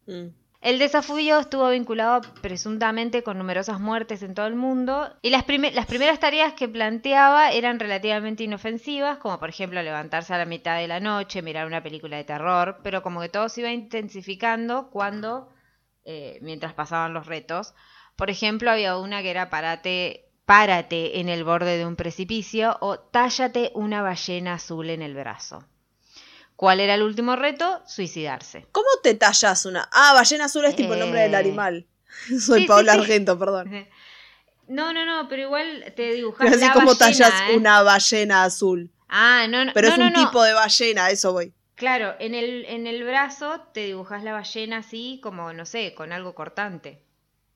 Mm. 0.06 0.28
El 0.61 0.79
desafío 0.79 1.38
estuvo 1.38 1.70
vinculado 1.70 2.20
presuntamente 2.42 3.23
con 3.23 3.38
numerosas 3.38 3.81
muertes 3.81 4.23
en 4.23 4.35
todo 4.35 4.46
el 4.46 4.57
mundo 4.57 5.11
y 5.23 5.31
las, 5.31 5.46
las 5.73 5.87
primeras 5.87 6.20
tareas 6.20 6.53
que 6.53 6.68
planteaba 6.68 7.51
eran 7.51 7.81
relativamente 7.81 8.44
inofensivas, 8.44 9.16
como 9.16 9.40
por 9.40 9.49
ejemplo 9.49 9.83
levantarse 9.83 10.35
a 10.35 10.38
la 10.38 10.44
mitad 10.44 10.77
de 10.77 10.87
la 10.87 11.01
noche, 11.01 11.40
mirar 11.40 11.66
una 11.66 11.83
película 11.83 12.18
de 12.18 12.25
terror, 12.25 12.81
pero 12.83 13.03
como 13.03 13.23
que 13.23 13.31
todo 13.31 13.49
se 13.49 13.62
iba 13.62 13.73
intensificando 13.73 14.90
cuando, 14.90 15.49
eh, 16.05 16.38
mientras 16.42 16.75
pasaban 16.75 17.14
los 17.14 17.27
retos. 17.27 17.73
Por 18.16 18.29
ejemplo, 18.29 18.70
había 18.70 18.99
una 18.99 19.23
que 19.23 19.31
era 19.31 19.49
párate, 19.49 20.31
párate 20.44 21.20
en 21.20 21.31
el 21.31 21.42
borde 21.42 21.79
de 21.79 21.87
un 21.87 21.96
precipicio 21.96 22.77
o 22.83 22.99
tállate 22.99 23.73
una 23.75 24.03
ballena 24.03 24.55
azul 24.55 24.90
en 24.90 25.01
el 25.01 25.14
brazo. 25.14 25.64
¿Cuál 26.61 26.81
era 26.81 26.92
el 26.94 27.03
último 27.03 27.37
reto? 27.37 27.81
Suicidarse. 27.87 28.66
¿Cómo 28.70 28.87
te 29.03 29.14
tallas 29.14 29.64
una? 29.64 29.88
Ah, 29.92 30.12
ballena 30.12 30.44
azul 30.44 30.66
es 30.66 30.77
tipo 30.77 30.92
el 30.92 31.01
nombre 31.01 31.23
del 31.23 31.33
Eh. 31.33 31.37
animal. 31.38 31.87
Soy 32.38 32.61
Sí, 32.61 32.66
Paula 32.66 32.92
sí, 32.92 32.99
sí. 32.99 33.05
Argento, 33.05 33.38
perdón. 33.38 33.70
No, 34.68 34.92
no, 34.92 35.07
no, 35.07 35.27
pero 35.31 35.40
igual 35.42 35.90
te 35.96 36.12
dibujas 36.12 36.44
Pero 36.44 36.57
así 36.57 36.64
la 36.66 36.73
como 36.75 36.94
ballena, 36.94 36.99
tallas 37.31 37.33
¿eh? 37.51 37.57
una 37.57 37.83
ballena 37.83 38.44
azul. 38.44 38.90
Ah, 39.09 39.46
no, 39.49 39.64
no, 39.64 39.73
Pero 39.73 39.88
no, 39.88 39.94
es 39.94 40.01
un 40.01 40.12
no. 40.12 40.27
tipo 40.27 40.42
de 40.44 40.53
ballena, 40.53 41.11
eso 41.11 41.33
voy. 41.33 41.55
Claro, 41.77 42.14
en 42.20 42.35
el, 42.35 42.66
en 42.66 42.87
el 42.87 43.03
brazo 43.05 43.62
te 43.73 43.87
dibujas 43.87 44.23
la 44.23 44.33
ballena 44.33 44.77
así 44.77 45.18
como, 45.23 45.55
no 45.55 45.64
sé, 45.64 45.94
con 45.94 46.12
algo 46.12 46.35
cortante. 46.35 47.03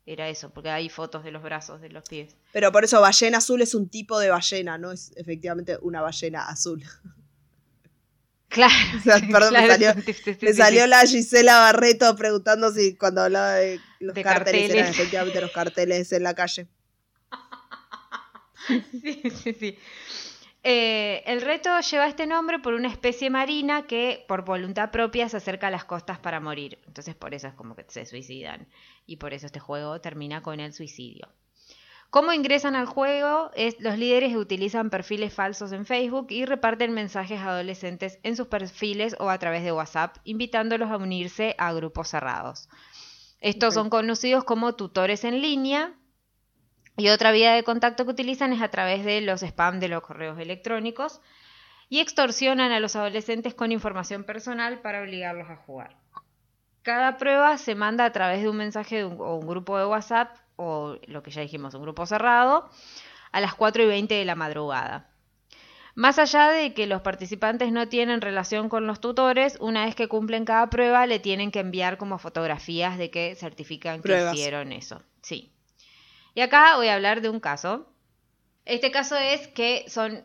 Era 0.07 0.29
eso, 0.31 0.49
porque 0.51 0.71
hay 0.71 0.88
fotos 0.88 1.23
de 1.25 1.31
los 1.31 1.43
brazos 1.43 1.81
de 1.83 1.90
los 1.90 2.05
pies. 2.09 2.37
Pero 2.53 2.73
por 2.73 2.83
eso 2.85 3.01
ballena 3.03 3.37
azul 3.38 3.61
es 3.61 3.75
un 3.75 3.88
tipo 3.90 4.19
de 4.19 4.31
ballena, 4.31 4.79
no 4.79 4.90
es 4.90 5.12
efectivamente 5.17 5.77
una 5.83 6.01
ballena 6.01 6.49
azul. 6.49 6.83
Claro. 8.55 8.73
O 8.97 9.01
sea, 9.01 9.17
perdón, 9.31 9.57
me 9.57 9.62
claro, 9.62 9.64
salió, 9.64 9.93
sí, 10.05 10.12
sí, 10.14 10.35
sí, 10.35 10.38
me 10.40 10.53
sí, 10.53 10.55
salió 10.55 10.87
la 10.87 11.01
Gisela 11.07 11.59
Barreto 11.59 12.14
preguntando 12.17 12.71
si 12.73 12.97
cuando 12.97 13.23
hablaba 13.23 13.55
de 13.55 13.81
los 13.99 14.14
De 14.14 14.23
carteles, 14.23 14.71
eran 14.71 14.85
carteles. 14.85 14.88
efectivamente 14.88 15.40
los 15.40 15.51
carteles 15.53 16.12
en 16.12 16.23
la 16.23 16.35
calle. 16.35 16.69
Sí, 19.03 19.23
sí, 19.43 19.53
sí. 19.55 19.79
Eh, 20.62 21.23
el 21.27 21.43
reto 21.43 21.79
lleva 21.81 22.07
este 22.07 22.27
nombre 22.27 22.59
por 22.59 22.75
una 22.75 22.88
especie 22.88 23.29
marina 23.31 23.87
que 23.87 24.25
por 24.29 24.45
voluntad 24.45 24.90
propia 24.90 25.29
se 25.29 25.37
acerca 25.37 25.69
a 25.69 25.71
las 25.71 25.85
costas 25.85 26.19
para 26.21 26.40
morir. 26.40 26.79
Entonces 26.87 27.14
por 27.14 27.35
eso 27.35 27.49
es 27.49 27.55
como 27.55 27.77
que 27.77 27.85
se 27.88 28.07
suicidan. 28.07 28.69
Y 29.07 29.17
por 29.17 29.35
eso 29.35 29.47
este 29.47 29.61
juego 29.61 30.01
termina 30.01 30.43
con 30.43 30.61
el 30.61 30.73
suicidio. 30.73 31.29
¿Cómo 32.14 32.33
ingresan 32.33 32.77
al 32.77 32.87
juego? 32.87 33.50
Es, 33.57 33.74
los 33.81 33.98
líderes 33.98 34.37
utilizan 34.37 34.88
perfiles 34.88 35.35
falsos 35.35 35.72
en 35.72 35.85
Facebook 35.85 36.29
y 36.31 36.44
reparten 36.44 36.94
mensajes 36.94 37.40
a 37.40 37.48
adolescentes 37.48 38.20
en 38.22 38.37
sus 38.37 38.46
perfiles 38.46 39.16
o 39.18 39.31
a 39.31 39.38
través 39.38 39.64
de 39.64 39.72
WhatsApp, 39.72 40.18
invitándolos 40.22 40.92
a 40.92 40.96
unirse 40.96 41.57
a 41.59 41.72
grupos 41.72 42.11
cerrados. 42.11 42.68
Estos 43.40 43.74
son 43.74 43.90
conocidos 43.90 44.44
como 44.44 44.77
tutores 44.77 45.24
en 45.24 45.42
línea 45.42 45.92
y 46.96 47.09
otra 47.09 47.33
vía 47.33 47.53
de 47.53 47.64
contacto 47.64 48.05
que 48.05 48.12
utilizan 48.12 48.53
es 48.53 48.62
a 48.62 48.68
través 48.68 49.05
de 49.05 49.20
los 49.20 49.42
spam 49.42 49.81
de 49.81 49.88
los 49.88 50.03
correos 50.03 50.38
electrónicos 50.38 51.20
y 51.88 51.98
extorsionan 51.98 52.70
a 52.70 52.79
los 52.79 52.94
adolescentes 52.94 53.55
con 53.55 53.72
información 53.72 54.22
personal 54.22 54.81
para 54.83 55.03
obligarlos 55.03 55.50
a 55.50 55.57
jugar. 55.57 55.96
Cada 56.83 57.16
prueba 57.16 57.59
se 57.59 57.74
manda 57.74 58.05
a 58.05 58.12
través 58.12 58.40
de 58.40 58.48
un 58.48 58.57
mensaje 58.59 58.98
de 58.98 59.05
un- 59.05 59.20
o 59.20 59.35
un 59.35 59.48
grupo 59.48 59.77
de 59.77 59.87
WhatsApp 59.87 60.43
o 60.57 60.97
lo 61.07 61.23
que 61.23 61.31
ya 61.31 61.43
dijimos, 61.43 61.75
un 61.75 61.83
grupo 61.83 62.07
cerrado, 62.07 62.69
a 63.33 63.40
las 63.40 63.55
4 63.55 63.83
y 63.83 63.87
20 63.87 64.14
de 64.14 64.25
la 64.25 64.35
madrugada. 64.35 65.09
Más 65.97 66.19
allá 66.19 66.49
de 66.51 66.75
que 66.75 66.87
los 66.87 67.03
participantes 67.03 67.71
no 67.71 67.88
tienen 67.88 68.21
relación 68.21 68.69
con 68.69 68.87
los 68.87 69.01
tutores, 69.01 69.57
una 69.61 69.85
vez 69.85 69.95
que 69.95 70.09
cumplen 70.09 70.45
cada 70.45 70.69
prueba 70.69 71.07
le 71.07 71.21
tienen 71.21 71.53
que 71.53 71.61
enviar 71.61 71.99
como 71.99 72.19
fotografías 72.19 72.99
de 72.99 73.11
que 73.11 73.37
certifican 73.37 74.03
Pruebas. 74.03 74.33
que 74.33 74.40
hicieron 74.40 74.73
eso. 74.73 75.03
Sí. 75.23 75.53
Y 76.35 76.40
acá 76.40 76.77
voy 76.77 76.88
a 76.88 76.95
hablar 76.95 77.21
de 77.21 77.29
un 77.29 77.38
caso. 77.38 77.87
Este 78.64 78.90
caso 78.90 79.17
es 79.17 79.47
que 79.49 79.85
son 79.88 80.25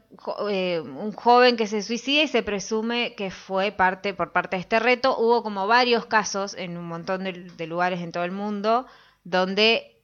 eh, 0.50 0.80
un 0.80 1.12
joven 1.12 1.56
que 1.56 1.68
se 1.68 1.84
suicida 1.84 2.24
y 2.24 2.28
se 2.28 2.42
presume 2.42 3.14
que 3.16 3.30
fue 3.30 3.72
parte 3.72 4.16
por 4.16 4.32
parte 4.32 4.56
de 4.56 4.62
este 4.62 4.80
reto. 4.80 5.18
Hubo 5.20 5.44
como 5.44 5.68
varios 5.68 6.08
casos 6.08 6.56
en 6.56 6.78
un 6.78 6.88
montón 6.88 7.26
de, 7.26 7.34
de 7.34 7.68
lugares 7.68 8.00
en 8.00 8.12
todo 8.12 8.24
el 8.24 8.32
mundo 8.32 8.88
donde 9.24 9.99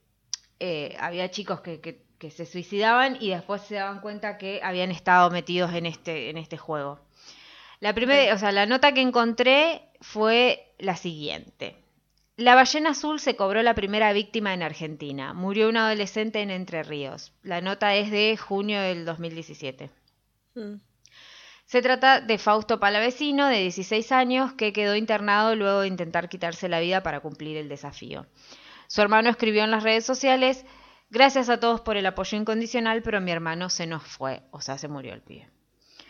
eh, 0.59 0.95
había 0.99 1.29
chicos 1.31 1.61
que, 1.61 1.79
que- 1.81 2.03
que 2.17 2.31
se 2.31 2.45
suicidaban 2.45 3.17
y 3.19 3.29
después 3.31 3.61
se 3.63 3.75
daban 3.75 3.99
cuenta 3.99 4.37
que 4.37 4.61
habían 4.63 4.89
estado 4.89 5.29
metidos 5.29 5.73
en 5.73 5.85
este, 5.85 6.29
en 6.29 6.37
este 6.37 6.55
juego. 6.57 6.99
La 7.81 7.93
primera, 7.93 8.33
o 8.33 8.37
sea, 8.37 8.53
la 8.53 8.65
nota 8.65 8.93
que 8.93 9.01
encontré 9.01 9.81
fue 9.99 10.73
la 10.79 10.95
siguiente. 10.95 11.75
La 12.37 12.55
ballena 12.55 12.91
azul 12.91 13.19
se 13.19 13.35
cobró 13.35 13.61
la 13.63 13.75
primera 13.75 14.13
víctima 14.13 14.53
en 14.53 14.63
Argentina. 14.63 15.33
Murió 15.33 15.67
un 15.69 15.77
adolescente 15.77 16.41
en 16.41 16.51
Entre 16.51 16.83
Ríos. 16.83 17.33
La 17.43 17.59
nota 17.61 17.95
es 17.95 18.11
de 18.11 18.37
junio 18.37 18.79
del 18.81 19.03
2017. 19.05 19.89
Mm. 20.55 20.75
Se 21.65 21.81
trata 21.81 22.21
de 22.21 22.37
Fausto 22.37 22.79
Palavecino, 22.79 23.47
de 23.47 23.59
16 23.59 24.11
años, 24.11 24.53
que 24.53 24.71
quedó 24.71 24.95
internado 24.95 25.55
luego 25.55 25.81
de 25.81 25.87
intentar 25.87 26.29
quitarse 26.29 26.69
la 26.69 26.79
vida 26.79 27.03
para 27.03 27.19
cumplir 27.19 27.57
el 27.57 27.69
desafío. 27.69 28.25
Su 28.87 29.01
hermano 29.01 29.29
escribió 29.29 29.63
en 29.63 29.71
las 29.71 29.83
redes 29.83 30.05
sociales, 30.05 30.65
gracias 31.09 31.49
a 31.49 31.59
todos 31.59 31.81
por 31.81 31.97
el 31.97 32.05
apoyo 32.05 32.37
incondicional, 32.37 33.01
pero 33.01 33.21
mi 33.21 33.31
hermano 33.31 33.69
se 33.69 33.87
nos 33.87 34.03
fue, 34.03 34.43
o 34.51 34.61
sea, 34.61 34.77
se 34.77 34.87
murió 34.87 35.13
el 35.13 35.21
pibe. 35.21 35.49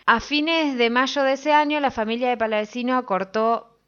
A 0.06 0.20
fines 0.20 0.78
de 0.78 0.90
mayo 0.90 1.24
de 1.24 1.34
ese 1.34 1.52
año, 1.52 1.80
la 1.80 1.90
familia 1.90 2.30
de 2.30 2.38
Palavecino 2.38 2.96
acortó, 2.96 3.80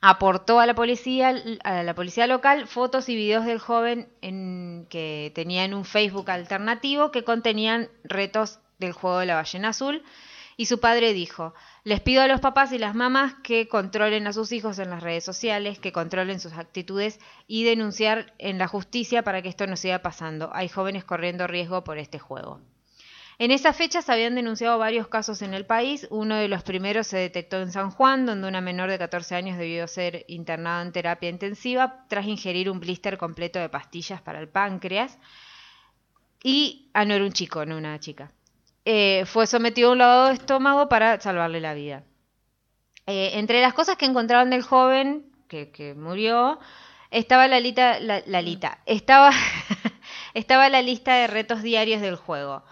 aportó 0.00 0.60
a 0.60 0.66
la 0.66 0.74
policía, 0.74 1.34
a 1.64 1.82
la 1.82 1.94
policía 1.94 2.28
local 2.28 2.68
fotos 2.68 3.08
y 3.08 3.16
videos 3.16 3.44
del 3.46 3.58
joven 3.58 4.08
en, 4.22 4.86
que 4.88 5.32
tenía 5.34 5.64
en 5.64 5.74
un 5.74 5.84
Facebook 5.84 6.30
alternativo 6.30 7.10
que 7.10 7.24
contenían 7.24 7.88
retos 8.04 8.60
del 8.78 8.92
juego 8.92 9.18
de 9.18 9.26
la 9.26 9.34
ballena 9.34 9.70
azul. 9.70 10.04
Y 10.56 10.66
su 10.66 10.78
padre 10.78 11.12
dijo, 11.12 11.52
les 11.86 12.00
pido 12.00 12.20
a 12.20 12.26
los 12.26 12.40
papás 12.40 12.72
y 12.72 12.78
las 12.78 12.96
mamás 12.96 13.34
que 13.44 13.68
controlen 13.68 14.26
a 14.26 14.32
sus 14.32 14.50
hijos 14.50 14.80
en 14.80 14.90
las 14.90 15.04
redes 15.04 15.22
sociales, 15.22 15.78
que 15.78 15.92
controlen 15.92 16.40
sus 16.40 16.54
actitudes 16.54 17.20
y 17.46 17.62
denunciar 17.62 18.34
en 18.38 18.58
la 18.58 18.66
justicia 18.66 19.22
para 19.22 19.40
que 19.40 19.48
esto 19.48 19.68
no 19.68 19.76
siga 19.76 20.00
pasando. 20.00 20.50
Hay 20.52 20.68
jóvenes 20.68 21.04
corriendo 21.04 21.46
riesgo 21.46 21.84
por 21.84 21.98
este 21.98 22.18
juego. 22.18 22.60
En 23.38 23.52
esa 23.52 23.72
fecha 23.72 24.02
se 24.02 24.10
habían 24.10 24.34
denunciado 24.34 24.76
varios 24.78 25.06
casos 25.06 25.42
en 25.42 25.54
el 25.54 25.64
país. 25.64 26.08
Uno 26.10 26.34
de 26.34 26.48
los 26.48 26.64
primeros 26.64 27.06
se 27.06 27.18
detectó 27.18 27.60
en 27.62 27.70
San 27.70 27.92
Juan, 27.92 28.26
donde 28.26 28.48
una 28.48 28.60
menor 28.60 28.90
de 28.90 28.98
14 28.98 29.36
años 29.36 29.56
debió 29.56 29.86
ser 29.86 30.24
internada 30.26 30.82
en 30.82 30.90
terapia 30.90 31.30
intensiva 31.30 32.04
tras 32.08 32.26
ingerir 32.26 32.68
un 32.68 32.80
blister 32.80 33.16
completo 33.16 33.60
de 33.60 33.68
pastillas 33.68 34.20
para 34.20 34.40
el 34.40 34.48
páncreas. 34.48 35.20
Y, 36.42 36.90
ah, 36.94 37.04
no 37.04 37.14
era 37.14 37.24
un 37.24 37.32
chico, 37.32 37.64
no 37.64 37.78
una 37.78 38.00
chica. 38.00 38.32
Eh, 38.86 39.24
fue 39.26 39.46
sometido 39.46 39.90
a 39.90 39.92
un 39.92 39.98
lavado 39.98 40.28
de 40.28 40.34
estómago 40.34 40.88
para 40.88 41.20
salvarle 41.20 41.60
la 41.60 41.74
vida. 41.74 42.04
Eh, 43.06 43.32
entre 43.34 43.60
las 43.60 43.74
cosas 43.74 43.96
que 43.96 44.06
encontraron 44.06 44.48
del 44.48 44.62
joven 44.62 45.26
que, 45.48 45.70
que 45.70 45.94
murió, 45.94 46.58
estaba 47.10 47.46
la, 47.48 47.60
la, 47.60 48.22
estaba, 48.86 49.30
estaba 50.34 50.70
la 50.70 50.80
lista 50.80 51.16
de 51.16 51.26
retos 51.26 51.62
diarios 51.62 52.00
del 52.00 52.16
juego 52.16 52.64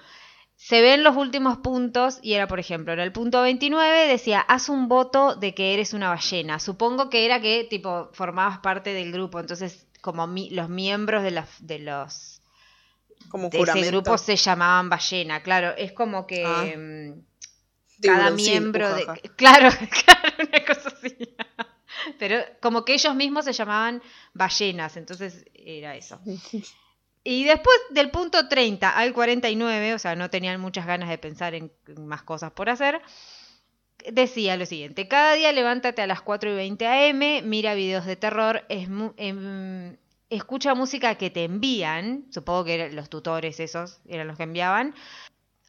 se 0.65 0.81
ven 0.81 1.05
los 1.05 1.15
últimos 1.17 1.59
puntos 1.59 2.19
y 2.23 2.33
era, 2.33 2.49
por 2.49 2.59
ejemplo, 2.59 2.95
en 2.95 3.01
el 3.01 3.13
punto 3.13 3.43
29 3.43 4.07
decía, 4.09 4.41
haz 4.41 4.71
un 4.71 4.89
voto 4.89 5.35
de 5.35 5.53
que 5.55 5.75
eres 5.75 5.93
una 5.93 6.09
ballena. 6.09 6.59
Supongo 6.59 7.11
que 7.11 7.27
era 7.27 7.39
que, 7.43 7.67
tipo, 7.69 8.09
formabas 8.15 8.61
parte 8.61 8.95
del 8.95 9.13
grupo, 9.13 9.41
entonces 9.41 9.87
como 10.01 10.27
mi, 10.27 10.49
los 10.49 10.71
miembros 10.71 11.23
de, 11.23 11.43
de 11.61 11.79
los... 11.81 12.34
Como 13.35 13.49
ese 13.53 13.81
grupo 13.91 14.17
se 14.17 14.37
llamaban 14.37 14.89
ballena, 14.89 15.43
claro, 15.43 15.75
es 15.77 15.91
como 15.91 16.25
que... 16.25 16.45
Ah. 16.47 16.65
mm, 16.77 17.21
cada 18.01 18.17
Tiburón, 18.31 18.39
sí, 18.39 18.51
miembro 18.51 18.95
de... 18.95 19.03
ujaja. 19.03 19.21
Claro, 19.37 19.69
claro, 19.71 20.35
una 20.49 20.65
cosa 20.65 20.89
así. 20.97 21.17
Pero 22.21 22.37
como 22.61 22.85
que 22.85 22.95
ellos 22.95 23.15
mismos 23.17 23.45
se 23.45 23.53
llamaban 23.53 24.01
ballenas, 24.35 24.97
entonces 24.97 25.45
era 25.53 25.97
eso. 25.97 26.21
Y 27.27 27.43
después 27.45 27.77
del 27.91 28.11
punto 28.11 28.49
30 28.49 28.91
al 28.91 29.15
49, 29.15 29.95
o 29.95 29.99
sea, 29.99 30.15
no 30.15 30.29
tenían 30.31 30.61
muchas 30.61 30.87
ganas 30.87 31.09
de 31.09 31.17
pensar 31.19 31.55
en 31.55 31.73
más 32.07 32.23
cosas 32.23 32.53
por 32.53 32.69
hacer, 32.69 33.01
decía 34.13 34.59
lo 34.59 34.67
siguiente, 34.67 35.09
cada 35.09 35.33
día 35.33 35.51
levántate 35.53 36.03
a 36.03 36.07
las 36.07 36.21
4 36.21 36.51
y 36.53 36.55
20 36.55 36.87
am, 36.87 37.49
mira 37.49 37.73
videos 37.73 38.05
de 38.05 38.17
terror, 38.17 38.65
es 38.69 38.91
mu- 38.91 39.15
em, 39.17 39.97
escucha 40.37 40.75
música 40.75 41.15
que 41.17 41.31
te 41.31 41.45
envían, 41.45 42.27
supongo 42.31 42.65
que 42.65 42.75
eran 42.75 42.97
los 42.97 43.09
tutores 43.11 43.61
esos 43.61 44.01
eran 44.07 44.27
los 44.29 44.37
que 44.37 44.43
enviaban, 44.45 44.95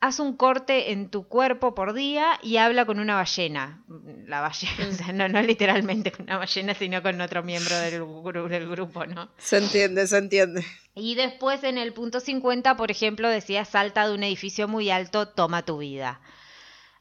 haz 0.01 0.19
un 0.19 0.35
corte 0.37 0.91
en 0.91 1.09
tu 1.09 1.27
cuerpo 1.27 1.73
por 1.73 1.93
día 1.93 2.39
y 2.43 2.57
habla 2.57 2.85
con 2.85 2.99
una 2.99 3.15
ballena. 3.15 3.83
La 4.27 4.41
ballena, 4.41 4.87
o 4.89 4.91
sea, 4.91 5.13
no, 5.13 5.27
no 5.29 5.41
literalmente 5.41 6.11
con 6.11 6.23
una 6.23 6.37
ballena, 6.37 6.73
sino 6.75 7.01
con 7.01 7.19
otro 7.21 7.43
miembro 7.43 7.75
del, 7.77 8.01
gru- 8.03 8.47
del 8.47 8.69
grupo, 8.69 9.05
¿no? 9.05 9.29
Se 9.37 9.57
entiende, 9.57 10.05
se 10.07 10.17
entiende. 10.17 10.65
Y 10.93 11.15
después 11.15 11.63
en 11.63 11.77
el 11.77 11.93
punto 11.93 12.19
50, 12.19 12.77
por 12.77 12.91
ejemplo, 12.91 13.27
decía 13.29 13.65
salta 13.65 14.07
de 14.07 14.13
un 14.13 14.23
edificio 14.23 14.67
muy 14.67 14.89
alto, 14.91 15.27
toma 15.27 15.63
tu 15.65 15.79
vida. 15.79 16.21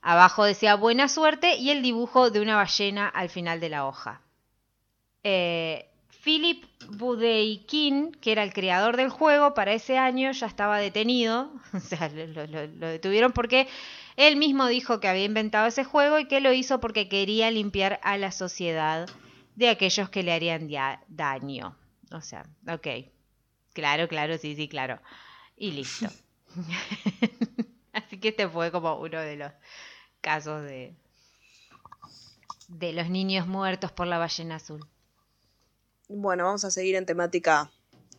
Abajo 0.00 0.44
decía 0.44 0.74
buena 0.74 1.08
suerte 1.08 1.56
y 1.56 1.70
el 1.70 1.80
dibujo 1.82 2.30
de 2.30 2.40
una 2.40 2.56
ballena 2.56 3.08
al 3.08 3.28
final 3.30 3.60
de 3.60 3.68
la 3.70 3.86
hoja. 3.86 4.20
Eh, 5.22 5.88
Philip 6.24 6.64
Budeikin, 6.88 8.12
que 8.12 8.32
era 8.32 8.42
el 8.42 8.54
creador 8.54 8.96
del 8.96 9.10
juego, 9.10 9.52
para 9.52 9.74
ese 9.74 9.98
año 9.98 10.32
ya 10.32 10.46
estaba 10.46 10.78
detenido. 10.78 11.52
O 11.74 11.80
sea, 11.80 12.08
lo, 12.08 12.46
detuvieron 12.88 13.32
porque 13.32 13.68
él 14.16 14.36
mismo 14.36 14.66
dijo 14.66 15.00
que 15.00 15.08
había 15.08 15.24
inventado 15.24 15.66
ese 15.66 15.84
juego 15.84 16.18
y 16.18 16.26
que 16.26 16.40
lo 16.40 16.52
hizo 16.52 16.80
porque 16.80 17.08
quería 17.08 17.50
limpiar 17.50 18.00
a 18.02 18.16
la 18.16 18.30
sociedad 18.30 19.08
de 19.56 19.68
aquellos 19.68 20.08
que 20.08 20.22
le 20.22 20.32
harían 20.32 20.68
daño. 21.08 21.76
O 22.10 22.20
sea, 22.20 22.46
ok. 22.68 22.86
Claro, 23.74 24.08
claro, 24.08 24.38
sí, 24.38 24.54
sí, 24.54 24.68
claro. 24.68 25.00
Y 25.56 25.72
listo. 25.72 26.08
Así 27.92 28.18
que 28.18 28.28
este 28.28 28.48
fue 28.48 28.70
como 28.70 28.94
uno 28.96 29.18
de 29.20 29.36
los 29.36 29.52
casos 30.20 30.62
de, 30.62 30.94
de 32.68 32.92
los 32.92 33.10
niños 33.10 33.46
muertos 33.46 33.92
por 33.92 34.06
la 34.06 34.18
ballena 34.18 34.56
azul. 34.56 34.86
Bueno, 36.08 36.44
vamos 36.44 36.64
a 36.64 36.70
seguir 36.70 36.96
en 36.96 37.06
temática 37.06 37.70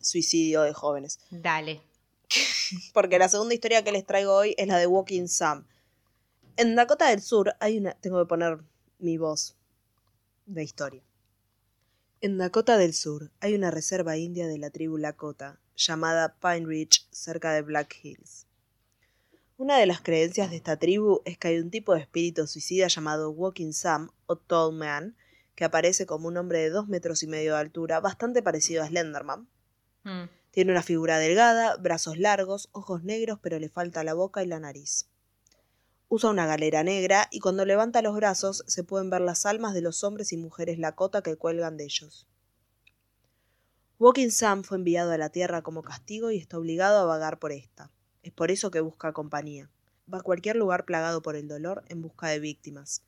suicidio 0.02 0.64
de 0.64 0.74
jóvenes. 0.74 1.20
Dale. 1.30 1.82
Porque 2.94 3.20
la 3.20 3.30
segunda 3.30 3.54
historia 3.54 3.84
que 3.84 3.92
les 3.92 4.06
traigo 4.06 4.34
hoy 4.34 4.56
es 4.58 4.68
la 4.68 4.78
de 4.78 4.88
Walking 4.88 5.28
Sam. 5.28 5.68
En 6.58 6.76
Dakota 6.76 7.10
del 7.10 7.22
Sur 7.22 7.56
hay 7.60 7.78
una... 7.78 7.94
Tengo 7.94 8.20
que 8.20 8.28
poner 8.28 8.60
mi 9.00 9.18
voz 9.18 9.56
de 10.46 10.64
historia. 10.64 11.04
En 12.22 12.38
Dakota 12.38 12.78
del 12.78 12.94
Sur 12.94 13.32
hay 13.40 13.54
una 13.54 13.72
reserva 13.72 14.18
india 14.18 14.48
de 14.48 14.58
la 14.58 14.72
tribu 14.72 14.98
Lakota 14.98 15.60
llamada 15.76 16.38
Pine 16.40 16.66
Ridge 16.66 17.08
cerca 17.12 17.54
de 17.54 17.62
Black 17.62 17.98
Hills. 18.02 18.48
Una 19.58 19.78
de 19.78 19.86
las 19.86 20.02
creencias 20.02 20.50
de 20.50 20.56
esta 20.56 20.78
tribu 20.78 21.22
es 21.26 21.38
que 21.38 21.50
hay 21.50 21.60
un 21.60 21.70
tipo 21.70 21.94
de 21.94 22.02
espíritu 22.02 22.48
suicida 22.48 22.88
llamado 22.88 23.30
Walking 23.30 23.74
Sam 23.74 24.10
o 24.26 24.38
Tall 24.38 24.74
Man 24.74 25.16
que 25.56 25.66
aparece 25.66 26.06
como 26.06 26.28
un 26.28 26.38
hombre 26.38 26.60
de 26.60 26.70
dos 26.70 26.88
metros 26.88 27.24
y 27.24 27.28
medio 27.28 27.54
de 27.54 27.60
altura, 27.60 28.00
bastante 28.00 28.44
parecido 28.44 28.84
a 28.84 28.88
Slenderman, 28.88 29.48
Mm. 30.06 30.30
tiene 30.52 30.72
una 30.72 30.84
figura 30.84 31.18
delgada, 31.18 31.76
brazos 31.78 32.20
largos, 32.20 32.70
ojos 32.72 33.04
negros, 33.04 33.40
pero 33.42 33.58
le 33.58 33.70
falta 33.70 34.04
la 34.04 34.14
boca 34.14 34.44
y 34.44 34.48
la 34.48 34.60
nariz. 34.60 35.08
Usa 36.08 36.30
una 36.30 36.46
galera 36.46 36.84
negra 36.84 37.28
y 37.32 37.40
cuando 37.40 37.66
levanta 37.66 38.04
los 38.04 38.16
brazos 38.16 38.64
se 38.68 38.84
pueden 38.84 39.10
ver 39.10 39.22
las 39.22 39.48
almas 39.48 39.74
de 39.74 39.82
los 39.82 40.04
hombres 40.04 40.32
y 40.32 40.38
mujeres 40.38 40.78
Lakota 40.78 41.24
que 41.24 41.36
cuelgan 41.36 41.76
de 41.78 41.86
ellos. 41.86 42.28
Walking 43.98 44.30
Sam 44.30 44.64
fue 44.64 44.78
enviado 44.78 45.12
a 45.12 45.18
la 45.18 45.30
Tierra 45.30 45.64
como 45.64 45.82
castigo 45.82 46.30
y 46.30 46.38
está 46.38 46.60
obligado 46.60 47.00
a 47.00 47.06
vagar 47.06 47.40
por 47.40 47.52
esta. 47.52 47.92
Es 48.22 48.32
por 48.32 48.52
eso 48.52 48.70
que 48.70 48.82
busca 48.82 49.14
compañía. 49.14 49.72
Va 50.14 50.20
a 50.20 50.24
cualquier 50.24 50.58
lugar 50.58 50.86
plagado 50.86 51.24
por 51.24 51.36
el 51.36 51.48
dolor 51.48 51.84
en 51.88 52.02
busca 52.02 52.28
de 52.28 52.40
víctimas. 52.40 53.04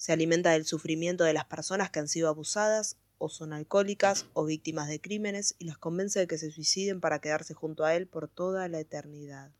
Se 0.00 0.12
alimenta 0.12 0.52
del 0.52 0.64
sufrimiento 0.64 1.24
de 1.24 1.34
las 1.34 1.44
personas 1.44 1.90
que 1.90 1.98
han 1.98 2.08
sido 2.08 2.30
abusadas 2.30 2.96
o 3.18 3.28
son 3.28 3.52
alcohólicas 3.52 4.24
o 4.32 4.46
víctimas 4.46 4.88
de 4.88 4.98
crímenes 4.98 5.56
y 5.58 5.66
las 5.66 5.76
convence 5.76 6.18
de 6.18 6.26
que 6.26 6.38
se 6.38 6.50
suiciden 6.50 7.02
para 7.02 7.20
quedarse 7.20 7.52
junto 7.52 7.84
a 7.84 7.94
él 7.94 8.06
por 8.06 8.26
toda 8.26 8.66
la 8.68 8.80
eternidad. 8.80 9.50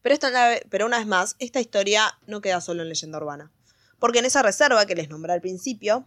Pero, 0.00 0.14
esta, 0.14 0.30
pero 0.68 0.86
una 0.86 0.98
vez 0.98 1.08
más, 1.08 1.34
esta 1.40 1.60
historia 1.60 2.20
no 2.28 2.40
queda 2.40 2.60
solo 2.60 2.82
en 2.82 2.90
leyenda 2.90 3.18
urbana. 3.18 3.50
Porque 3.98 4.20
en 4.20 4.26
esa 4.26 4.42
reserva 4.42 4.86
que 4.86 4.94
les 4.94 5.10
nombré 5.10 5.32
al 5.32 5.40
principio, 5.40 6.06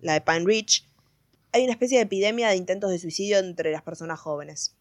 la 0.00 0.14
de 0.14 0.22
Pine 0.22 0.46
Ridge, 0.46 0.88
hay 1.52 1.62
una 1.62 1.72
especie 1.72 1.98
de 1.98 2.02
epidemia 2.02 2.48
de 2.48 2.56
intentos 2.56 2.90
de 2.90 2.98
suicidio 2.98 3.38
entre 3.38 3.70
las 3.70 3.82
personas 3.82 4.18
jóvenes. 4.18 4.74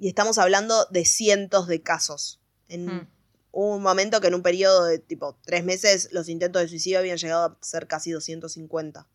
Y 0.00 0.08
estamos 0.08 0.38
hablando 0.38 0.84
de 0.86 1.04
cientos 1.04 1.68
de 1.68 1.80
casos. 1.80 2.40
En 2.66 2.86
Mm. 2.86 3.17
Hubo 3.50 3.76
un 3.76 3.82
momento 3.82 4.20
que 4.20 4.28
en 4.28 4.34
un 4.34 4.42
periodo 4.42 4.84
de 4.84 4.98
tipo 4.98 5.38
tres 5.44 5.64
meses 5.64 6.10
los 6.12 6.28
intentos 6.28 6.62
de 6.62 6.68
suicidio 6.68 6.98
habían 6.98 7.18
llegado 7.18 7.44
a 7.46 7.58
ser 7.60 7.86
casi 7.86 8.10
250. 8.10 9.08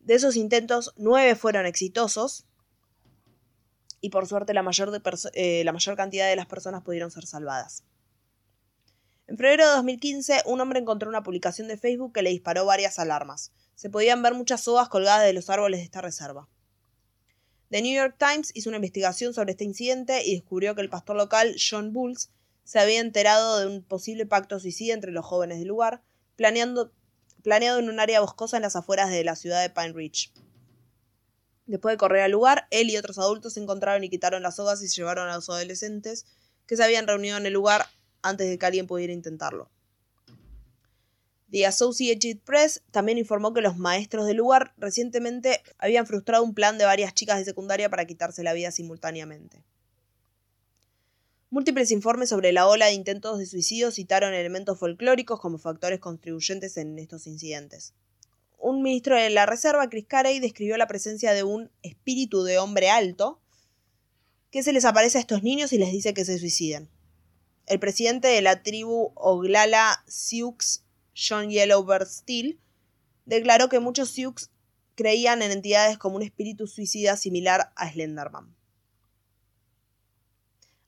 De 0.00 0.14
esos 0.14 0.36
intentos, 0.36 0.94
nueve 0.96 1.34
fueron 1.34 1.66
exitosos 1.66 2.46
y 4.00 4.10
por 4.10 4.26
suerte 4.26 4.54
la 4.54 4.62
mayor, 4.62 4.90
de 4.90 5.00
eh, 5.34 5.64
la 5.64 5.72
mayor 5.72 5.96
cantidad 5.96 6.28
de 6.28 6.36
las 6.36 6.46
personas 6.46 6.82
pudieron 6.82 7.10
ser 7.10 7.26
salvadas. 7.26 7.84
En 9.26 9.36
febrero 9.36 9.68
de 9.68 9.74
2015, 9.74 10.42
un 10.46 10.60
hombre 10.60 10.78
encontró 10.78 11.10
una 11.10 11.22
publicación 11.22 11.68
de 11.68 11.76
Facebook 11.76 12.14
que 12.14 12.22
le 12.22 12.30
disparó 12.30 12.64
varias 12.64 12.98
alarmas. 12.98 13.52
Se 13.74 13.90
podían 13.90 14.22
ver 14.22 14.34
muchas 14.34 14.62
sogas 14.62 14.88
colgadas 14.88 15.26
de 15.26 15.34
los 15.34 15.50
árboles 15.50 15.80
de 15.80 15.84
esta 15.84 16.00
reserva. 16.00 16.48
The 17.70 17.82
New 17.82 17.94
York 17.94 18.16
Times 18.18 18.50
hizo 18.54 18.70
una 18.70 18.78
investigación 18.78 19.34
sobre 19.34 19.52
este 19.52 19.64
incidente 19.64 20.24
y 20.24 20.34
descubrió 20.34 20.74
que 20.74 20.80
el 20.80 20.88
pastor 20.88 21.16
local, 21.16 21.54
John 21.58 21.92
Bulls, 21.92 22.30
se 22.64 22.78
había 22.78 23.00
enterado 23.00 23.60
de 23.60 23.66
un 23.66 23.82
posible 23.82 24.24
pacto 24.24 24.58
suicida 24.58 24.94
entre 24.94 25.12
los 25.12 25.24
jóvenes 25.24 25.58
del 25.58 25.68
lugar, 25.68 26.02
planeado 26.36 26.90
en 27.78 27.88
un 27.88 28.00
área 28.00 28.20
boscosa 28.20 28.56
en 28.56 28.62
las 28.62 28.76
afueras 28.76 29.10
de 29.10 29.22
la 29.22 29.36
ciudad 29.36 29.60
de 29.60 29.70
Pine 29.70 29.92
Ridge. 29.92 30.32
Después 31.66 31.92
de 31.92 31.98
correr 31.98 32.22
al 32.22 32.30
lugar, 32.30 32.66
él 32.70 32.88
y 32.88 32.96
otros 32.96 33.18
adultos 33.18 33.52
se 33.52 33.60
encontraron 33.60 34.02
y 34.02 34.08
quitaron 34.08 34.42
las 34.42 34.56
sogas 34.56 34.82
y 34.82 34.88
se 34.88 34.96
llevaron 34.96 35.28
a 35.28 35.34
los 35.34 35.50
adolescentes 35.50 36.24
que 36.66 36.76
se 36.76 36.84
habían 36.84 37.06
reunido 37.06 37.36
en 37.36 37.44
el 37.44 37.52
lugar 37.52 37.86
antes 38.22 38.48
de 38.48 38.58
que 38.58 38.66
alguien 38.66 38.86
pudiera 38.86 39.12
intentarlo. 39.12 39.70
The 41.50 41.66
Associated 41.66 42.38
Press 42.44 42.82
también 42.90 43.16
informó 43.16 43.54
que 43.54 43.62
los 43.62 43.78
maestros 43.78 44.26
del 44.26 44.36
lugar 44.36 44.74
recientemente 44.76 45.62
habían 45.78 46.06
frustrado 46.06 46.44
un 46.44 46.54
plan 46.54 46.76
de 46.76 46.84
varias 46.84 47.14
chicas 47.14 47.38
de 47.38 47.44
secundaria 47.44 47.88
para 47.88 48.06
quitarse 48.06 48.42
la 48.42 48.52
vida 48.52 48.70
simultáneamente. 48.70 49.64
Múltiples 51.50 51.90
informes 51.90 52.28
sobre 52.28 52.52
la 52.52 52.68
ola 52.68 52.86
de 52.86 52.92
intentos 52.92 53.38
de 53.38 53.46
suicidio 53.46 53.90
citaron 53.90 54.34
elementos 54.34 54.78
folclóricos 54.78 55.40
como 55.40 55.56
factores 55.56 55.98
contribuyentes 55.98 56.76
en 56.76 56.98
estos 56.98 57.26
incidentes. 57.26 57.94
Un 58.58 58.82
ministro 58.82 59.16
de 59.16 59.30
la 59.30 59.46
Reserva, 59.46 59.88
Chris 59.88 60.04
Carey, 60.06 60.40
describió 60.40 60.76
la 60.76 60.88
presencia 60.88 61.32
de 61.32 61.44
un 61.44 61.70
espíritu 61.82 62.42
de 62.42 62.58
hombre 62.58 62.90
alto 62.90 63.40
que 64.50 64.62
se 64.62 64.74
les 64.74 64.84
aparece 64.84 65.16
a 65.16 65.20
estos 65.22 65.42
niños 65.42 65.72
y 65.72 65.78
les 65.78 65.90
dice 65.90 66.12
que 66.12 66.26
se 66.26 66.38
suiciden. 66.38 66.90
El 67.66 67.78
presidente 67.80 68.28
de 68.28 68.42
la 68.42 68.62
tribu 68.62 69.12
Oglala 69.14 70.04
Sioux, 70.06 70.82
John 71.18 71.50
Yellowbird 71.50 72.06
Steele, 72.06 72.60
declaró 73.24 73.68
que 73.68 73.80
muchos 73.80 74.10
Sioux 74.10 74.50
creían 74.94 75.42
en 75.42 75.50
entidades 75.50 75.98
como 75.98 76.16
un 76.16 76.22
espíritu 76.22 76.66
suicida 76.66 77.16
similar 77.16 77.72
a 77.74 77.90
Slenderman. 77.90 78.54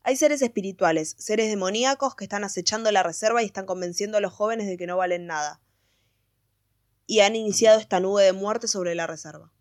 Hay 0.02 0.16
seres 0.16 0.40
espirituales, 0.40 1.14
seres 1.18 1.48
demoníacos 1.48 2.14
que 2.14 2.24
están 2.24 2.44
acechando 2.44 2.90
la 2.90 3.02
reserva 3.02 3.42
y 3.42 3.46
están 3.46 3.66
convenciendo 3.66 4.16
a 4.16 4.20
los 4.20 4.32
jóvenes 4.32 4.66
de 4.66 4.76
que 4.76 4.86
no 4.86 4.96
valen 4.96 5.26
nada. 5.26 5.60
Y 7.06 7.20
han 7.20 7.36
iniciado 7.36 7.78
esta 7.78 8.00
nube 8.00 8.24
de 8.24 8.32
muerte 8.32 8.68
sobre 8.68 8.94
la 8.94 9.06
reserva. 9.06 9.52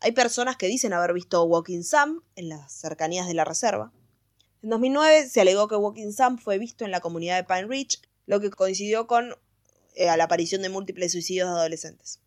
Hay 0.00 0.12
personas 0.12 0.56
que 0.56 0.68
dicen 0.68 0.92
haber 0.92 1.12
visto 1.12 1.42
Walking 1.42 1.82
Sam 1.82 2.22
en 2.36 2.48
las 2.48 2.72
cercanías 2.72 3.26
de 3.26 3.34
la 3.34 3.44
reserva. 3.44 3.92
En 4.62 4.70
2009 4.70 5.28
se 5.28 5.40
alegó 5.40 5.68
que 5.68 5.76
Walking 5.76 6.12
Sam 6.12 6.38
fue 6.38 6.58
visto 6.58 6.84
en 6.84 6.92
la 6.92 7.00
comunidad 7.00 7.36
de 7.36 7.44
Pine 7.44 7.66
Ridge, 7.66 8.00
lo 8.28 8.40
que 8.40 8.50
coincidió 8.50 9.06
con 9.06 9.34
eh, 9.94 10.14
la 10.14 10.24
aparición 10.24 10.60
de 10.60 10.68
múltiples 10.68 11.12
suicidios 11.12 11.48
de 11.48 11.54
adolescentes. 11.54 12.20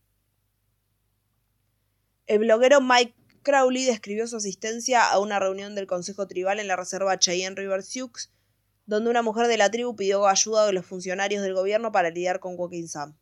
El 2.25 2.39
bloguero 2.39 2.81
Mike 2.81 3.13
Crowley 3.43 3.85
describió 3.85 4.25
su 4.25 4.37
asistencia 4.37 5.07
a 5.11 5.19
una 5.19 5.39
reunión 5.39 5.75
del 5.75 5.85
Consejo 5.85 6.27
Tribal 6.27 6.59
en 6.59 6.67
la 6.67 6.75
reserva 6.75 7.19
Cheyenne 7.19 7.55
River 7.55 7.83
Sioux, 7.83 8.31
donde 8.87 9.11
una 9.11 9.21
mujer 9.21 9.45
de 9.45 9.57
la 9.57 9.69
tribu 9.69 9.95
pidió 9.95 10.27
ayuda 10.27 10.65
de 10.65 10.73
los 10.73 10.87
funcionarios 10.87 11.43
del 11.43 11.53
gobierno 11.53 11.91
para 11.91 12.09
lidiar 12.09 12.39
con 12.39 12.55
Walking 12.57 12.87
Sam. 12.87 13.15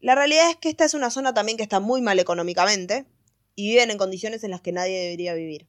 La 0.00 0.14
realidad 0.14 0.50
es 0.50 0.56
que 0.56 0.68
esta 0.68 0.84
es 0.84 0.92
una 0.92 1.10
zona 1.10 1.32
también 1.32 1.56
que 1.56 1.62
está 1.62 1.80
muy 1.80 2.02
mal 2.02 2.18
económicamente 2.18 3.06
y 3.54 3.70
viven 3.70 3.90
en 3.90 3.96
condiciones 3.96 4.44
en 4.44 4.50
las 4.50 4.60
que 4.60 4.72
nadie 4.72 5.00
debería 5.00 5.32
vivir. 5.32 5.66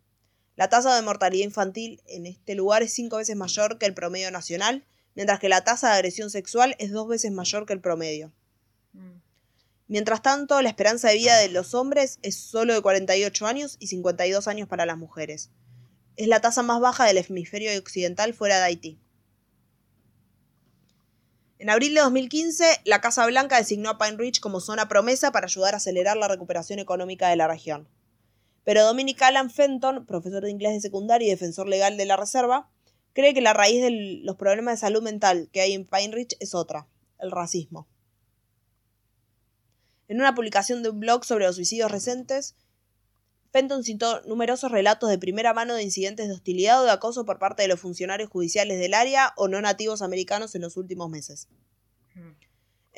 La 0.58 0.68
tasa 0.68 0.94
de 0.94 1.02
mortalidad 1.02 1.46
infantil 1.46 2.02
en 2.08 2.26
este 2.26 2.56
lugar 2.56 2.84
es 2.84 2.94
cinco 2.94 3.18
veces 3.18 3.38
mayor 3.38 3.78
que 3.78 3.86
el 3.86 3.94
promedio 3.94 4.30
nacional, 4.32 4.86
mientras 5.16 5.40
que 5.40 5.50
la 5.50 5.64
tasa 5.64 5.90
de 5.90 5.96
agresión 5.96 6.30
sexual 6.30 6.76
es 6.80 6.92
dos 6.92 7.08
veces 7.08 7.32
mayor 7.32 7.66
que 7.66 7.74
el 7.74 7.82
promedio. 7.82 8.34
Mm. 8.94 9.22
Mientras 9.88 10.22
tanto, 10.22 10.62
la 10.62 10.70
esperanza 10.70 11.10
de 11.10 11.16
vida 11.16 11.38
de 11.38 11.50
los 11.50 11.74
hombres 11.74 12.20
es 12.22 12.36
solo 12.36 12.74
de 12.76 12.82
48 12.82 13.48
años 13.48 13.76
y 13.80 13.88
52 13.88 14.48
años 14.48 14.68
para 14.68 14.86
las 14.86 14.98
mujeres. 14.98 15.50
Es 16.16 16.28
la 16.28 16.42
tasa 16.42 16.62
más 16.62 16.80
baja 16.80 17.06
del 17.06 17.18
hemisferio 17.18 17.78
occidental 17.80 18.34
fuera 18.34 18.58
de 18.58 18.66
Haití. 18.66 19.00
En 21.58 21.70
abril 21.70 21.94
de 21.94 22.02
2015, 22.02 22.82
la 22.86 23.02
Casa 23.02 23.26
Blanca 23.26 23.58
designó 23.58 23.90
a 23.90 23.98
Pine 23.98 24.16
Ridge 24.16 24.40
como 24.40 24.62
zona 24.62 24.88
promesa 24.88 25.32
para 25.32 25.48
ayudar 25.48 25.74
a 25.74 25.78
acelerar 25.78 26.16
la 26.16 26.30
recuperación 26.30 26.80
económica 26.80 27.28
de 27.28 27.36
la 27.36 27.48
región. 27.48 27.90
Pero 28.64 28.86
Dominic 28.86 29.22
Allen 29.24 29.50
Fenton, 29.50 30.06
profesor 30.06 30.44
de 30.44 30.52
inglés 30.52 30.74
de 30.74 30.82
secundaria 30.82 31.28
y 31.28 31.32
defensor 31.32 31.68
legal 31.68 31.98
de 31.98 32.06
la 32.06 32.16
reserva, 32.16 32.70
cree 33.14 33.34
que 33.34 33.42
la 33.42 33.54
raíz 33.54 33.82
de 33.82 34.22
los 34.24 34.36
problemas 34.36 34.76
de 34.76 34.88
salud 34.88 35.02
mental 35.02 35.50
que 35.52 35.62
hay 35.62 35.74
en 35.74 35.86
Pine 35.86 36.14
Ridge 36.14 36.36
es 36.40 36.56
otra, 36.56 36.88
el 37.20 37.32
racismo. 37.32 37.88
En 40.08 40.20
una 40.20 40.34
publicación 40.34 40.82
de 40.82 40.90
un 40.90 41.00
blog 41.00 41.24
sobre 41.24 41.46
los 41.46 41.56
suicidios 41.56 41.92
recientes, 41.92 42.56
Fenton 43.52 43.84
citó 43.84 44.22
numerosos 44.22 44.72
relatos 44.72 45.10
de 45.10 45.18
primera 45.18 45.54
mano 45.54 45.76
de 45.76 45.84
incidentes 45.84 46.28
de 46.28 46.34
hostilidad 46.34 46.82
o 46.82 46.86
de 46.86 46.92
acoso 46.92 47.26
por 47.26 47.40
parte 47.40 47.64
de 47.64 47.68
los 47.68 47.80
funcionarios 47.80 48.30
judiciales 48.30 48.80
del 48.80 48.94
área 48.94 49.34
o 49.38 49.48
no 49.48 49.62
nativos 49.62 50.02
americanos 50.02 50.54
en 50.56 50.62
los 50.62 50.78
últimos 50.78 51.10
meses. 51.10 51.48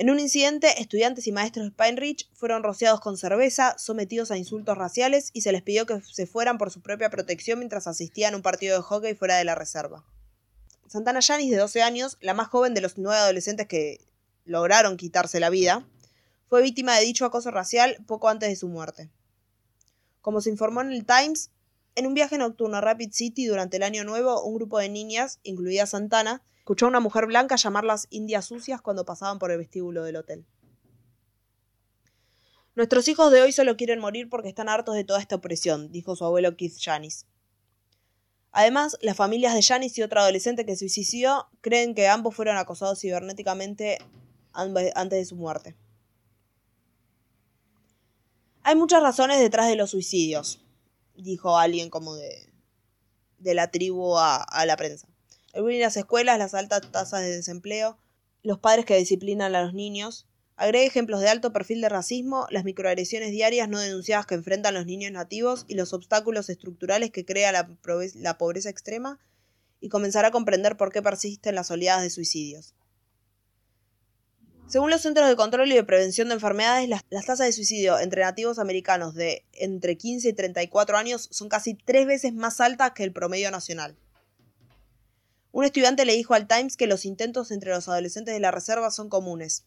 En 0.01 0.09
un 0.09 0.19
incidente, 0.19 0.81
estudiantes 0.81 1.27
y 1.27 1.31
maestros 1.31 1.63
de 1.67 1.71
Pine 1.73 2.01
Ridge 2.01 2.27
fueron 2.33 2.63
rociados 2.63 2.99
con 3.01 3.17
cerveza, 3.17 3.77
sometidos 3.77 4.31
a 4.31 4.37
insultos 4.39 4.75
raciales 4.75 5.29
y 5.31 5.41
se 5.41 5.51
les 5.51 5.61
pidió 5.61 5.85
que 5.85 6.01
se 6.01 6.25
fueran 6.25 6.57
por 6.57 6.71
su 6.71 6.81
propia 6.81 7.11
protección 7.11 7.59
mientras 7.59 7.85
asistían 7.85 8.33
a 8.33 8.37
un 8.37 8.41
partido 8.41 8.75
de 8.75 8.81
hockey 8.81 9.13
fuera 9.13 9.37
de 9.37 9.43
la 9.43 9.53
reserva. 9.53 10.03
Santana 10.87 11.19
Yanis, 11.19 11.51
de 11.51 11.57
12 11.57 11.83
años, 11.83 12.17
la 12.19 12.33
más 12.33 12.47
joven 12.47 12.73
de 12.73 12.81
los 12.81 12.97
nueve 12.97 13.19
adolescentes 13.19 13.67
que 13.67 13.99
lograron 14.43 14.97
quitarse 14.97 15.39
la 15.39 15.51
vida, 15.51 15.87
fue 16.47 16.63
víctima 16.63 16.97
de 16.97 17.05
dicho 17.05 17.23
acoso 17.23 17.51
racial 17.51 18.03
poco 18.07 18.27
antes 18.27 18.49
de 18.49 18.55
su 18.55 18.69
muerte. 18.69 19.11
Como 20.21 20.41
se 20.41 20.49
informó 20.49 20.81
en 20.81 20.93
el 20.93 21.05
Times, 21.05 21.51
en 21.93 22.07
un 22.07 22.15
viaje 22.15 22.39
nocturno 22.39 22.77
a 22.77 22.81
Rapid 22.81 23.11
City 23.11 23.45
durante 23.45 23.77
el 23.77 23.83
Año 23.83 24.03
Nuevo, 24.03 24.43
un 24.43 24.55
grupo 24.55 24.79
de 24.79 24.89
niñas, 24.89 25.39
incluida 25.43 25.85
Santana, 25.85 26.41
escuchó 26.61 26.85
a 26.85 26.89
una 26.89 26.99
mujer 26.99 27.25
blanca 27.25 27.55
llamarlas 27.55 28.05
indias 28.11 28.45
sucias 28.45 28.81
cuando 28.81 29.03
pasaban 29.03 29.39
por 29.39 29.49
el 29.49 29.57
vestíbulo 29.57 30.03
del 30.03 30.17
hotel. 30.17 30.45
Nuestros 32.75 33.07
hijos 33.07 33.31
de 33.31 33.41
hoy 33.41 33.51
solo 33.51 33.75
quieren 33.75 33.99
morir 33.99 34.29
porque 34.29 34.49
están 34.49 34.69
hartos 34.69 34.93
de 34.93 35.03
toda 35.03 35.19
esta 35.19 35.37
opresión, 35.37 35.91
dijo 35.91 36.15
su 36.15 36.23
abuelo 36.23 36.55
Keith 36.55 36.77
Janis. 36.79 37.25
Además, 38.51 38.95
las 39.01 39.17
familias 39.17 39.55
de 39.55 39.63
Janis 39.63 39.97
y 39.97 40.03
otro 40.03 40.19
adolescente 40.19 40.63
que 40.63 40.75
suicidó 40.75 41.49
creen 41.61 41.95
que 41.95 42.07
ambos 42.07 42.35
fueron 42.35 42.57
acosados 42.57 42.99
cibernéticamente 42.99 43.97
antes 44.53 45.09
de 45.17 45.25
su 45.25 45.35
muerte. 45.35 45.75
Hay 48.61 48.75
muchas 48.75 49.01
razones 49.01 49.39
detrás 49.39 49.67
de 49.67 49.77
los 49.77 49.89
suicidios, 49.89 50.63
dijo 51.15 51.57
alguien 51.57 51.89
como 51.89 52.13
de, 52.13 52.53
de 53.39 53.55
la 53.55 53.71
tribu 53.71 54.15
a 54.15 54.63
la 54.67 54.77
prensa. 54.77 55.10
En 55.53 55.79
las 55.79 55.97
escuelas, 55.97 56.37
las 56.37 56.53
altas 56.53 56.91
tasas 56.91 57.21
de 57.21 57.35
desempleo, 57.35 57.97
los 58.43 58.59
padres 58.59 58.85
que 58.85 58.97
disciplinan 58.97 59.53
a 59.53 59.63
los 59.63 59.73
niños. 59.73 60.27
Agrega 60.55 60.85
ejemplos 60.85 61.21
de 61.21 61.29
alto 61.29 61.51
perfil 61.51 61.81
de 61.81 61.89
racismo, 61.89 62.47
las 62.51 62.63
microagresiones 62.63 63.31
diarias 63.31 63.67
no 63.67 63.79
denunciadas 63.79 64.25
que 64.25 64.35
enfrentan 64.35 64.73
los 64.73 64.85
niños 64.85 65.11
nativos 65.11 65.65
y 65.67 65.75
los 65.75 65.93
obstáculos 65.93 66.49
estructurales 66.49 67.11
que 67.11 67.25
crea 67.25 67.51
la 67.51 68.37
pobreza 68.37 68.69
extrema, 68.69 69.19
y 69.81 69.89
comenzará 69.89 70.29
a 70.29 70.31
comprender 70.31 70.77
por 70.77 70.91
qué 70.91 71.01
persisten 71.01 71.55
las 71.55 71.71
oleadas 71.71 72.03
de 72.03 72.11
suicidios. 72.11 72.75
Según 74.67 74.89
los 74.89 75.01
Centros 75.01 75.27
de 75.27 75.35
Control 75.35 75.69
y 75.69 75.75
de 75.75 75.83
Prevención 75.83 76.29
de 76.29 76.35
Enfermedades, 76.35 76.87
las, 76.87 77.01
las 77.09 77.25
tasas 77.25 77.47
de 77.47 77.51
suicidio 77.51 77.99
entre 77.99 78.21
nativos 78.21 78.57
americanos 78.57 79.15
de 79.15 79.43
entre 79.51 79.97
15 79.97 80.29
y 80.29 80.33
34 80.33 80.97
años 80.97 81.27
son 81.31 81.49
casi 81.49 81.73
tres 81.73 82.05
veces 82.05 82.33
más 82.33 82.61
altas 82.61 82.91
que 82.91 83.03
el 83.03 83.11
promedio 83.11 83.51
nacional. 83.51 83.97
Un 85.51 85.65
estudiante 85.65 86.05
le 86.05 86.13
dijo 86.13 86.33
al 86.33 86.47
Times 86.47 86.77
que 86.77 86.87
los 86.87 87.05
intentos 87.05 87.51
entre 87.51 87.71
los 87.71 87.87
adolescentes 87.89 88.33
de 88.33 88.39
la 88.39 88.51
reserva 88.51 88.89
son 88.91 89.09
comunes. 89.09 89.65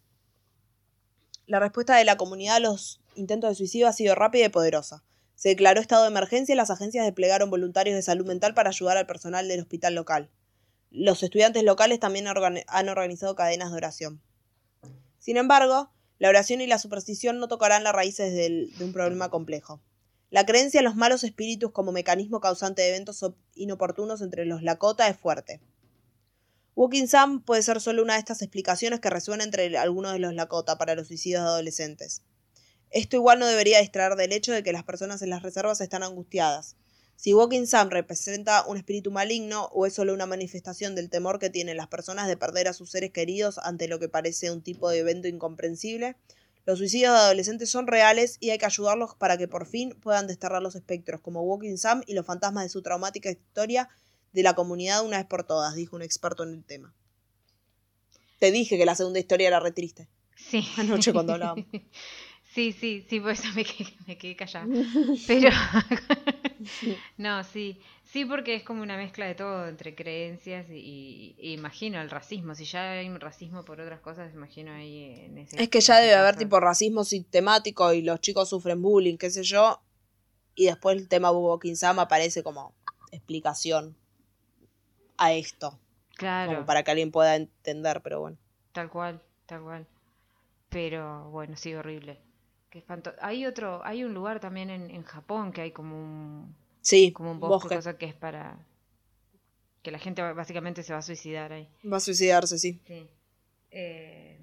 La 1.46 1.60
respuesta 1.60 1.96
de 1.96 2.04
la 2.04 2.16
comunidad 2.16 2.56
a 2.56 2.60
los 2.60 3.02
intentos 3.16 3.50
de 3.50 3.54
suicidio 3.54 3.86
ha 3.88 3.92
sido 3.92 4.14
rápida 4.14 4.46
y 4.46 4.48
poderosa. 4.48 5.04
Se 5.34 5.50
declaró 5.50 5.80
estado 5.80 6.04
de 6.04 6.08
emergencia 6.08 6.54
y 6.54 6.56
las 6.56 6.70
agencias 6.70 7.04
desplegaron 7.04 7.50
voluntarios 7.50 7.96
de 7.96 8.02
salud 8.02 8.24
mental 8.26 8.54
para 8.54 8.70
ayudar 8.70 8.96
al 8.96 9.06
personal 9.06 9.46
del 9.46 9.60
hospital 9.60 9.94
local. 9.94 10.30
Los 10.90 11.22
estudiantes 11.22 11.62
locales 11.64 12.00
también 12.00 12.26
han 12.28 12.88
organizado 12.88 13.34
cadenas 13.34 13.70
de 13.70 13.76
oración. 13.76 14.22
Sin 15.18 15.36
embargo, 15.36 15.90
la 16.18 16.28
oración 16.28 16.60
y 16.62 16.66
la 16.66 16.78
superstición 16.78 17.40
no 17.40 17.48
tocarán 17.48 17.84
las 17.84 17.92
raíces 17.94 18.32
de 18.32 18.70
un 18.82 18.92
problema 18.92 19.28
complejo. 19.28 19.82
La 20.30 20.46
creencia 20.46 20.78
en 20.78 20.84
los 20.84 20.96
malos 20.96 21.24
espíritus 21.24 21.72
como 21.72 21.92
mecanismo 21.92 22.40
causante 22.40 22.82
de 22.82 22.88
eventos 22.88 23.22
op- 23.22 23.36
inoportunos 23.54 24.22
entre 24.22 24.46
los 24.46 24.62
Lakota 24.62 25.08
es 25.08 25.16
fuerte. 25.16 25.60
Walking 26.76 27.06
Sam 27.06 27.40
puede 27.44 27.62
ser 27.62 27.80
solo 27.80 28.02
una 28.02 28.14
de 28.14 28.18
estas 28.18 28.42
explicaciones 28.42 28.98
que 28.98 29.08
resuena 29.08 29.44
entre 29.44 29.78
algunos 29.78 30.12
de 30.12 30.18
los 30.18 30.34
Lakota 30.34 30.76
para 30.76 30.96
los 30.96 31.06
suicidios 31.06 31.42
de 31.42 31.48
adolescentes. 31.48 32.22
Esto 32.90 33.14
igual 33.16 33.38
no 33.38 33.46
debería 33.46 33.80
distraer 33.80 34.16
del 34.16 34.32
hecho 34.32 34.52
de 34.52 34.64
que 34.64 34.72
las 34.72 34.82
personas 34.82 35.22
en 35.22 35.30
las 35.30 35.42
reservas 35.42 35.80
están 35.80 36.02
angustiadas. 36.02 36.76
Si 37.14 37.32
Walking 37.32 37.66
Sam 37.66 37.90
representa 37.90 38.64
un 38.66 38.76
espíritu 38.76 39.12
maligno 39.12 39.66
o 39.72 39.86
es 39.86 39.94
solo 39.94 40.12
una 40.12 40.26
manifestación 40.26 40.96
del 40.96 41.10
temor 41.10 41.38
que 41.38 41.48
tienen 41.48 41.76
las 41.76 41.86
personas 41.86 42.26
de 42.26 42.36
perder 42.36 42.66
a 42.66 42.72
sus 42.72 42.90
seres 42.90 43.12
queridos 43.12 43.58
ante 43.58 43.86
lo 43.86 44.00
que 44.00 44.08
parece 44.08 44.50
un 44.50 44.62
tipo 44.62 44.90
de 44.90 44.98
evento 44.98 45.28
incomprensible, 45.28 46.16
los 46.66 46.78
suicidios 46.78 47.12
de 47.12 47.18
adolescentes 47.18 47.68
son 47.68 47.86
reales 47.86 48.38
y 48.40 48.48
hay 48.48 48.56
que 48.56 48.64
ayudarlos 48.64 49.14
para 49.16 49.36
que 49.36 49.48
por 49.48 49.66
fin 49.66 49.94
puedan 50.00 50.26
desterrar 50.26 50.62
los 50.62 50.74
espectros 50.74 51.20
como 51.20 51.42
Walking 51.42 51.76
Sam 51.76 52.02
y 52.06 52.14
los 52.14 52.24
fantasmas 52.24 52.64
de 52.64 52.70
su 52.70 52.80
traumática 52.80 53.30
historia 53.30 53.90
de 54.34 54.42
la 54.42 54.54
comunidad 54.54 55.04
una 55.04 55.16
vez 55.16 55.26
por 55.26 55.44
todas, 55.44 55.74
dijo 55.74 55.96
un 55.96 56.02
experto 56.02 56.42
en 56.42 56.50
el 56.50 56.64
tema. 56.64 56.92
Te 58.40 58.50
dije 58.50 58.76
que 58.76 58.84
la 58.84 58.96
segunda 58.96 59.20
historia 59.20 59.48
era 59.48 59.60
re 59.60 59.70
triste. 59.72 60.08
Sí. 60.36 60.68
Anoche 60.76 61.12
cuando 61.12 61.32
hablábamos. 61.32 61.64
Sí, 62.54 62.70
sí, 62.70 63.04
sí, 63.10 63.18
por 63.18 63.32
eso 63.32 63.48
me 63.56 63.64
quedé, 63.64 63.90
me 64.06 64.16
quedé 64.16 64.36
callada. 64.36 64.68
Pero. 65.26 65.50
no, 67.16 67.42
sí. 67.42 67.80
Sí, 68.04 68.24
porque 68.24 68.54
es 68.54 68.62
como 68.62 68.80
una 68.80 68.96
mezcla 68.96 69.26
de 69.26 69.34
todo, 69.34 69.66
entre 69.66 69.96
creencias 69.96 70.66
y, 70.70 71.34
imagino 71.36 72.00
el 72.00 72.10
racismo. 72.10 72.54
Si 72.54 72.64
ya 72.64 72.92
hay 72.92 73.08
un 73.08 73.18
racismo 73.18 73.64
por 73.64 73.80
otras 73.80 73.98
cosas, 73.98 74.32
imagino 74.32 74.72
ahí 74.72 75.24
en 75.24 75.38
ese. 75.38 75.60
Es 75.60 75.68
que 75.68 75.80
ya 75.80 75.98
debe 75.98 76.14
haber 76.14 76.36
tipo 76.36 76.60
racismo 76.60 77.02
sistemático 77.02 77.92
y 77.92 78.02
los 78.02 78.20
chicos 78.20 78.50
sufren 78.50 78.80
bullying, 78.80 79.16
qué 79.16 79.30
sé 79.30 79.42
yo. 79.42 79.80
Y 80.54 80.66
después 80.66 80.96
el 80.96 81.08
tema 81.08 81.32
Walking 81.32 81.74
Sam 81.74 81.98
aparece 81.98 82.44
como 82.44 82.72
explicación 83.10 83.96
a 85.16 85.32
esto. 85.32 85.78
Claro. 86.16 86.52
Como 86.54 86.66
para 86.66 86.82
que 86.82 86.90
alguien 86.90 87.10
pueda 87.10 87.36
entender, 87.36 88.00
pero 88.02 88.20
bueno. 88.20 88.36
Tal 88.72 88.88
cual, 88.90 89.20
tal 89.46 89.62
cual. 89.62 89.86
Pero 90.68 91.30
bueno, 91.30 91.56
sí, 91.56 91.74
horrible. 91.74 92.18
Qué 92.70 92.78
espanto. 92.78 93.12
Hay 93.20 93.46
otro, 93.46 93.80
hay 93.84 94.02
un 94.04 94.14
lugar 94.14 94.40
también 94.40 94.70
en, 94.70 94.90
en 94.90 95.02
Japón 95.04 95.52
que 95.52 95.60
hay 95.60 95.70
como 95.72 95.96
un, 95.96 96.54
Sí, 96.80 97.12
como 97.12 97.30
un 97.32 97.40
bosque, 97.40 97.54
bosque. 97.54 97.76
cosa 97.76 97.96
que 97.98 98.06
es 98.06 98.14
para 98.14 98.56
que 99.82 99.90
la 99.90 99.98
gente 99.98 100.22
básicamente 100.32 100.82
se 100.82 100.92
va 100.92 100.98
a 100.98 101.02
suicidar 101.02 101.52
ahí. 101.52 101.68
Va 101.90 101.98
a 101.98 102.00
suicidarse, 102.00 102.58
sí. 102.58 102.80
Sí. 102.86 103.06
Eh, 103.70 104.38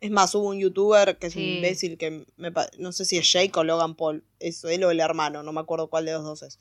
Es 0.00 0.10
más, 0.10 0.34
hubo 0.34 0.48
un 0.48 0.58
youtuber 0.58 1.18
que 1.18 1.28
es 1.28 1.36
un 1.36 1.42
imbécil 1.42 1.96
que 1.98 2.24
me 2.36 2.52
no 2.78 2.92
sé 2.92 3.04
si 3.04 3.16
es 3.16 3.32
Jake 3.32 3.52
o 3.58 3.64
Logan 3.64 3.94
Paul, 3.94 4.24
es 4.38 4.64
él 4.64 4.82
o 4.84 4.90
el 4.90 5.00
hermano, 5.00 5.42
no 5.42 5.52
me 5.52 5.60
acuerdo 5.60 5.88
cuál 5.88 6.04
de 6.06 6.12
los 6.12 6.24
dos 6.24 6.42
es. 6.42 6.58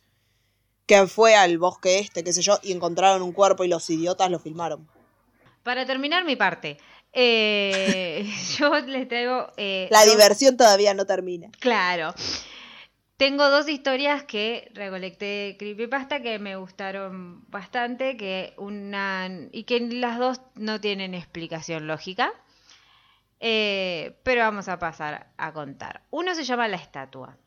Que 0.89 1.05
fue 1.07 1.35
al 1.35 1.59
bosque 1.59 1.99
este, 1.99 2.23
qué 2.23 2.33
sé 2.33 2.41
yo, 2.41 2.57
y 2.63 2.71
encontraron 2.71 3.21
un 3.21 3.31
cuerpo 3.31 3.63
y 3.63 3.67
los 3.67 3.87
idiotas 3.91 4.29
lo 4.31 4.39
filmaron. 4.39 4.87
para 5.61 5.85
terminar 5.85 6.25
mi 6.25 6.35
parte, 6.35 6.77
eh, 7.13 8.25
yo 8.57 8.73
les 8.79 9.07
traigo 9.07 9.51
eh, 9.57 9.87
La 9.91 10.03
dos- 10.03 10.11
diversión 10.15 10.57
todavía 10.57 10.93
no 10.95 11.05
termina. 11.05 11.49
Claro. 11.59 12.15
Tengo 13.17 13.49
dos 13.49 13.67
historias 13.69 14.23
que 14.23 14.71
recolecté 14.73 15.25
de 15.25 15.55
Creepypasta 15.59 16.21
que 16.21 16.39
me 16.39 16.55
gustaron 16.55 17.43
bastante, 17.51 18.15
que 18.17 18.53
una 18.57 19.29
y 19.51 19.65
que 19.65 19.81
las 19.81 20.17
dos 20.17 20.41
no 20.55 20.79
tienen 20.81 21.13
explicación 21.13 21.85
lógica. 21.85 22.33
Eh, 23.41 24.17
pero 24.23 24.41
vamos 24.41 24.67
a 24.69 24.79
pasar 24.79 25.27
a 25.37 25.53
contar. 25.53 26.01
Uno 26.11 26.33
se 26.33 26.45
llama 26.45 26.67
La 26.67 26.77
Estatua. 26.77 27.37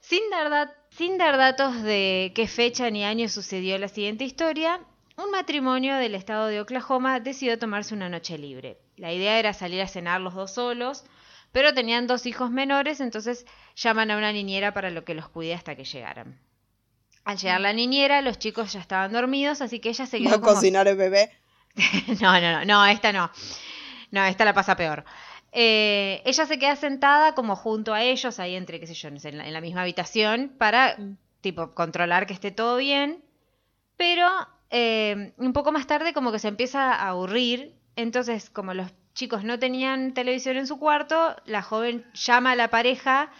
Sin 0.00 0.28
dar, 0.30 0.74
sin 0.96 1.18
dar 1.18 1.36
datos 1.36 1.82
de 1.82 2.32
qué 2.34 2.48
fecha 2.48 2.88
ni 2.90 3.04
año 3.04 3.28
sucedió 3.28 3.76
la 3.78 3.88
siguiente 3.88 4.24
historia, 4.24 4.80
un 5.16 5.30
matrimonio 5.30 5.96
del 5.96 6.14
estado 6.14 6.46
de 6.46 6.60
Oklahoma 6.60 7.20
decidió 7.20 7.58
tomarse 7.58 7.94
una 7.94 8.08
noche 8.08 8.38
libre. 8.38 8.78
La 8.96 9.12
idea 9.12 9.38
era 9.38 9.52
salir 9.52 9.82
a 9.82 9.88
cenar 9.88 10.22
los 10.22 10.34
dos 10.34 10.54
solos, 10.54 11.04
pero 11.52 11.74
tenían 11.74 12.06
dos 12.06 12.24
hijos 12.24 12.50
menores, 12.50 13.00
entonces 13.00 13.44
llaman 13.74 14.10
a 14.10 14.16
una 14.16 14.32
niñera 14.32 14.72
para 14.72 14.90
lo 14.90 15.04
que 15.04 15.14
los 15.14 15.28
cuide 15.28 15.54
hasta 15.54 15.76
que 15.76 15.84
llegaran. 15.84 16.38
Al 17.24 17.36
llegar 17.36 17.60
la 17.60 17.72
niñera, 17.72 18.22
los 18.22 18.38
chicos 18.38 18.72
ya 18.72 18.80
estaban 18.80 19.12
dormidos, 19.12 19.60
así 19.60 19.80
que 19.80 19.90
ella 19.90 20.06
se 20.06 20.18
quedó 20.18 20.40
como 20.40 20.54
cocinar 20.54 20.88
el 20.88 20.96
bebé. 20.96 21.30
no, 22.20 22.40
no, 22.40 22.52
no, 22.52 22.64
no, 22.64 22.86
esta 22.86 23.12
no. 23.12 23.30
No, 24.12 24.24
esta 24.24 24.44
la 24.44 24.54
pasa 24.54 24.76
peor. 24.76 25.04
Eh, 25.58 26.20
ella 26.26 26.44
se 26.44 26.58
queda 26.58 26.76
sentada 26.76 27.34
como 27.34 27.56
junto 27.56 27.94
a 27.94 28.02
ellos, 28.02 28.38
ahí 28.38 28.54
entre, 28.56 28.78
qué 28.78 28.86
sé 28.86 28.92
yo, 28.92 29.08
en 29.08 29.38
la, 29.38 29.46
en 29.46 29.52
la 29.54 29.60
misma 29.62 29.80
habitación, 29.82 30.52
para, 30.58 30.96
Mm. 30.98 31.16
tipo, 31.40 31.70
controlar 31.74 32.26
que 32.26 32.34
esté 32.34 32.50
todo 32.50 32.76
bien. 32.76 33.24
Pero 33.96 34.28
eh, 34.70 35.32
un 35.38 35.54
poco 35.54 35.72
más 35.72 35.86
tarde 35.86 36.12
como 36.12 36.30
que 36.30 36.38
se 36.38 36.48
empieza 36.48 36.92
a 36.92 37.08
aburrir. 37.08 37.74
Entonces, 37.96 38.50
como 38.50 38.74
los 38.74 38.92
chicos 39.14 39.44
no 39.44 39.58
tenían 39.58 40.12
televisión 40.12 40.58
en 40.58 40.66
su 40.66 40.78
cuarto, 40.78 41.34
la 41.46 41.62
joven 41.62 42.04
llama 42.12 42.50
a 42.52 42.56
la 42.56 42.68
pareja 42.68 43.30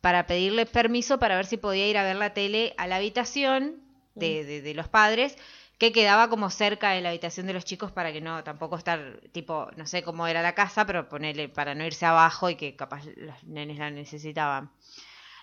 para 0.00 0.24
pedirle 0.26 0.64
permiso 0.64 1.18
para 1.18 1.36
ver 1.36 1.44
si 1.44 1.58
podía 1.58 1.86
ir 1.88 1.98
a 1.98 2.04
ver 2.04 2.16
la 2.16 2.32
tele 2.32 2.72
a 2.78 2.86
la 2.86 2.96
habitación 2.96 3.82
de, 4.14 4.44
de- 4.44 4.62
de 4.62 4.72
los 4.72 4.88
padres, 4.88 5.36
que 5.78 5.92
quedaba 5.92 6.28
como 6.30 6.48
cerca 6.50 6.90
de 6.92 7.02
la 7.02 7.10
habitación 7.10 7.46
de 7.46 7.52
los 7.52 7.64
chicos 7.64 7.92
para 7.92 8.12
que 8.12 8.20
no 8.22 8.42
tampoco 8.44 8.76
estar, 8.76 9.20
tipo, 9.32 9.68
no 9.76 9.86
sé 9.86 10.02
cómo 10.02 10.26
era 10.26 10.40
la 10.42 10.54
casa, 10.54 10.86
pero 10.86 11.08
ponerle 11.08 11.48
para 11.48 11.74
no 11.74 11.84
irse 11.84 12.06
abajo 12.06 12.48
y 12.48 12.56
que 12.56 12.76
capaz 12.76 13.04
los 13.16 13.44
nenes 13.44 13.78
la 13.78 13.90
necesitaban. 13.90 14.70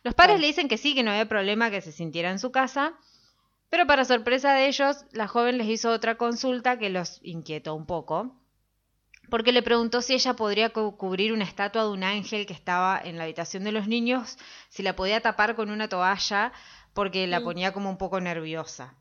Los 0.04 0.16
padres 0.16 0.40
le 0.40 0.48
dicen 0.48 0.68
que 0.68 0.78
sí, 0.78 0.96
que 0.96 1.04
no 1.04 1.12
había 1.12 1.28
problema 1.30 1.70
que 1.70 1.82
se 1.82 1.92
sintiera 1.92 2.32
en 2.32 2.40
su 2.40 2.52
casa, 2.52 2.94
pero 3.70 3.86
para 3.88 4.06
sorpresa 4.06 4.54
de 4.54 4.68
ellos, 4.68 5.06
la 5.12 5.28
joven 5.28 5.58
les 5.58 5.68
hizo 5.68 5.92
otra 5.92 6.16
consulta 6.16 6.78
que 6.80 6.90
los 6.90 7.20
inquietó 7.24 7.74
un 7.76 7.86
poco, 7.86 8.36
porque 9.30 9.52
le 9.52 9.62
preguntó 9.64 10.02
si 10.02 10.14
ella 10.16 10.34
podría 10.36 10.72
cu- 10.72 10.98
cubrir 10.98 11.32
una 11.32 11.44
estatua 11.46 11.84
de 11.84 11.90
un 11.90 12.04
ángel 12.04 12.46
que 12.46 12.54
estaba 12.54 13.00
en 13.04 13.18
la 13.18 13.24
habitación 13.24 13.64
de 13.64 13.72
los 13.72 13.88
niños, 13.88 14.38
si 14.70 14.84
la 14.84 14.96
podía 14.96 15.22
tapar 15.22 15.56
con 15.56 15.70
una 15.70 15.88
toalla, 15.88 16.52
porque 16.94 17.26
la 17.28 17.40
Mm. 17.40 17.44
ponía 17.44 17.72
como 17.74 17.90
un 17.90 17.98
poco 17.98 18.20
nerviosa. 18.20 18.96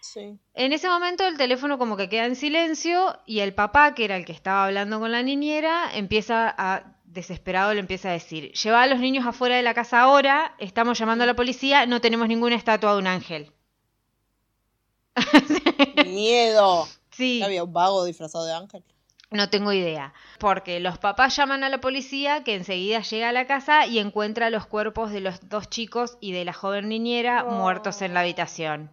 Sí. 0.00 0.38
En 0.54 0.72
ese 0.72 0.88
momento 0.88 1.26
el 1.26 1.36
teléfono 1.36 1.78
como 1.78 1.96
que 1.96 2.08
queda 2.08 2.26
en 2.26 2.36
silencio 2.36 3.18
y 3.26 3.40
el 3.40 3.54
papá, 3.54 3.94
que 3.94 4.04
era 4.04 4.16
el 4.16 4.24
que 4.24 4.32
estaba 4.32 4.66
hablando 4.66 5.00
con 5.00 5.12
la 5.12 5.22
niñera, 5.22 5.90
empieza 5.94 6.54
a, 6.56 6.96
desesperado, 7.04 7.74
le 7.74 7.80
empieza 7.80 8.10
a 8.10 8.12
decir, 8.12 8.52
lleva 8.52 8.82
a 8.82 8.86
los 8.86 9.00
niños 9.00 9.26
afuera 9.26 9.56
de 9.56 9.62
la 9.62 9.74
casa 9.74 10.00
ahora, 10.00 10.54
estamos 10.58 10.98
llamando 10.98 11.24
a 11.24 11.26
la 11.26 11.34
policía, 11.34 11.86
no 11.86 12.00
tenemos 12.00 12.28
ninguna 12.28 12.56
estatua 12.56 12.92
de 12.92 12.98
un 12.98 13.06
ángel. 13.06 13.52
Miedo. 16.06 16.86
Sí, 17.10 17.42
¿Había 17.42 17.64
un 17.64 17.72
vago 17.72 18.04
disfrazado 18.04 18.44
de 18.44 18.52
ángel? 18.52 18.84
no 19.30 19.50
tengo 19.50 19.72
idea. 19.72 20.14
Porque 20.38 20.80
los 20.80 20.98
papás 20.98 21.36
llaman 21.36 21.64
a 21.64 21.68
la 21.68 21.80
policía, 21.80 22.44
que 22.44 22.54
enseguida 22.54 23.00
llega 23.00 23.28
a 23.28 23.32
la 23.32 23.46
casa 23.46 23.86
y 23.86 23.98
encuentra 23.98 24.50
los 24.50 24.66
cuerpos 24.66 25.10
de 25.10 25.20
los 25.20 25.48
dos 25.48 25.68
chicos 25.68 26.16
y 26.20 26.32
de 26.32 26.44
la 26.44 26.52
joven 26.52 26.88
niñera 26.88 27.44
muertos 27.44 28.02
en 28.02 28.14
la 28.14 28.20
habitación. 28.20 28.90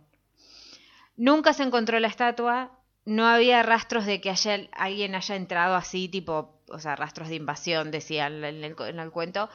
Nunca 1.17 1.53
se 1.53 1.63
encontró 1.63 1.99
la 1.99 2.07
estatua, 2.07 2.71
no 3.05 3.25
había 3.27 3.63
rastros 3.63 4.05
de 4.05 4.19
que 4.21 4.29
haya, 4.29 4.59
alguien 4.73 5.15
haya 5.15 5.35
entrado 5.35 5.75
así, 5.75 6.09
tipo, 6.09 6.61
o 6.69 6.79
sea, 6.79 6.95
rastros 6.95 7.29
de 7.29 7.35
invasión, 7.35 7.91
decía 7.91 8.27
en 8.27 8.43
el, 8.43 8.63
en 8.63 8.99
el 8.99 9.11
cuento, 9.11 9.49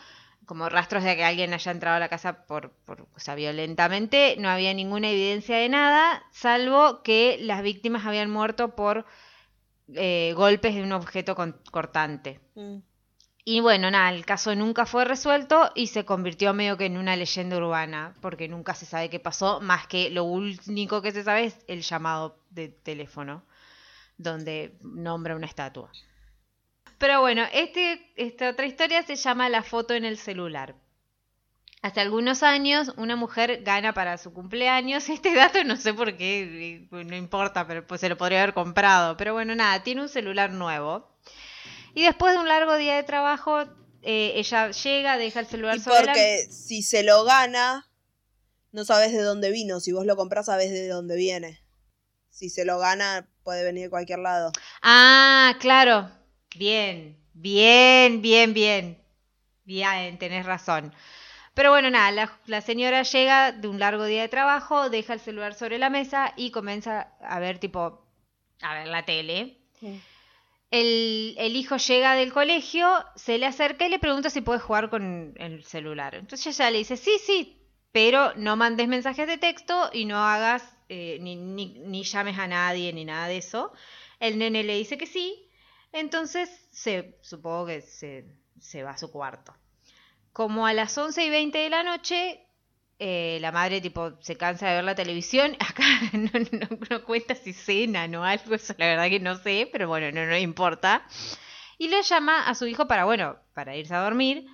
como 0.46 0.68
rastros 0.68 1.04
de 1.04 1.16
que 1.16 1.24
alguien 1.24 1.52
haya 1.52 1.70
entrado 1.72 1.96
a 1.96 2.00
la 2.00 2.08
casa 2.08 2.46
por, 2.46 2.70
por, 2.84 3.02
o 3.14 3.20
sea, 3.20 3.34
violentamente, 3.34 4.36
no 4.38 4.48
había 4.48 4.72
ninguna 4.74 5.10
evidencia 5.10 5.56
de 5.56 5.68
nada, 5.68 6.22
salvo 6.32 7.02
que 7.02 7.38
las 7.40 7.62
víctimas 7.62 8.06
habían 8.06 8.30
muerto 8.30 8.74
por 8.74 9.04
eh, 9.94 10.32
golpes 10.36 10.74
de 10.74 10.82
un 10.82 10.92
objeto 10.92 11.34
con- 11.34 11.60
cortante. 11.70 12.40
Mm. 12.54 12.78
Y 13.44 13.60
bueno, 13.60 13.90
nada, 13.90 14.10
el 14.10 14.26
caso 14.26 14.54
nunca 14.54 14.84
fue 14.86 15.04
resuelto 15.04 15.70
y 15.74 15.86
se 15.86 16.04
convirtió 16.04 16.52
medio 16.52 16.76
que 16.76 16.86
en 16.86 16.98
una 16.98 17.16
leyenda 17.16 17.56
urbana, 17.56 18.14
porque 18.20 18.48
nunca 18.48 18.74
se 18.74 18.86
sabe 18.86 19.08
qué 19.08 19.18
pasó, 19.18 19.60
más 19.60 19.86
que 19.86 20.10
lo 20.10 20.24
único 20.24 21.00
que 21.00 21.12
se 21.12 21.24
sabe 21.24 21.46
es 21.46 21.58
el 21.66 21.82
llamado 21.82 22.38
de 22.50 22.68
teléfono, 22.68 23.42
donde 24.18 24.78
nombra 24.82 25.36
una 25.36 25.46
estatua. 25.46 25.90
Pero 26.98 27.20
bueno, 27.22 27.44
este, 27.54 28.12
esta 28.16 28.50
otra 28.50 28.66
historia 28.66 29.02
se 29.02 29.16
llama 29.16 29.48
La 29.48 29.62
foto 29.62 29.94
en 29.94 30.04
el 30.04 30.18
celular. 30.18 30.74
Hace 31.82 32.02
algunos 32.02 32.42
años 32.42 32.92
una 32.98 33.16
mujer 33.16 33.62
gana 33.62 33.94
para 33.94 34.18
su 34.18 34.34
cumpleaños. 34.34 35.08
Este 35.08 35.34
dato 35.34 35.64
no 35.64 35.76
sé 35.76 35.94
por 35.94 36.14
qué, 36.18 36.86
eh, 36.92 37.04
no 37.04 37.16
importa, 37.16 37.66
pero 37.66 37.86
pues 37.86 38.02
se 38.02 38.10
lo 38.10 38.18
podría 38.18 38.42
haber 38.42 38.52
comprado. 38.52 39.16
Pero 39.16 39.32
bueno, 39.32 39.54
nada, 39.54 39.82
tiene 39.82 40.02
un 40.02 40.10
celular 40.10 40.50
nuevo. 40.52 41.08
Y 41.94 42.02
después 42.04 42.32
de 42.34 42.40
un 42.40 42.48
largo 42.48 42.76
día 42.76 42.96
de 42.96 43.02
trabajo, 43.02 43.62
eh, 44.02 44.32
ella 44.36 44.70
llega, 44.70 45.16
deja 45.18 45.40
el 45.40 45.46
celular 45.46 45.76
Y 45.76 45.80
sobre 45.80 46.04
la- 46.04 46.12
porque 46.12 46.46
si 46.50 46.82
se 46.82 47.02
lo 47.02 47.24
gana, 47.24 47.86
no 48.72 48.84
sabes 48.84 49.12
de 49.12 49.22
dónde 49.22 49.50
vino. 49.50 49.80
Si 49.80 49.92
vos 49.92 50.06
lo 50.06 50.16
compras, 50.16 50.46
sabes 50.46 50.70
de 50.70 50.88
dónde 50.88 51.16
viene. 51.16 51.60
Si 52.30 52.48
se 52.48 52.64
lo 52.64 52.78
gana, 52.78 53.28
puede 53.42 53.64
venir 53.64 53.84
de 53.84 53.90
cualquier 53.90 54.20
lado. 54.20 54.52
Ah, 54.82 55.56
claro. 55.60 56.08
Bien, 56.56 57.16
bien, 57.34 58.22
bien, 58.22 58.54
bien. 58.54 59.02
Bien, 59.64 60.18
tenés 60.18 60.46
razón. 60.46 60.94
Pero 61.54 61.70
bueno, 61.70 61.90
nada, 61.90 62.10
la, 62.12 62.38
la 62.46 62.60
señora 62.60 63.02
llega 63.02 63.52
de 63.52 63.68
un 63.68 63.78
largo 63.78 64.04
día 64.04 64.22
de 64.22 64.28
trabajo, 64.28 64.88
deja 64.88 65.12
el 65.12 65.20
celular 65.20 65.54
sobre 65.54 65.78
la 65.78 65.90
mesa 65.90 66.32
y 66.36 66.50
comienza 66.52 67.12
a 67.20 67.38
ver 67.40 67.58
tipo, 67.58 68.06
a 68.62 68.74
ver 68.74 68.88
la 68.88 69.04
tele. 69.04 69.58
El, 70.70 71.34
el 71.38 71.56
hijo 71.56 71.76
llega 71.76 72.14
del 72.14 72.32
colegio, 72.32 72.88
se 73.16 73.38
le 73.38 73.46
acerca 73.46 73.86
y 73.86 73.90
le 73.90 73.98
pregunta 73.98 74.30
si 74.30 74.40
puede 74.40 74.60
jugar 74.60 74.88
con 74.88 75.34
el 75.36 75.64
celular. 75.64 76.14
Entonces 76.14 76.58
ella 76.58 76.70
le 76.70 76.78
dice, 76.78 76.96
sí, 76.96 77.18
sí, 77.24 77.60
pero 77.92 78.34
no 78.36 78.56
mandes 78.56 78.86
mensajes 78.88 79.26
de 79.26 79.38
texto 79.38 79.90
y 79.92 80.04
no 80.04 80.18
hagas, 80.18 80.62
eh, 80.88 81.18
ni, 81.20 81.36
ni, 81.36 81.78
ni 81.80 82.04
llames 82.04 82.38
a 82.38 82.46
nadie 82.46 82.92
ni 82.92 83.04
nada 83.04 83.26
de 83.26 83.38
eso. 83.38 83.72
El 84.20 84.38
nene 84.38 84.62
le 84.62 84.76
dice 84.76 84.96
que 84.96 85.06
sí, 85.06 85.50
entonces 85.92 86.68
se, 86.70 87.18
supongo 87.22 87.66
que 87.66 87.80
se, 87.80 88.26
se 88.60 88.82
va 88.82 88.90
a 88.90 88.98
su 88.98 89.10
cuarto. 89.10 89.54
Como 90.32 90.66
a 90.66 90.72
las 90.72 90.96
11 90.96 91.24
y 91.24 91.30
20 91.30 91.58
de 91.58 91.70
la 91.70 91.82
noche, 91.82 92.46
eh, 93.00 93.38
la 93.40 93.50
madre 93.52 93.80
tipo 93.80 94.12
se 94.20 94.36
cansa 94.36 94.68
de 94.68 94.76
ver 94.76 94.84
la 94.84 94.94
televisión. 94.94 95.56
Acá 95.60 95.84
no, 96.12 96.30
no- 96.52 96.78
no 96.90 97.04
cuenta 97.04 97.34
si 97.34 97.52
cenan 97.52 98.14
o 98.14 98.24
algo, 98.24 98.54
eso 98.54 98.74
la 98.78 98.86
verdad 98.86 99.08
que 99.08 99.20
no 99.20 99.36
sé, 99.36 99.68
pero 99.72 99.88
bueno, 99.88 100.12
no, 100.12 100.26
no 100.26 100.36
importa. 100.36 101.02
Y 101.78 101.88
le 101.88 102.02
llama 102.02 102.46
a 102.48 102.54
su 102.54 102.66
hijo 102.66 102.86
para, 102.86 103.04
bueno, 103.04 103.36
para 103.54 103.76
irse 103.76 103.94
a 103.94 104.00
dormir. 104.02 104.46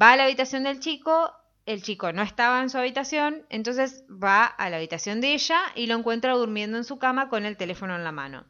Va 0.00 0.12
a 0.12 0.16
la 0.16 0.24
habitación 0.24 0.62
del 0.64 0.80
chico, 0.80 1.32
el 1.66 1.82
chico 1.82 2.12
no 2.12 2.22
estaba 2.22 2.62
en 2.62 2.70
su 2.70 2.78
habitación, 2.78 3.44
entonces 3.50 4.04
va 4.10 4.44
a 4.46 4.70
la 4.70 4.76
habitación 4.78 5.20
de 5.20 5.34
ella 5.34 5.60
y 5.74 5.86
lo 5.86 5.96
encuentra 5.96 6.32
durmiendo 6.34 6.76
en 6.78 6.84
su 6.84 6.98
cama 6.98 7.28
con 7.28 7.44
el 7.46 7.56
teléfono 7.56 7.96
en 7.96 8.04
la 8.04 8.12
mano. 8.12 8.46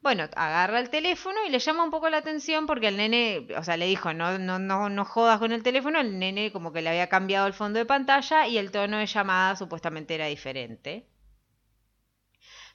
Bueno, 0.00 0.24
agarra 0.36 0.80
el 0.80 0.90
teléfono 0.90 1.38
y 1.46 1.50
le 1.50 1.58
llama 1.58 1.84
un 1.84 1.90
poco 1.90 2.08
la 2.08 2.18
atención 2.18 2.66
porque 2.66 2.88
el 2.88 2.96
nene, 2.96 3.46
o 3.56 3.62
sea, 3.64 3.76
le 3.76 3.86
dijo, 3.86 4.12
no, 4.12 4.38
no, 4.38 4.58
no, 4.58 4.88
no 4.88 5.04
jodas 5.04 5.38
con 5.38 5.52
el 5.52 5.62
teléfono, 5.62 6.00
el 6.00 6.18
nene 6.18 6.52
como 6.52 6.72
que 6.72 6.82
le 6.82 6.90
había 6.90 7.08
cambiado 7.08 7.46
el 7.46 7.52
fondo 7.52 7.78
de 7.78 7.86
pantalla 7.86 8.46
y 8.46 8.58
el 8.58 8.70
tono 8.70 8.98
de 8.98 9.06
llamada 9.06 9.56
supuestamente 9.56 10.14
era 10.14 10.26
diferente. 10.26 11.06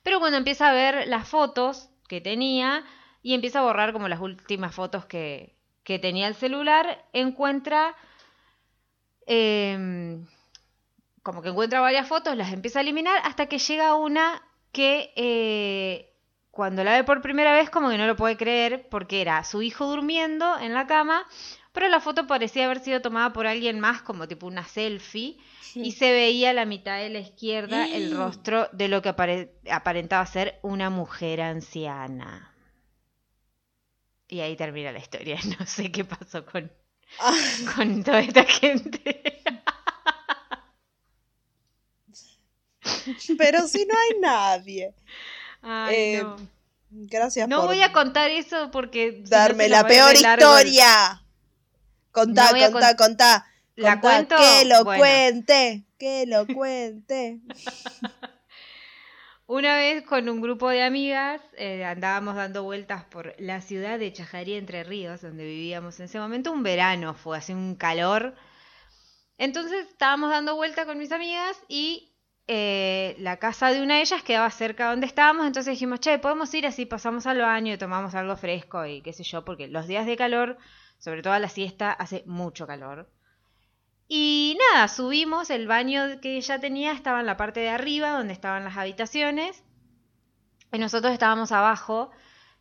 Pero 0.04 0.20
cuando 0.20 0.38
empieza 0.38 0.70
a 0.70 0.74
ver 0.74 1.08
las 1.08 1.28
fotos 1.28 1.90
que 2.08 2.22
tenía 2.22 2.84
y 3.24 3.34
empieza 3.34 3.60
a 3.60 3.64
borrar 3.64 3.92
como 3.92 4.08
las 4.08 4.20
últimas 4.20 4.76
fotos 4.76 5.06
que, 5.06 5.56
que 5.84 5.98
tenía 6.00 6.28
el 6.28 6.36
celular, 6.36 7.06
encuentra 7.14 7.96
em, 9.26 10.28
como 11.24 11.42
que 11.42 11.50
encuentra 11.50 11.80
varias 11.80 12.08
fotos, 12.08 12.38
las 12.38 12.54
empieza 12.54 12.80
a 12.80 12.82
eliminar 12.84 13.20
hasta 13.24 13.48
que 13.48 13.58
llega 13.58 13.96
una 13.96 14.44
que 14.72 15.12
eh, 15.16 16.14
cuando 16.56 16.86
la 16.86 16.93
ve 16.93 17.03
por 17.03 17.22
primera 17.22 17.51
vez 17.51 17.70
como 17.70 17.89
que 17.89 17.97
no 17.97 18.08
lo 18.08 18.16
puede 18.16 18.38
creer 18.38 18.88
porque 18.89 19.20
era 19.22 19.43
su 19.43 19.62
hijo 19.62 19.88
durmiendo 19.88 20.58
en 20.58 20.74
la 20.74 20.88
cama, 20.88 21.28
pero 21.74 21.89
la 21.89 21.99
foto 21.99 22.28
parecía 22.28 22.64
haber 22.64 22.80
sido 22.80 23.01
tomada 23.01 23.34
por 23.34 23.45
alguien 23.45 23.82
más 23.82 24.01
como 24.01 24.26
tipo 24.30 24.47
una 24.47 24.64
selfie 24.66 25.38
y 25.76 25.91
se 25.91 26.14
veía 26.14 26.51
a 26.51 26.53
la 26.53 26.66
mitad 26.66 26.97
de 26.97 27.10
la 27.10 27.20
izquierda 27.20 27.86
el 27.86 28.16
rostro 28.16 28.70
de 28.72 28.88
lo 28.88 29.01
que 29.01 29.10
apare- 29.10 29.51
aparentaba 29.70 30.26
ser 30.26 30.58
una 30.62 30.89
mujer 30.89 31.41
anciana. 31.41 32.53
Y 34.30 34.39
ahí 34.39 34.56
termina 34.56 34.93
la 34.93 34.99
historia. 34.99 35.38
No 35.60 35.66
sé 35.66 35.91
qué 35.91 36.06
pasó 36.06 36.45
con, 36.45 36.72
con 37.76 38.01
toda 38.01 38.22
esta 38.22 38.45
gente. 38.45 39.43
Pero 43.38 43.68
si 43.68 43.86
no 43.86 43.93
hay 43.97 44.20
nadie. 44.22 44.93
Ay, 45.66 45.95
Eh, 45.95 46.24
no. 46.24 46.36
Gracias 46.97 47.47
No 47.49 47.57
por 47.57 47.68
voy 47.68 47.82
a 47.82 47.91
contar 47.91 48.32
eso 48.32 48.72
porque. 48.72 49.11
si 49.18 49.22
no 49.24 49.30
darme 49.30 49.68
la 49.68 49.86
peor 49.86 50.13
historia. 50.16 51.22
Contá, 52.11 52.51
No 52.53 52.72
contá, 52.72 52.91
cont- 52.93 52.97
contá. 52.97 53.45
¿La 53.76 53.99
contá, 53.99 54.09
cuento? 54.09 54.36
Que 54.38 54.66
lo 54.66 54.84
Bueno. 54.86 54.99
cuente, 55.01 55.84
que 55.99 56.26
lo 56.28 56.47
cuente. 56.47 57.41
Una 59.47 59.76
vez 59.76 60.03
con 60.05 60.28
un 60.28 60.41
grupo 60.41 60.70
de 60.70 60.82
amigas 60.84 61.39
eh, 61.57 61.86
andábamos 61.86 62.36
dando 62.36 62.63
vueltas 62.63 63.03
por 63.05 63.36
la 63.38 63.61
ciudad 63.61 63.99
de 63.99 64.11
Chajarí 64.11 64.53
Entre 64.55 64.84
Ríos, 64.84 65.22
donde 65.22 65.43
vivíamos 65.45 65.99
en 65.99 66.05
ese 66.05 66.18
momento. 66.20 66.51
Un 66.51 66.63
verano 66.63 67.13
fue, 67.13 67.38
así 67.38 67.53
un 67.53 67.76
calor. 67.76 68.34
Entonces 69.38 69.86
estábamos 69.88 70.32
dando 70.32 70.55
vueltas 70.55 70.86
con 70.86 70.97
mis 70.97 71.11
amigas 71.11 71.57
y 71.68 72.11
eh, 72.48 73.16
la 73.20 73.38
casa 73.38 73.72
de 73.72 73.82
una 73.82 73.96
de 73.96 74.02
ellas 74.02 74.24
quedaba 74.24 74.50
cerca 74.52 74.86
de 74.86 74.89
donde 74.91 75.08
estábamos. 75.08 75.46
Entonces 75.48 75.74
dijimos, 75.74 76.00
che, 76.00 76.20
podemos 76.20 76.54
ir 76.54 76.68
así, 76.68 76.86
pasamos 76.86 77.26
al 77.28 77.39
baño 77.41 77.74
y 77.74 77.78
tomamos 77.78 78.16
algo 78.16 78.36
fresco 78.38 78.86
y 78.86 79.02
qué 79.02 79.14
sé 79.14 79.24
yo, 79.24 79.46
porque 79.46 79.68
los 79.68 79.88
días 79.88 80.06
de 80.06 80.18
calor, 80.18 80.58
sobre 81.00 81.22
todo 81.22 81.34
a 81.34 81.39
la 81.39 81.50
siesta, 81.50 81.91
hace 81.91 82.24
mucho 82.28 82.68
calor. 82.68 83.10
Y 84.08 84.58
nada, 84.74 84.88
subimos, 84.88 85.50
el 85.52 85.68
baño 85.68 86.20
que 86.22 86.38
ella 86.38 86.60
tenía 86.60 86.91
estaba 86.91 87.20
en 87.20 87.26
la 87.28 87.38
parte 87.38 87.60
de 87.60 87.70
arriba, 87.70 88.12
donde 88.12 88.34
estaban 88.34 88.64
las 88.64 88.78
habitaciones, 88.78 89.64
y 90.72 90.78
nosotros 90.78 91.14
estábamos 91.14 91.52
abajo 91.52 92.12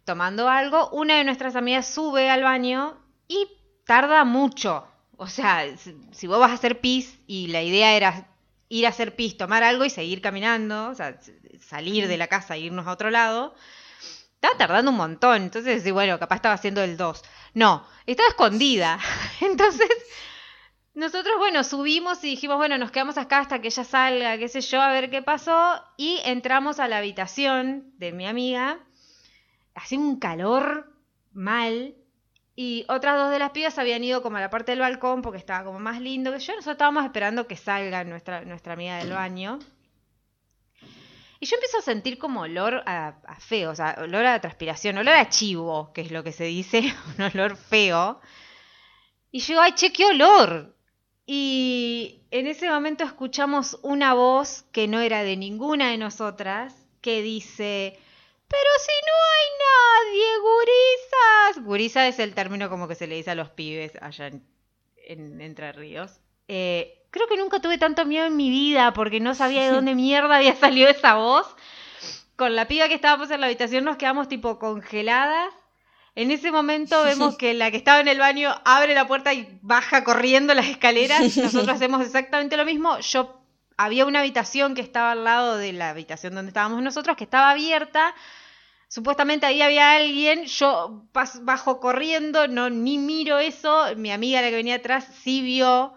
tomando 0.04 0.48
algo. 0.48 0.88
Una 0.90 1.16
de 1.18 1.24
nuestras 1.24 1.56
amigas 1.56 1.86
sube 1.86 2.30
al 2.30 2.42
baño 2.42 2.98
y 3.28 3.48
tarda 3.86 4.24
mucho. 4.24 4.86
O 5.16 5.26
sea, 5.26 5.64
si- 5.76 6.26
vos 6.26 6.40
vas 6.40 6.50
a 6.50 6.54
hacer 6.54 6.80
pis 6.80 7.18
y 7.26 7.48
la 7.48 7.62
idea 7.62 7.94
era 7.96 8.28
ir 8.68 8.86
a 8.86 8.90
hacer 8.90 9.14
pis, 9.16 9.36
tomar 9.36 9.62
algo 9.62 9.84
y 9.84 9.90
seguir 9.90 10.20
caminando, 10.20 10.88
o 10.88 10.94
sea, 10.94 11.18
salir 11.60 12.08
de 12.08 12.16
la 12.16 12.26
casa 12.28 12.56
e 12.56 12.60
irnos 12.60 12.86
a 12.86 12.92
otro 12.92 13.10
lado, 13.10 13.54
estaba 14.34 14.56
tardando 14.58 14.90
un 14.90 14.96
montón. 14.96 15.42
Entonces, 15.42 15.90
bueno, 15.92 16.18
capaz 16.18 16.36
estaba 16.36 16.54
haciendo 16.54 16.82
el 16.82 16.96
2. 16.96 17.22
No, 17.54 17.86
estaba 18.06 18.28
escondida. 18.28 18.98
Entonces, 19.40 19.88
nosotros, 20.94 21.34
bueno, 21.38 21.64
subimos 21.64 22.22
y 22.22 22.30
dijimos, 22.30 22.56
bueno, 22.56 22.78
nos 22.78 22.90
quedamos 22.90 23.18
acá 23.18 23.38
hasta 23.38 23.60
que 23.60 23.68
ella 23.68 23.84
salga, 23.84 24.38
qué 24.38 24.48
sé 24.48 24.60
yo, 24.60 24.80
a 24.80 24.92
ver 24.92 25.10
qué 25.10 25.22
pasó. 25.22 25.82
Y 25.96 26.20
entramos 26.24 26.78
a 26.78 26.88
la 26.88 26.98
habitación 26.98 27.92
de 27.98 28.12
mi 28.12 28.26
amiga. 28.26 28.78
Hacía 29.74 29.98
un 29.98 30.18
calor 30.18 30.92
mal. 31.32 31.96
Y 32.56 32.84
otras 32.88 33.16
dos 33.16 33.30
de 33.30 33.38
las 33.38 33.50
pibas 33.50 33.78
habían 33.78 34.04
ido 34.04 34.22
como 34.22 34.36
a 34.36 34.40
la 34.40 34.50
parte 34.50 34.72
del 34.72 34.80
balcón 34.80 35.22
porque 35.22 35.38
estaba 35.38 35.64
como 35.64 35.80
más 35.80 36.00
lindo 36.00 36.32
que 36.32 36.38
yo. 36.38 36.52
Nosotros 36.54 36.74
estábamos 36.74 37.04
esperando 37.04 37.46
que 37.48 37.56
salga 37.56 38.04
nuestra, 38.04 38.44
nuestra 38.44 38.74
amiga 38.74 38.98
del 38.98 39.10
baño. 39.10 39.58
Y 41.40 41.46
yo 41.46 41.56
empiezo 41.56 41.78
a 41.78 41.82
sentir 41.82 42.16
como 42.16 42.42
olor 42.42 42.82
a, 42.86 43.16
a 43.26 43.40
feo, 43.40 43.72
o 43.72 43.74
sea, 43.74 43.96
olor 43.98 44.24
a 44.24 44.40
transpiración, 44.40 44.96
olor 44.96 45.14
a 45.14 45.28
chivo, 45.28 45.92
que 45.92 46.00
es 46.00 46.10
lo 46.10 46.22
que 46.22 46.32
se 46.32 46.44
dice, 46.44 46.94
un 47.18 47.24
olor 47.24 47.56
feo. 47.56 48.20
Y 49.32 49.40
yo, 49.40 49.60
ay, 49.60 49.72
che, 49.72 49.92
qué 49.92 50.06
olor. 50.06 50.74
Y 51.26 52.20
en 52.30 52.46
ese 52.46 52.68
momento 52.70 53.04
escuchamos 53.04 53.78
una 53.82 54.14
voz 54.14 54.64
que 54.72 54.86
no 54.86 55.00
era 55.00 55.22
de 55.22 55.36
ninguna 55.36 55.90
de 55.90 55.98
nosotras, 55.98 56.86
que 57.00 57.20
dice, 57.20 57.98
pero 58.48 58.70
si 58.78 58.92
no 59.06 59.12
hay 59.34 60.12
nadie, 60.12 60.38
gurisas. 60.38 61.64
Gurisa 61.64 62.06
es 62.06 62.18
el 62.18 62.34
término 62.34 62.68
como 62.68 62.88
que 62.88 62.94
se 62.94 63.06
le 63.06 63.16
dice 63.16 63.30
a 63.30 63.34
los 63.34 63.50
pibes 63.50 63.92
allá 64.00 64.28
en, 64.28 64.46
en 65.06 65.40
Entre 65.40 65.72
Ríos. 65.72 66.20
Eh, 66.48 67.06
creo 67.10 67.26
que 67.26 67.36
nunca 67.36 67.60
tuve 67.60 67.78
tanto 67.78 68.04
miedo 68.04 68.26
en 68.26 68.36
mi 68.36 68.50
vida 68.50 68.92
porque 68.92 69.20
no 69.20 69.34
sabía 69.34 69.62
de 69.62 69.70
dónde 69.74 69.94
mierda 69.94 70.36
había 70.36 70.54
salido 70.56 70.88
esa 70.88 71.14
voz. 71.14 71.46
Con 72.36 72.56
la 72.56 72.66
piba 72.66 72.88
que 72.88 72.94
estábamos 72.94 73.30
en 73.30 73.40
la 73.40 73.46
habitación 73.46 73.84
nos 73.84 73.96
quedamos 73.96 74.28
tipo 74.28 74.58
congeladas. 74.58 75.52
En 76.16 76.30
ese 76.30 76.52
momento 76.52 77.02
vemos 77.02 77.36
que 77.36 77.54
la 77.54 77.70
que 77.72 77.76
estaba 77.76 77.98
en 77.98 78.06
el 78.06 78.18
baño 78.18 78.54
abre 78.64 78.94
la 78.94 79.06
puerta 79.06 79.34
y 79.34 79.58
baja 79.62 80.04
corriendo 80.04 80.54
las 80.54 80.66
escaleras. 80.66 81.20
Nosotros 81.36 81.68
hacemos 81.68 82.02
exactamente 82.02 82.56
lo 82.56 82.64
mismo. 82.64 82.98
Yo 83.00 83.43
había 83.76 84.06
una 84.06 84.20
habitación 84.20 84.74
que 84.74 84.80
estaba 84.80 85.12
al 85.12 85.24
lado 85.24 85.56
de 85.56 85.72
la 85.72 85.90
habitación 85.90 86.34
donde 86.34 86.50
estábamos 86.50 86.82
nosotros, 86.82 87.16
que 87.16 87.24
estaba 87.24 87.50
abierta. 87.50 88.14
Supuestamente 88.88 89.46
ahí 89.46 89.60
había 89.62 89.92
alguien, 89.92 90.44
yo 90.44 91.04
bajo 91.42 91.80
corriendo, 91.80 92.46
no 92.46 92.70
ni 92.70 92.98
miro 92.98 93.38
eso. 93.38 93.86
Mi 93.96 94.12
amiga, 94.12 94.40
la 94.40 94.50
que 94.50 94.56
venía 94.56 94.76
atrás, 94.76 95.08
sí 95.22 95.42
vio. 95.42 95.94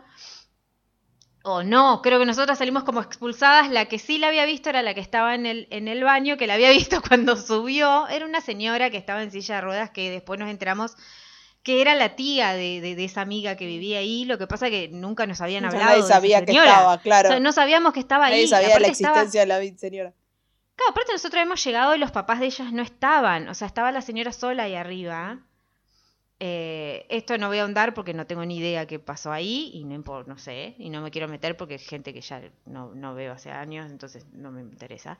O 1.44 1.64
no, 1.64 2.02
creo 2.02 2.20
que 2.20 2.26
nosotras 2.26 2.58
salimos 2.58 2.84
como 2.84 3.02
expulsadas. 3.02 3.70
La 3.70 3.86
que 3.86 4.00
sí 4.00 4.18
la 4.18 4.30
había 4.30 4.46
visto 4.46 4.70
era 4.70 4.82
la 4.82 4.94
que 4.94 5.00
estaba 5.00 5.36
en 5.36 5.46
el, 5.46 5.68
en 5.70 5.88
el 5.88 6.04
baño, 6.04 6.38
que 6.38 6.48
la 6.48 6.56
había 6.56 6.72
visto 6.72 7.02
cuando 7.02 7.36
subió. 7.38 8.08
Era 8.08 8.26
una 8.26 8.42
señora 8.42 8.90
que 8.90 8.98
estaba 8.98 9.22
en 9.22 9.32
silla 9.32 9.56
de 9.56 9.62
ruedas, 9.62 9.92
que 9.92 10.10
después 10.10 10.40
nos 10.40 10.50
enteramos 10.50 10.96
que 11.68 11.82
era 11.82 11.96
la 11.96 12.16
tía 12.16 12.54
de, 12.54 12.80
de- 12.80 12.96
de 12.96 13.04
esa 13.04 13.20
amiga 13.20 13.58
que 13.58 13.66
vivía 13.66 14.00
ahí. 14.00 14.24
Lo 14.24 14.38
que 14.38 14.48
pasa 14.48 14.70
que 14.70 14.88
nunca 14.88 15.28
nos 15.28 15.42
habían 15.42 15.66
hablado. 15.66 15.84
nadie 15.86 16.02
de 16.02 16.08
sabía 16.08 16.46
que 16.46 16.54
estaba, 16.54 16.98
claro. 17.02 17.28
O 17.28 17.32
sea, 17.34 17.40
no 17.42 17.52
sabíamos 17.52 17.92
que 17.92 18.00
estaba 18.00 18.28
ahí. 18.28 18.34
Nadie 18.36 18.48
sabía 18.48 18.80
la 18.80 18.88
estaba- 18.88 19.20
existencia 19.22 19.42
de 19.42 19.48
la 19.48 19.78
señora. 19.78 20.14
Claro, 20.78 20.92
aparte 20.92 21.12
nosotros 21.12 21.44
hemos 21.44 21.62
llegado 21.64 21.94
y 21.94 22.00
los 22.00 22.12
papás 22.12 22.40
de 22.40 22.46
ellas 22.46 22.72
no 22.72 22.82
estaban. 22.82 23.50
O 23.50 23.54
sea, 23.54 23.68
estaba 23.68 23.92
la 23.92 24.02
señora 24.02 24.32
sola 24.32 24.64
ahí 24.64 24.76
arriba. 24.76 25.40
Eh, 26.40 27.06
esto 27.10 27.38
no 27.38 27.48
voy 27.50 27.58
a 27.58 27.64
ahondar 27.64 27.94
porque 27.94 28.14
no 28.14 28.26
tengo 28.28 28.46
ni 28.46 28.58
idea 28.60 28.86
qué 28.86 29.00
pasó 29.00 29.32
ahí 29.34 29.72
y 29.74 29.84
no, 29.84 30.04
no 30.26 30.38
sé, 30.38 30.76
y 30.78 30.90
no 30.90 31.02
me 31.02 31.10
quiero 31.12 31.28
meter 31.28 31.58
porque 31.58 31.76
es 31.76 31.86
gente 31.86 32.14
que 32.14 32.22
ya 32.22 32.42
no, 32.66 32.94
no 32.96 33.14
veo 33.16 33.34
hace 33.34 33.52
años, 33.52 33.92
entonces 33.92 34.26
no 34.34 34.52
me 34.52 34.62
interesa. 34.62 35.18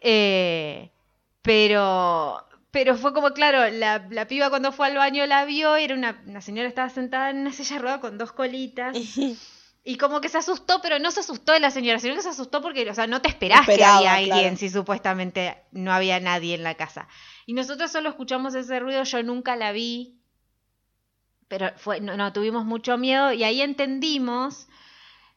Eh, 0.00 0.90
pero, 1.42 2.42
pero 2.76 2.94
fue 2.94 3.14
como, 3.14 3.30
claro, 3.30 3.70
la, 3.70 4.06
la 4.10 4.28
piba 4.28 4.50
cuando 4.50 4.70
fue 4.70 4.88
al 4.88 4.96
baño 4.96 5.24
la 5.24 5.46
vio, 5.46 5.78
y 5.78 5.84
era 5.84 5.94
una, 5.94 6.22
una 6.26 6.42
señora 6.42 6.68
estaba 6.68 6.90
sentada 6.90 7.30
en 7.30 7.38
una 7.38 7.50
silla 7.50 7.78
rueda 7.78 8.00
con 8.02 8.18
dos 8.18 8.32
colitas. 8.32 8.94
Y 9.88 9.98
como 9.98 10.20
que 10.20 10.28
se 10.28 10.38
asustó, 10.38 10.80
pero 10.82 10.98
no 10.98 11.12
se 11.12 11.20
asustó 11.20 11.52
de 11.52 11.60
la 11.60 11.70
señora, 11.70 12.00
sino 12.00 12.16
que 12.16 12.22
se 12.22 12.30
asustó 12.30 12.60
porque, 12.60 12.90
o 12.90 12.92
sea, 12.92 13.06
no 13.06 13.22
te 13.22 13.28
esperás 13.28 13.60
Esperaba, 13.60 14.00
que 14.00 14.08
había 14.08 14.14
alguien 14.14 14.40
claro. 14.40 14.56
si 14.56 14.68
supuestamente 14.68 15.56
no 15.70 15.92
había 15.92 16.18
nadie 16.18 16.56
en 16.56 16.64
la 16.64 16.74
casa. 16.74 17.06
Y 17.46 17.52
nosotros 17.52 17.92
solo 17.92 18.08
escuchamos 18.08 18.56
ese 18.56 18.80
ruido, 18.80 19.04
yo 19.04 19.22
nunca 19.22 19.54
la 19.54 19.70
vi, 19.70 20.18
pero 21.46 21.70
fue, 21.76 22.00
no, 22.00 22.16
no, 22.16 22.32
tuvimos 22.32 22.64
mucho 22.64 22.98
miedo 22.98 23.32
y 23.32 23.44
ahí 23.44 23.62
entendimos 23.62 24.66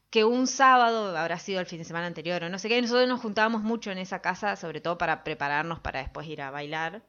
que 0.09 0.25
un 0.25 0.47
sábado, 0.47 1.15
habrá 1.15 1.37
sido 1.37 1.59
el 1.59 1.67
fin 1.67 1.77
de 1.77 1.85
semana 1.85 2.07
anterior 2.07 2.43
o 2.43 2.49
no 2.49 2.57
sé 2.57 2.69
qué, 2.69 2.81
nosotros 2.81 3.07
nos 3.07 3.21
juntábamos 3.21 3.61
mucho 3.61 3.91
en 3.91 3.99
esa 3.99 4.19
casa, 4.19 4.55
sobre 4.55 4.81
todo 4.81 4.97
para 4.97 5.23
prepararnos 5.23 5.79
para 5.79 5.99
después 5.99 6.25
ir 6.27 6.41
a 6.41 6.49
bailar. 6.49 7.03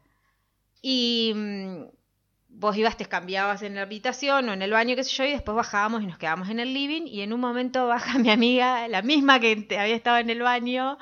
Y 0.82 1.32
mm, 1.34 1.84
vos 2.48 2.76
ibas, 2.76 2.96
te 2.96 3.06
cambiabas 3.06 3.62
en 3.62 3.74
la 3.74 3.82
habitación 3.82 4.48
o 4.48 4.52
en 4.52 4.62
el 4.62 4.70
baño, 4.70 4.96
qué 4.96 5.04
sé 5.04 5.16
yo, 5.16 5.24
y 5.24 5.32
después 5.32 5.56
bajábamos 5.56 6.02
y 6.02 6.06
nos 6.06 6.18
quedábamos 6.18 6.48
en 6.50 6.60
el 6.60 6.74
living. 6.74 7.06
Y 7.06 7.22
en 7.22 7.32
un 7.32 7.40
momento 7.40 7.86
baja 7.86 8.18
mi 8.18 8.30
amiga, 8.30 8.88
la 8.88 9.02
misma 9.02 9.40
que 9.40 9.66
había 9.78 9.94
estado 9.94 10.18
en 10.18 10.30
el 10.30 10.42
baño, 10.42 10.98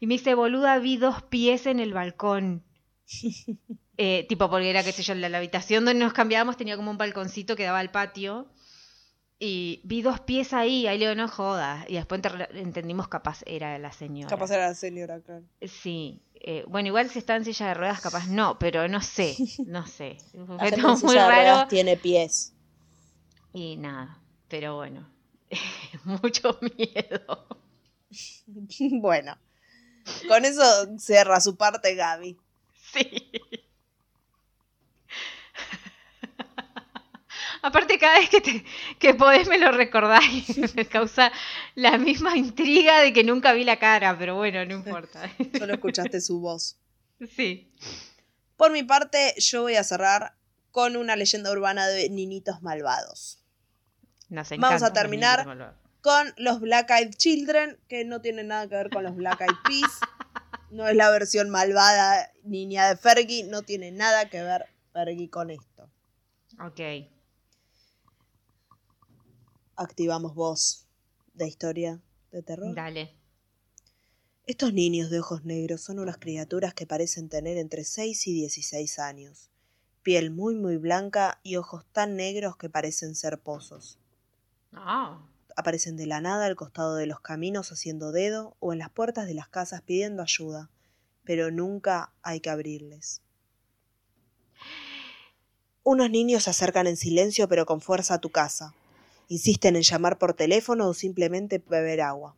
y 0.00 0.06
me 0.06 0.14
dice, 0.14 0.34
boluda, 0.34 0.78
vi 0.78 0.96
dos 0.96 1.22
pies 1.22 1.66
en 1.66 1.80
el 1.80 1.92
balcón. 1.92 2.64
Eh, 4.00 4.26
tipo, 4.28 4.48
porque 4.48 4.70
era, 4.70 4.84
qué 4.84 4.92
sé 4.92 5.02
yo, 5.02 5.12
la, 5.16 5.28
la 5.28 5.38
habitación 5.38 5.84
donde 5.84 6.04
nos 6.04 6.12
cambiábamos 6.12 6.56
tenía 6.56 6.76
como 6.76 6.92
un 6.92 6.98
balconcito 6.98 7.56
que 7.56 7.64
daba 7.64 7.80
al 7.80 7.90
patio. 7.90 8.48
Y 9.40 9.80
vi 9.84 10.02
dos 10.02 10.18
pies 10.20 10.52
ahí, 10.52 10.86
ahí 10.88 10.98
le 10.98 11.06
digo, 11.08 11.14
no 11.14 11.28
jodas. 11.28 11.84
Y 11.88 11.94
después 11.94 12.20
entendimos 12.54 13.08
capaz 13.08 13.42
era 13.46 13.78
la 13.78 13.92
señora. 13.92 14.28
Capaz 14.28 14.50
era 14.50 14.68
la 14.68 14.74
señora, 14.74 15.20
claro. 15.20 15.44
Sí. 15.62 16.20
eh, 16.34 16.64
bueno, 16.66 16.88
igual 16.88 17.08
si 17.08 17.20
está 17.20 17.36
en 17.36 17.44
silla 17.44 17.68
de 17.68 17.74
ruedas, 17.74 18.00
capaz 18.00 18.26
no, 18.26 18.58
pero 18.58 18.88
no 18.88 19.00
sé, 19.00 19.36
no 19.66 19.86
sé. 19.86 20.18
La 20.32 20.64
gente 20.64 20.80
en 20.80 20.86
muy 20.86 20.96
silla 20.96 21.28
de 21.28 21.34
ruedas 21.34 21.68
tiene 21.68 21.96
pies. 21.96 22.52
Y 23.52 23.76
nada, 23.76 24.20
pero 24.48 24.76
bueno, 24.76 25.08
mucho 26.04 26.58
miedo. 26.76 27.46
bueno. 29.00 29.36
Con 30.26 30.44
eso 30.44 30.62
cierra 30.98 31.40
su 31.40 31.56
parte 31.56 31.94
Gaby. 31.94 32.38
Sí. 32.92 33.30
Aparte, 37.68 37.98
cada 37.98 38.18
vez 38.18 38.30
que, 38.30 38.40
te, 38.40 38.64
que 38.98 39.12
podés 39.12 39.46
me 39.46 39.58
lo 39.58 39.70
recordáis. 39.70 40.56
Me 40.74 40.86
causa 40.86 41.30
la 41.74 41.98
misma 41.98 42.34
intriga 42.34 43.00
de 43.00 43.12
que 43.12 43.24
nunca 43.24 43.52
vi 43.52 43.62
la 43.62 43.78
cara, 43.78 44.16
pero 44.18 44.36
bueno, 44.36 44.64
no 44.64 44.72
importa. 44.76 45.30
Solo 45.58 45.74
escuchaste 45.74 46.22
su 46.22 46.40
voz. 46.40 46.78
Sí. 47.36 47.70
Por 48.56 48.72
mi 48.72 48.84
parte, 48.84 49.34
yo 49.36 49.62
voy 49.62 49.74
a 49.74 49.84
cerrar 49.84 50.34
con 50.70 50.96
una 50.96 51.14
leyenda 51.14 51.50
urbana 51.50 51.86
de 51.88 52.08
niñitos 52.08 52.62
malvados. 52.62 53.38
Nos 54.30 54.48
Vamos 54.56 54.82
a 54.82 54.92
terminar. 54.94 55.46
Con 56.00 56.32
los 56.38 56.60
Black 56.60 56.90
Eyed 56.90 57.14
Children, 57.16 57.78
que 57.86 58.06
no 58.06 58.22
tienen 58.22 58.46
nada 58.46 58.66
que 58.66 58.76
ver 58.76 58.88
con 58.88 59.02
los 59.02 59.14
Black 59.14 59.42
Eyed 59.42 59.56
Peas. 59.64 59.92
No 60.70 60.86
es 60.86 60.94
la 60.94 61.08
versión 61.08 61.48
malvada 61.48 62.30
niña 62.42 62.90
de 62.90 62.96
Fergie, 62.98 63.44
no 63.44 63.62
tiene 63.62 63.90
nada 63.90 64.28
que 64.28 64.42
ver 64.42 64.66
Fergie 64.92 65.30
con 65.30 65.50
esto. 65.50 65.88
Ok. 66.60 67.08
Activamos 69.80 70.34
voz 70.34 70.88
de 71.34 71.46
historia 71.46 72.00
de 72.32 72.42
terror. 72.42 72.74
Dale. 72.74 73.14
Estos 74.44 74.72
niños 74.72 75.08
de 75.08 75.20
ojos 75.20 75.44
negros 75.44 75.82
son 75.82 76.00
unas 76.00 76.16
criaturas 76.16 76.74
que 76.74 76.84
parecen 76.84 77.28
tener 77.28 77.56
entre 77.56 77.84
6 77.84 78.26
y 78.26 78.32
16 78.32 78.98
años. 78.98 79.52
Piel 80.02 80.32
muy 80.32 80.56
muy 80.56 80.78
blanca 80.78 81.38
y 81.44 81.54
ojos 81.54 81.84
tan 81.92 82.16
negros 82.16 82.56
que 82.56 82.68
parecen 82.68 83.14
ser 83.14 83.38
pozos. 83.38 84.00
Ah. 84.72 85.24
Aparecen 85.54 85.96
de 85.96 86.06
la 86.06 86.20
nada 86.20 86.46
al 86.46 86.56
costado 86.56 86.96
de 86.96 87.06
los 87.06 87.20
caminos 87.20 87.70
haciendo 87.70 88.10
dedo 88.10 88.56
o 88.58 88.72
en 88.72 88.80
las 88.80 88.90
puertas 88.90 89.28
de 89.28 89.34
las 89.34 89.48
casas 89.48 89.82
pidiendo 89.82 90.24
ayuda, 90.24 90.72
pero 91.22 91.52
nunca 91.52 92.12
hay 92.22 92.40
que 92.40 92.50
abrirles. 92.50 93.22
Unos 95.84 96.10
niños 96.10 96.42
se 96.42 96.50
acercan 96.50 96.88
en 96.88 96.96
silencio 96.96 97.46
pero 97.46 97.64
con 97.64 97.80
fuerza 97.80 98.14
a 98.14 98.20
tu 98.20 98.30
casa. 98.30 98.74
Insisten 99.28 99.76
en 99.76 99.82
llamar 99.82 100.18
por 100.18 100.32
teléfono 100.32 100.88
o 100.88 100.94
simplemente 100.94 101.58
beber 101.58 102.00
agua. 102.00 102.34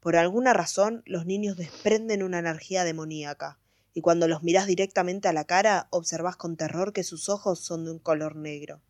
Por 0.00 0.16
alguna 0.16 0.54
razón, 0.54 1.02
los 1.04 1.26
niños 1.26 1.58
desprenden 1.58 2.22
una 2.22 2.38
energía 2.38 2.82
demoníaca, 2.82 3.60
y 3.94 4.00
cuando 4.00 4.26
los 4.26 4.42
mirás 4.42 4.66
directamente 4.66 5.28
a 5.28 5.34
la 5.34 5.44
cara, 5.44 5.88
observás 5.90 6.36
con 6.36 6.56
terror 6.56 6.94
que 6.94 7.04
sus 7.04 7.28
ojos 7.28 7.60
son 7.60 7.84
de 7.84 7.90
un 7.90 7.98
color 7.98 8.36
negro. 8.36 8.80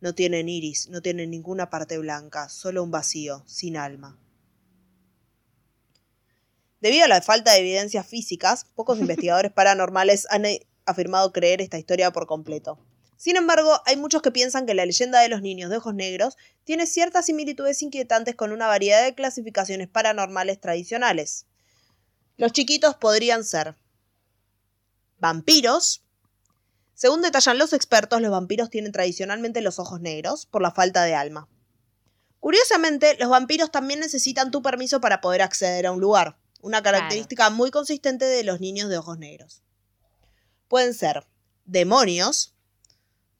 No 0.00 0.14
tienen 0.14 0.48
iris, 0.48 0.88
no 0.88 1.02
tienen 1.02 1.30
ninguna 1.30 1.68
parte 1.68 1.98
blanca, 1.98 2.48
solo 2.48 2.82
un 2.84 2.92
vacío, 2.92 3.42
sin 3.46 3.76
alma. 3.76 4.18
Debido 6.80 7.04
a 7.04 7.08
la 7.08 7.22
falta 7.22 7.52
de 7.52 7.58
evidencias 7.58 8.06
físicas, 8.06 8.66
pocos 8.76 8.98
investigadores 9.00 9.52
paranormales 9.52 10.28
han 10.30 10.44
eh, 10.44 10.66
afirmado 10.86 11.32
creer 11.32 11.60
esta 11.60 11.78
historia 11.78 12.12
por 12.12 12.26
completo. 12.26 12.78
Sin 13.22 13.36
embargo, 13.36 13.80
hay 13.86 13.96
muchos 13.96 14.20
que 14.20 14.32
piensan 14.32 14.66
que 14.66 14.74
la 14.74 14.84
leyenda 14.84 15.20
de 15.20 15.28
los 15.28 15.42
niños 15.42 15.70
de 15.70 15.76
ojos 15.76 15.94
negros 15.94 16.36
tiene 16.64 16.88
ciertas 16.88 17.26
similitudes 17.26 17.80
inquietantes 17.80 18.34
con 18.34 18.50
una 18.50 18.66
variedad 18.66 19.00
de 19.00 19.14
clasificaciones 19.14 19.86
paranormales 19.86 20.60
tradicionales. 20.60 21.46
Los 22.36 22.50
chiquitos 22.50 22.96
podrían 22.96 23.44
ser 23.44 23.76
vampiros. 25.20 26.02
Según 26.94 27.22
detallan 27.22 27.58
los 27.58 27.72
expertos, 27.72 28.20
los 28.20 28.32
vampiros 28.32 28.70
tienen 28.70 28.90
tradicionalmente 28.90 29.60
los 29.60 29.78
ojos 29.78 30.00
negros 30.00 30.46
por 30.46 30.60
la 30.60 30.72
falta 30.72 31.04
de 31.04 31.14
alma. 31.14 31.48
Curiosamente, 32.40 33.16
los 33.20 33.28
vampiros 33.28 33.70
también 33.70 34.00
necesitan 34.00 34.50
tu 34.50 34.62
permiso 34.62 35.00
para 35.00 35.20
poder 35.20 35.42
acceder 35.42 35.86
a 35.86 35.92
un 35.92 36.00
lugar, 36.00 36.38
una 36.60 36.82
característica 36.82 37.50
muy 37.50 37.70
consistente 37.70 38.24
de 38.24 38.42
los 38.42 38.58
niños 38.58 38.90
de 38.90 38.98
ojos 38.98 39.16
negros. 39.16 39.62
Pueden 40.66 40.92
ser 40.92 41.24
demonios. 41.64 42.51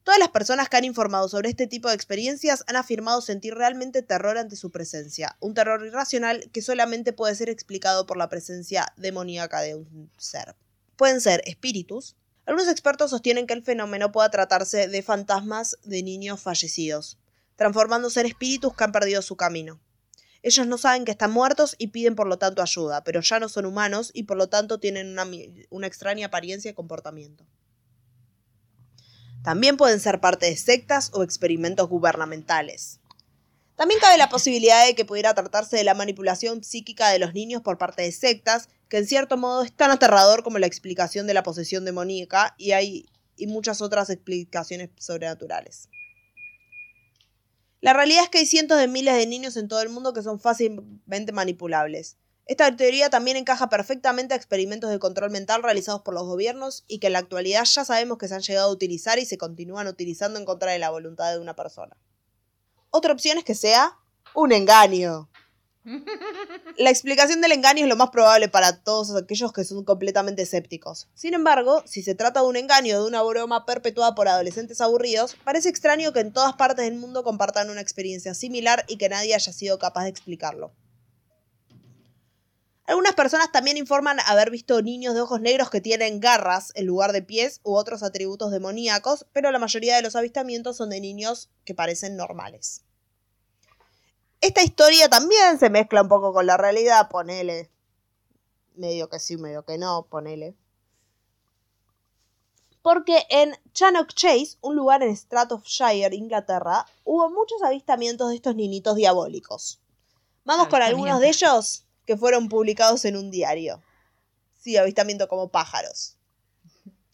Todas 0.05 0.19
las 0.19 0.31
personas 0.31 0.69
que 0.69 0.77
han 0.77 0.85
informado 0.85 1.29
sobre 1.29 1.49
este 1.49 1.69
tipo 1.69 1.89
de 1.89 1.95
experiencias 1.95 2.65
han 2.67 2.75
afirmado 2.75 3.21
sentir 3.21 3.55
realmente 3.55 4.03
terror 4.03 4.37
ante 4.37 4.57
su 4.57 4.71
presencia, 4.71 5.37
un 5.39 5.55
terror 5.55 5.87
irracional 5.87 6.51
que 6.53 6.61
solamente 6.61 7.13
puede 7.13 7.37
ser 7.37 7.49
explicado 7.49 8.05
por 8.05 8.17
la 8.17 8.29
presencia 8.29 8.93
demoníaca 8.97 9.61
de 9.61 9.77
un 9.77 10.11
ser. 10.17 10.57
Pueden 10.97 11.21
ser 11.21 11.41
espíritus. 11.47 12.17
Algunos 12.47 12.69
expertos 12.69 13.11
sostienen 13.11 13.47
que 13.47 13.55
el 13.55 13.63
fenómeno 13.63 14.11
pueda 14.11 14.29
tratarse 14.29 14.89
de 14.89 15.03
fantasmas 15.03 15.79
de 15.85 16.03
niños 16.03 16.41
fallecidos, 16.41 17.19
transformándose 17.55 18.21
en 18.21 18.27
espíritus 18.27 18.75
que 18.75 18.83
han 18.83 18.91
perdido 18.91 19.23
su 19.23 19.37
camino. 19.37 19.81
Ellos 20.43 20.67
no 20.67 20.79
saben 20.79 21.05
que 21.05 21.13
están 21.13 21.31
muertos 21.31 21.77
y 21.79 21.89
piden 21.89 22.17
por 22.17 22.27
lo 22.27 22.39
tanto 22.39 22.61
ayuda, 22.61 23.05
pero 23.05 23.21
ya 23.21 23.39
no 23.39 23.49
son 23.49 23.67
humanos 23.67 24.11
y 24.13 24.25
por 24.25 24.37
lo 24.37 24.49
tanto 24.49 24.81
tienen 24.81 25.13
una, 25.13 25.25
una 25.71 25.87
extraña 25.87 26.27
apariencia 26.27 26.73
y 26.73 26.75
comportamiento. 26.75 27.47
También 29.43 29.77
pueden 29.77 29.99
ser 29.99 30.21
parte 30.21 30.47
de 30.47 30.57
sectas 30.57 31.11
o 31.13 31.23
experimentos 31.23 31.89
gubernamentales. 31.89 33.01
También 33.75 34.01
cabe 34.01 34.17
la 34.17 34.29
posibilidad 34.29 34.87
de 34.87 34.95
que 34.95 35.05
pudiera 35.05 35.35
tratarse 35.35 35.77
de 35.77 35.85
la 35.85 35.95
manipulación 35.95 36.63
psíquica 36.63 37.09
de 37.09 37.19
los 37.19 37.35
niños 37.35 37.63
por 37.63 37.79
parte 37.79 38.03
de 38.03 38.13
sectas, 38.13 38.69
que 38.89 38.99
en 38.99 39.07
cierto 39.07 39.37
modo 39.37 39.65
es 39.65 39.73
tan 39.73 39.91
aterrador 39.91 40.45
como 40.45 40.59
la 40.59 40.67
explicación 40.67 41.27
de 41.27 41.35
la 41.35 41.43
posesión 41.43 41.85
demoníaca 41.85 42.55
y 42.59 42.73
hay 42.73 43.07
muchas 43.49 43.81
otras 43.83 44.11
explicaciones 44.11 44.91
sobrenaturales. 44.99 45.89
La 47.81 47.93
realidad 47.93 48.23
es 48.23 48.31
que 48.31 48.39
hay 48.39 48.47
cientos 48.47 48.79
de 48.79 48.87
miles 48.87 49.17
de 49.17 49.27
niños 49.27 49.57
en 49.57 49.67
todo 49.67 49.83
el 49.83 49.89
mundo 49.89 50.13
que 50.13 50.23
son 50.23 50.39
fácilmente 50.39 51.33
manipulables. 51.33 52.17
Esta 52.47 52.75
teoría 52.77 53.09
también 53.09 53.37
encaja 53.37 53.69
perfectamente 53.69 54.35
a 54.35 54.37
experimentos 54.37 54.91
de 54.91 54.99
control 54.99 55.31
mental 55.31 55.63
realizados 55.63 56.03
por 56.03 56.15
los 56.15 56.25
gobiernos 56.25 56.85
y 56.89 56.99
que 56.99 57.07
en 57.07 57.13
la 57.15 57.21
actualidad 57.21 57.65
ya 57.65 57.85
sabemos 57.85 58.19
que 58.19 58.27
se 58.27 58.35
han 58.35 58.41
llegado 58.41 58.69
a 58.69 58.73
utilizar 58.73 59.19
y 59.19 59.27
se 59.27 59.39
continúan 59.39 59.87
utilizando 59.87 60.39
en 60.39 60.45
contra 60.45 60.73
de 60.73 60.79
la 60.79 60.91
voluntad 60.91 61.33
de 61.33 61.39
una 61.39 61.55
persona. 61.55 61.97
Otra 62.91 63.13
opción 63.13 63.39
es 63.39 63.45
que 63.45 63.55
sea 63.55 63.97
un 64.35 64.53
engaño. 64.53 65.31
La 66.79 66.91
explicación 66.91 67.41
del 67.41 67.53
engaño 67.53 67.85
es 67.85 67.89
lo 67.89 67.97
más 67.97 68.11
probable 68.11 68.49
para 68.49 68.83
todos 68.83 69.15
aquellos 69.15 69.53
que 69.53 69.65
son 69.65 69.85
completamente 69.85 70.43
escépticos. 70.43 71.09
Sin 71.15 71.35
embargo, 71.35 71.83
si 71.87 72.03
se 72.03 72.15
trata 72.15 72.41
de 72.41 72.47
un 72.47 72.57
engaño 72.57 72.97
o 72.97 73.03
de 73.03 73.09
una 73.09 73.23
broma 73.23 73.67
perpetuada 73.67 74.15
por 74.15 74.29
adolescentes 74.29 74.81
aburridos, 74.81 75.37
parece 75.45 75.69
extraño 75.69 76.13
que 76.13 76.21
en 76.21 76.33
todas 76.33 76.55
partes 76.55 76.85
del 76.85 76.95
mundo 76.97 77.25
compartan 77.25 77.71
una 77.71 77.81
experiencia 77.81 78.35
similar 78.35 78.85
y 78.89 78.97
que 78.97 79.09
nadie 79.09 79.35
haya 79.35 79.53
sido 79.53 79.79
capaz 79.79 80.05
de 80.05 80.11
explicarlo. 80.11 80.73
Algunas 82.93 83.15
personas 83.15 83.51
también 83.51 83.79
informan 83.79 84.19
haber 84.27 84.51
visto 84.51 84.83
niños 84.83 85.15
de 85.15 85.23
ojos 85.23 85.41
negros 85.41 85.71
que 85.71 85.81
tienen 85.81 86.21
garras 86.21 86.73
en 86.75 86.85
lugar 86.85 87.13
de 87.13 87.23
pies 87.23 87.63
u 87.65 87.75
otros 87.75 88.03
atributos 88.03 88.51
demoníacos, 88.51 89.25
pero 89.33 89.51
la 89.51 89.59
mayoría 89.59 89.97
de 89.97 90.03
los 90.03 90.15
avistamientos 90.15 90.77
son 90.77 90.91
de 90.91 91.01
niños 91.01 91.49
que 91.65 91.75
parecen 91.75 92.19
normales. 92.19 92.85
Esta 94.43 94.63
historia 94.63 95.09
también 95.09 95.59
se 95.59 95.71
mezcla 95.71 96.03
un 96.03 96.09
poco 96.09 96.35
con 96.35 96.45
la 96.45 96.59
realidad, 96.59 97.09
ponele. 97.09 97.71
Medio 98.75 99.09
que 99.09 99.21
sí, 99.21 99.39
medio 99.39 99.65
que 99.65 99.79
no, 99.79 100.07
ponele. 100.11 100.55
Porque 102.83 103.25
en 103.31 103.57
Chanock 103.73 104.13
Chase, 104.13 104.59
un 104.61 104.77
lugar 104.77 105.03
en 105.03 105.17
Staffordshire, 105.17 106.15
Inglaterra, 106.15 106.85
hubo 107.05 107.31
muchos 107.31 107.63
avistamientos 107.63 108.29
de 108.29 108.35
estos 108.35 108.55
ninitos 108.55 108.97
diabólicos. 108.97 109.81
Vamos 110.45 110.69
con 110.69 110.83
algunos 110.83 111.21
de 111.21 111.29
ellos 111.29 111.82
que 112.07 112.17
fueron 112.17 112.49
publicados 112.49 113.05
en 113.05 113.17
un 113.17 113.31
diario. 113.31 113.83
Sí, 114.61 114.77
avistamiento 114.77 115.29
como 115.29 115.49
pájaros. 115.49 116.17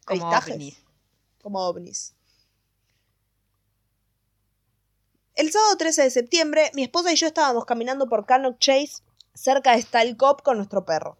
Como 0.04 0.26
Avistajes. 0.26 0.54
ovnis. 0.54 0.78
Como 1.42 1.60
ovnis. 1.60 2.14
El 5.34 5.52
sábado 5.52 5.76
13 5.76 6.02
de 6.02 6.10
septiembre, 6.10 6.70
mi 6.74 6.82
esposa 6.82 7.12
y 7.12 7.16
yo 7.16 7.26
estábamos 7.28 7.64
caminando 7.64 8.08
por 8.08 8.26
Cannock 8.26 8.58
Chase, 8.58 9.02
cerca 9.34 9.76
de 9.76 9.82
Style 9.82 10.16
Cop, 10.16 10.42
con 10.42 10.56
nuestro 10.56 10.84
perro. 10.84 11.16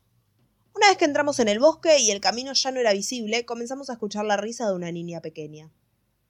Una 0.75 0.89
vez 0.89 0.97
que 0.97 1.05
entramos 1.05 1.39
en 1.39 1.49
el 1.49 1.61
bosque 1.61 1.99
y 1.99 2.11
el 2.11 2.21
camino 2.21 2.53
ya 2.53 2.71
no 2.73 2.81
era 2.81 2.93
visible, 2.93 3.45
comenzamos 3.45 3.91
a 3.91 3.93
escuchar 3.93 4.25
la 4.25 4.37
risa 4.37 4.67
de 4.67 4.75
una 4.75 4.91
niña 4.91 5.21
pequeña. 5.21 5.71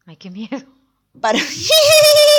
Ay, 0.04 0.16
qué 0.16 0.30
miedo. 0.30 0.64
Para... 1.20 1.38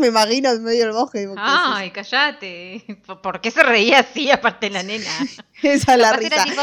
Me 0.00 0.06
imagino 0.08 0.50
en 0.50 0.62
medio 0.64 0.84
del 0.84 0.92
bosque. 0.92 1.18
¿qué 1.18 1.24
es? 1.24 1.30
Ay, 1.36 1.90
cállate. 1.92 2.84
¿Por- 3.06 3.20
¿Por 3.22 3.40
qué 3.40 3.50
se 3.50 3.62
reía 3.62 4.00
así 4.00 4.30
aparte 4.30 4.70
la 4.70 4.82
nena? 4.82 5.04
Esa 5.62 5.94
es 5.94 5.98
la 6.00 6.12
risa. 6.14 6.44
tipo, 6.44 6.62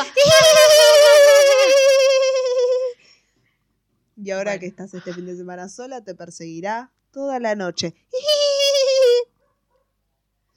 Y 4.15 4.31
ahora 4.31 4.51
Bueno. 4.51 4.59
que 4.61 4.65
estás 4.67 4.93
este 4.93 5.13
fin 5.13 5.25
de 5.25 5.35
semana 5.35 5.69
sola, 5.69 6.03
te 6.03 6.15
perseguirá 6.15 6.91
toda 7.11 7.39
la 7.39 7.55
noche. 7.55 7.93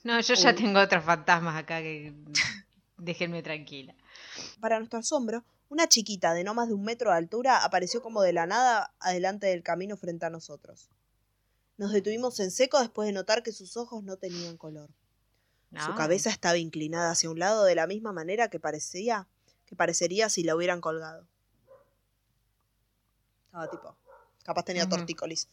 No, 0.03 0.19
yo 0.19 0.33
ya 0.33 0.49
Uy. 0.49 0.55
tengo 0.55 0.79
otros 0.79 1.03
fantasmas 1.03 1.55
acá 1.55 1.79
que 1.81 2.13
déjenme 2.97 3.43
tranquila. 3.43 3.93
Para 4.59 4.79
nuestro 4.79 4.99
asombro, 4.99 5.43
una 5.69 5.87
chiquita 5.87 6.33
de 6.33 6.43
no 6.43 6.53
más 6.55 6.69
de 6.69 6.73
un 6.73 6.83
metro 6.83 7.11
de 7.11 7.17
altura 7.17 7.63
apareció 7.63 8.01
como 8.01 8.23
de 8.23 8.33
la 8.33 8.47
nada 8.47 8.93
adelante 8.99 9.45
del 9.47 9.61
camino 9.63 9.95
frente 9.95 10.25
a 10.25 10.29
nosotros. 10.31 10.89
Nos 11.77 11.91
detuvimos 11.91 12.39
en 12.39 12.51
seco 12.51 12.79
después 12.79 13.07
de 13.07 13.13
notar 13.13 13.43
que 13.43 13.51
sus 13.51 13.77
ojos 13.77 14.03
no 14.03 14.17
tenían 14.17 14.57
color. 14.57 14.89
Su 15.71 15.91
Ay. 15.91 15.97
cabeza 15.97 16.29
estaba 16.29 16.57
inclinada 16.57 17.11
hacia 17.11 17.29
un 17.29 17.39
lado 17.39 17.63
de 17.63 17.75
la 17.75 17.87
misma 17.87 18.11
manera 18.11 18.49
que 18.49 18.59
parecía 18.59 19.27
que 19.71 19.77
parecería 19.77 20.27
si 20.27 20.43
la 20.43 20.53
hubieran 20.53 20.81
colgado. 20.81 21.25
Estaba 23.45 23.69
tipo, 23.69 23.95
capaz 24.43 24.63
tenía 24.63 24.89
tortícolis. 24.89 25.47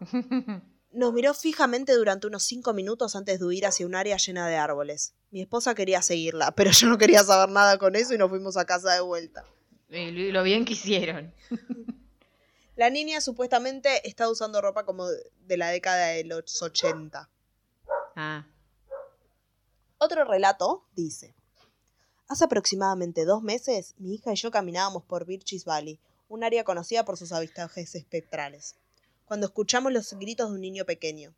Nos 0.92 1.12
miró 1.12 1.34
fijamente 1.34 1.92
durante 1.94 2.28
unos 2.28 2.44
cinco 2.44 2.72
minutos 2.72 3.16
antes 3.16 3.40
de 3.40 3.44
huir 3.44 3.66
hacia 3.66 3.84
un 3.84 3.96
área 3.96 4.18
llena 4.18 4.46
de 4.46 4.54
árboles. 4.56 5.14
Mi 5.32 5.40
esposa 5.40 5.74
quería 5.74 6.00
seguirla, 6.00 6.52
pero 6.56 6.70
yo 6.70 6.86
no 6.86 6.96
quería 6.96 7.24
saber 7.24 7.52
nada 7.52 7.76
con 7.76 7.96
eso 7.96 8.14
y 8.14 8.18
nos 8.18 8.30
fuimos 8.30 8.56
a 8.56 8.64
casa 8.64 8.94
de 8.94 9.00
vuelta. 9.00 9.44
Y 9.88 10.30
lo 10.30 10.44
bien 10.44 10.64
que 10.64 10.74
hicieron. 10.74 11.34
La 12.76 12.90
niña 12.90 13.22
supuestamente 13.22 14.06
estaba 14.06 14.30
usando 14.30 14.60
ropa 14.60 14.84
como 14.84 15.06
de 15.08 15.56
la 15.56 15.70
década 15.70 16.08
de 16.08 16.24
los 16.24 16.60
80. 16.60 17.30
Ah. 18.16 18.46
Otro 19.96 20.26
relato 20.26 20.84
dice: 20.94 21.34
Hace 22.28 22.44
aproximadamente 22.44 23.24
dos 23.24 23.42
meses, 23.42 23.94
mi 23.96 24.14
hija 24.14 24.30
y 24.30 24.36
yo 24.36 24.50
caminábamos 24.50 25.04
por 25.04 25.24
Birches 25.24 25.64
Valley, 25.64 25.98
un 26.28 26.44
área 26.44 26.64
conocida 26.64 27.06
por 27.06 27.16
sus 27.16 27.32
avistajes 27.32 27.94
espectrales, 27.94 28.76
cuando 29.24 29.46
escuchamos 29.46 29.90
los 29.90 30.12
gritos 30.12 30.50
de 30.50 30.56
un 30.56 30.60
niño 30.60 30.84
pequeño. 30.84 31.34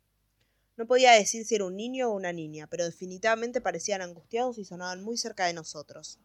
No 0.75 0.87
podía 0.87 1.13
decir 1.13 1.45
si 1.45 1.55
era 1.55 1.63
un 1.63 1.77
niño 1.77 2.09
o 2.09 2.15
una 2.15 2.33
niña, 2.33 2.67
pero 2.67 2.83
definitivamente 2.83 3.61
parecían 3.61 4.01
angustiados 4.01 4.57
y 4.57 4.65
sonaban 4.65 5.01
muy 5.01 5.17
cerca 5.17 5.45
de 5.45 5.53
nosotros. 5.53 6.19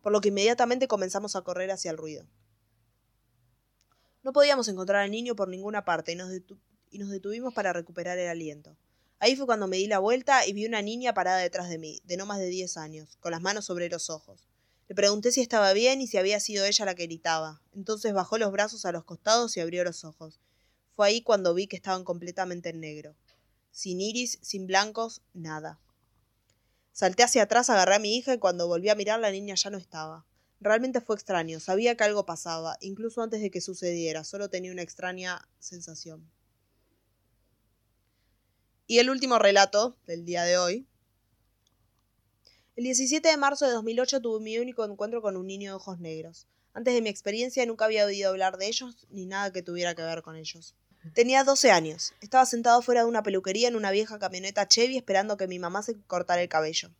Por 0.00 0.12
lo 0.12 0.22
que 0.22 0.28
inmediatamente 0.28 0.88
comenzamos 0.88 1.36
a 1.36 1.42
correr 1.42 1.70
hacia 1.70 1.90
el 1.90 1.98
ruido. 1.98 2.26
No 4.24 4.32
podíamos 4.32 4.68
encontrar 4.68 5.02
al 5.02 5.10
niño 5.10 5.36
por 5.36 5.48
ninguna 5.48 5.84
parte 5.84 6.12
y 6.12 6.16
nos, 6.16 6.30
detuvimos 7.10 7.52
para 7.52 7.74
recuperar 7.74 8.18
el 8.18 8.26
aliento. 8.26 8.74
Ahí 9.18 9.36
fue 9.36 9.44
cuando 9.44 9.68
me 9.68 9.76
di 9.76 9.86
la 9.86 9.98
vuelta 9.98 10.46
y 10.46 10.54
vi 10.54 10.64
una 10.64 10.80
niña 10.80 11.12
parada 11.12 11.36
detrás 11.38 11.68
de 11.68 11.76
mí, 11.76 12.00
de 12.04 12.16
no 12.16 12.24
más 12.24 12.38
de 12.38 12.46
10 12.46 12.78
años, 12.78 13.18
con 13.20 13.32
las 13.32 13.42
manos 13.42 13.66
sobre 13.66 13.90
los 13.90 14.08
ojos. 14.08 14.48
Le 14.88 14.94
pregunté 14.94 15.30
si 15.30 15.42
estaba 15.42 15.74
bien 15.74 16.00
y 16.00 16.06
si 16.06 16.16
había 16.16 16.40
sido 16.40 16.64
ella 16.64 16.86
la 16.86 16.94
que 16.94 17.04
gritaba. 17.04 17.60
Entonces 17.74 18.14
bajó 18.14 18.38
los 18.38 18.50
brazos 18.50 18.86
a 18.86 18.92
los 18.92 19.04
costados 19.04 19.58
y 19.58 19.60
abrió 19.60 19.84
los 19.84 20.04
ojos. 20.04 20.40
Fue 20.96 21.06
ahí 21.06 21.20
cuando 21.20 21.52
vi 21.52 21.66
que 21.66 21.76
estaban 21.76 22.02
completamente 22.02 22.70
en 22.70 22.80
negro. 22.80 23.16
Sin 23.72 24.00
iris, 24.00 24.38
sin 24.40 24.66
blancos, 24.66 25.20
nada. 25.34 25.80
Salté 26.92 27.24
hacia 27.24 27.42
atrás, 27.42 27.68
agarré 27.68 27.96
a 27.96 27.98
mi 27.98 28.16
hija 28.16 28.32
y 28.32 28.38
cuando 28.38 28.68
volví 28.68 28.88
a 28.88 28.94
mirar 28.94 29.20
la 29.20 29.30
niña 29.30 29.54
ya 29.54 29.68
no 29.68 29.76
estaba. 29.76 30.24
Realmente 30.64 31.02
fue 31.02 31.14
extraño, 31.14 31.60
sabía 31.60 31.94
que 31.94 32.04
algo 32.04 32.24
pasaba, 32.24 32.78
incluso 32.80 33.20
antes 33.20 33.42
de 33.42 33.50
que 33.50 33.60
sucediera, 33.60 34.24
solo 34.24 34.48
tenía 34.48 34.72
una 34.72 34.80
extraña 34.80 35.46
sensación. 35.58 36.26
Y 38.86 38.98
el 38.98 39.10
último 39.10 39.38
relato 39.38 39.98
del 40.06 40.24
día 40.24 40.44
de 40.44 40.56
hoy. 40.56 40.86
El 42.76 42.84
17 42.84 43.28
de 43.28 43.36
marzo 43.36 43.66
de 43.66 43.72
2008 43.72 44.22
tuve 44.22 44.42
mi 44.42 44.58
único 44.58 44.86
encuentro 44.86 45.20
con 45.20 45.36
un 45.36 45.46
niño 45.46 45.72
de 45.72 45.76
ojos 45.76 46.00
negros. 46.00 46.46
Antes 46.72 46.94
de 46.94 47.02
mi 47.02 47.10
experiencia 47.10 47.66
nunca 47.66 47.84
había 47.84 48.06
oído 48.06 48.30
hablar 48.30 48.56
de 48.56 48.66
ellos 48.66 49.06
ni 49.10 49.26
nada 49.26 49.52
que 49.52 49.62
tuviera 49.62 49.94
que 49.94 50.00
ver 50.00 50.22
con 50.22 50.34
ellos. 50.34 50.74
Tenía 51.12 51.44
12 51.44 51.72
años. 51.72 52.14
Estaba 52.22 52.46
sentado 52.46 52.80
fuera 52.80 53.02
de 53.02 53.08
una 53.08 53.22
peluquería 53.22 53.68
en 53.68 53.76
una 53.76 53.90
vieja 53.90 54.18
camioneta 54.18 54.66
Chevy 54.66 54.96
esperando 54.96 55.36
que 55.36 55.46
mi 55.46 55.58
mamá 55.58 55.82
se 55.82 56.00
cortara 56.06 56.40
el 56.40 56.48
cabello. 56.48 56.90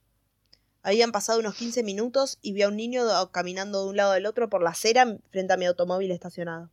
Habían 0.87 1.12
pasado 1.12 1.41
unos 1.41 1.55
15 1.55 1.82
minutos 1.82 2.39
y 2.43 2.53
vi 2.53 2.61
a 2.61 2.68
un 2.68 2.76
niño 2.76 3.07
do- 3.07 3.32
caminando 3.32 3.82
de 3.82 3.89
un 3.89 3.97
lado 3.97 4.12
del 4.12 4.26
otro 4.26 4.51
por 4.51 4.62
la 4.62 4.70
acera 4.70 5.16
frente 5.30 5.55
a 5.55 5.57
mi 5.57 5.64
automóvil 5.64 6.11
estacionado. 6.11 6.70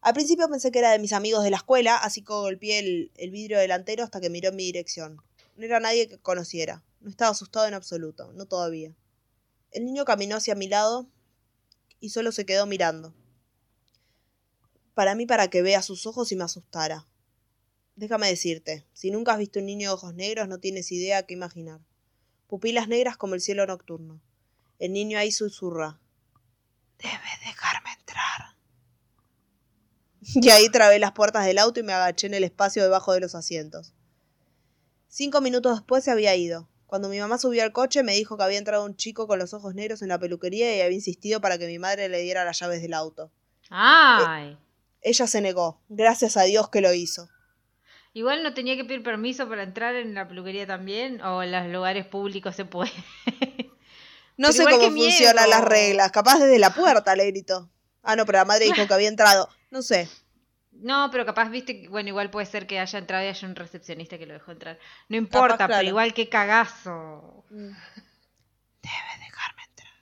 Al 0.00 0.14
principio 0.14 0.48
pensé 0.48 0.72
que 0.72 0.80
era 0.80 0.90
de 0.90 0.98
mis 0.98 1.12
amigos 1.12 1.44
de 1.44 1.50
la 1.50 1.58
escuela, 1.58 1.96
así 1.96 2.22
que 2.22 2.32
golpeé 2.32 2.80
el, 2.80 3.12
el 3.16 3.30
vidrio 3.30 3.60
delantero 3.60 4.02
hasta 4.02 4.20
que 4.20 4.30
miró 4.30 4.48
en 4.48 4.56
mi 4.56 4.64
dirección. 4.64 5.22
No 5.56 5.64
era 5.64 5.78
nadie 5.78 6.08
que 6.08 6.18
conociera. 6.18 6.82
No 7.00 7.08
estaba 7.08 7.30
asustado 7.30 7.68
en 7.68 7.74
absoluto, 7.74 8.32
no 8.32 8.46
todavía. 8.46 8.92
El 9.70 9.84
niño 9.84 10.04
caminó 10.04 10.34
hacia 10.36 10.56
mi 10.56 10.66
lado 10.66 11.06
y 12.00 12.10
solo 12.10 12.32
se 12.32 12.44
quedó 12.44 12.66
mirando. 12.66 13.14
Para 14.94 15.14
mí, 15.14 15.24
para 15.24 15.48
que 15.50 15.62
vea 15.62 15.82
sus 15.82 16.04
ojos 16.06 16.32
y 16.32 16.36
me 16.36 16.44
asustara. 16.44 17.06
Déjame 17.94 18.26
decirte, 18.28 18.84
si 18.92 19.12
nunca 19.12 19.32
has 19.34 19.38
visto 19.38 19.60
un 19.60 19.66
niño 19.66 19.90
de 19.90 19.94
ojos 19.94 20.14
negros, 20.14 20.48
no 20.48 20.58
tienes 20.58 20.90
idea 20.90 21.22
qué 21.22 21.34
imaginar. 21.34 21.80
Pupilas 22.46 22.88
negras 22.88 23.16
como 23.16 23.34
el 23.34 23.40
cielo 23.40 23.66
nocturno. 23.66 24.20
El 24.78 24.92
niño 24.92 25.18
ahí 25.18 25.32
susurra. 25.32 26.00
Debes 26.98 27.40
dejarme 27.46 27.90
entrar. 27.98 28.54
Y 30.20 30.48
ahí 30.50 30.68
trabé 30.68 30.98
las 30.98 31.12
puertas 31.12 31.44
del 31.44 31.58
auto 31.58 31.80
y 31.80 31.82
me 31.82 31.92
agaché 31.92 32.26
en 32.26 32.34
el 32.34 32.44
espacio 32.44 32.82
debajo 32.82 33.12
de 33.12 33.20
los 33.20 33.34
asientos. 33.34 33.92
Cinco 35.08 35.40
minutos 35.40 35.76
después 35.76 36.04
se 36.04 36.10
había 36.10 36.34
ido. 36.34 36.68
Cuando 36.86 37.08
mi 37.08 37.18
mamá 37.18 37.38
subió 37.38 37.62
al 37.62 37.72
coche 37.72 38.02
me 38.02 38.14
dijo 38.14 38.36
que 38.36 38.44
había 38.44 38.58
entrado 38.58 38.84
un 38.84 38.96
chico 38.96 39.26
con 39.26 39.38
los 39.38 39.52
ojos 39.52 39.74
negros 39.74 40.02
en 40.02 40.08
la 40.08 40.18
peluquería 40.18 40.76
y 40.76 40.80
había 40.80 40.96
insistido 40.96 41.40
para 41.40 41.58
que 41.58 41.66
mi 41.66 41.78
madre 41.78 42.08
le 42.08 42.20
diera 42.20 42.44
las 42.44 42.58
llaves 42.60 42.82
del 42.82 42.94
auto. 42.94 43.32
Ay. 43.70 44.58
Ella 45.00 45.26
se 45.26 45.40
negó. 45.40 45.82
Gracias 45.88 46.36
a 46.36 46.42
Dios 46.42 46.68
que 46.68 46.80
lo 46.80 46.94
hizo. 46.94 47.28
Igual 48.14 48.42
no 48.42 48.54
tenía 48.54 48.76
que 48.76 48.84
pedir 48.84 49.02
permiso 49.02 49.48
para 49.48 49.64
entrar 49.64 49.94
en 49.96 50.14
la 50.14 50.26
peluquería 50.26 50.66
también, 50.66 51.20
o 51.20 51.42
en 51.42 51.52
los 51.52 51.66
lugares 51.66 52.06
públicos 52.06 52.56
se 52.56 52.64
puede. 52.64 52.92
No 54.36 54.48
Pero 54.48 54.52
sé 54.52 54.64
cómo 54.64 54.78
qué 54.80 54.86
funcionan 54.90 55.44
miedo. 55.46 55.48
las 55.60 55.64
reglas. 55.64 56.10
Capaz 56.10 56.40
desde 56.40 56.58
la 56.58 56.74
puerta 56.74 57.14
le 57.14 57.26
gritó. 57.30 57.70
Ah, 58.02 58.16
no, 58.16 58.26
pero 58.26 58.38
la 58.38 58.44
madre 58.44 58.64
dijo 58.64 58.84
que 58.88 58.92
había 58.94 59.06
entrado. 59.06 59.48
No 59.70 59.80
sé. 59.80 60.08
No, 60.72 61.08
pero 61.12 61.24
capaz, 61.24 61.50
viste, 61.50 61.82
que- 61.82 61.88
bueno, 61.88 62.08
igual 62.08 62.30
puede 62.32 62.46
ser 62.46 62.66
que 62.66 62.80
haya 62.80 62.98
entrado 62.98 63.22
y 63.24 63.28
haya 63.28 63.46
un 63.46 63.54
recepcionista 63.54 64.18
que 64.18 64.26
lo 64.26 64.32
dejó 64.34 64.50
entrar. 64.50 64.80
No 65.08 65.16
importa, 65.16 65.56
claro. 65.56 65.74
pero 65.76 65.88
igual 65.88 66.12
que 66.14 66.28
cagazo. 66.28 67.44
Debe 67.50 69.14
dejarme 69.20 69.62
entrar. 69.68 69.92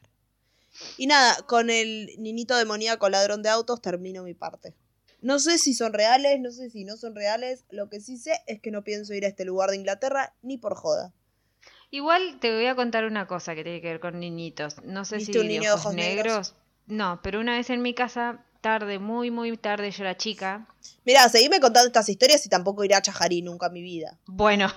Y 0.96 1.06
nada, 1.08 1.36
con 1.46 1.68
el 1.68 2.08
niñito 2.18 2.56
demoníaco 2.56 3.10
ladrón 3.10 3.42
de 3.42 3.50
autos 3.50 3.82
termino 3.82 4.22
mi 4.22 4.32
parte. 4.32 4.72
No 5.22 5.38
sé 5.38 5.56
si 5.58 5.72
son 5.72 5.92
reales, 5.92 6.40
no 6.40 6.50
sé 6.50 6.68
si 6.68 6.84
no 6.84 6.96
son 6.96 7.14
reales. 7.14 7.64
Lo 7.70 7.88
que 7.88 8.00
sí 8.00 8.18
sé 8.18 8.42
es 8.48 8.60
que 8.60 8.72
no 8.72 8.82
pienso 8.82 9.14
ir 9.14 9.24
a 9.24 9.28
este 9.28 9.44
lugar 9.44 9.70
de 9.70 9.76
Inglaterra 9.76 10.34
ni 10.42 10.58
por 10.58 10.74
joda. 10.74 11.12
Igual 11.90 12.40
te 12.40 12.52
voy 12.52 12.66
a 12.66 12.74
contar 12.74 13.04
una 13.04 13.28
cosa 13.28 13.54
que 13.54 13.62
tiene 13.62 13.80
que 13.80 13.86
ver 13.86 14.00
con 14.00 14.18
niñitos. 14.18 14.82
No 14.82 15.04
sé 15.04 15.20
si 15.20 15.26
¿Viste 15.26 15.40
un 15.40 15.46
niño 15.46 15.62
de 15.62 15.70
ojos 15.70 15.86
ojos 15.86 15.94
negros? 15.94 16.24
negros. 16.24 16.54
No, 16.86 17.20
pero 17.22 17.38
una 17.38 17.56
vez 17.56 17.70
en 17.70 17.82
mi 17.82 17.94
casa, 17.94 18.44
tarde, 18.60 18.98
muy, 18.98 19.30
muy 19.30 19.56
tarde, 19.56 19.92
yo 19.92 20.02
era 20.02 20.16
chica. 20.16 20.66
Mira, 21.04 21.28
seguime 21.28 21.60
contando 21.60 21.86
estas 21.86 22.08
historias 22.08 22.44
y 22.44 22.48
tampoco 22.48 22.82
iré 22.82 22.96
a 22.96 23.02
Chajarí 23.02 23.42
nunca 23.42 23.66
en 23.66 23.74
mi 23.74 23.82
vida. 23.82 24.18
Bueno. 24.26 24.72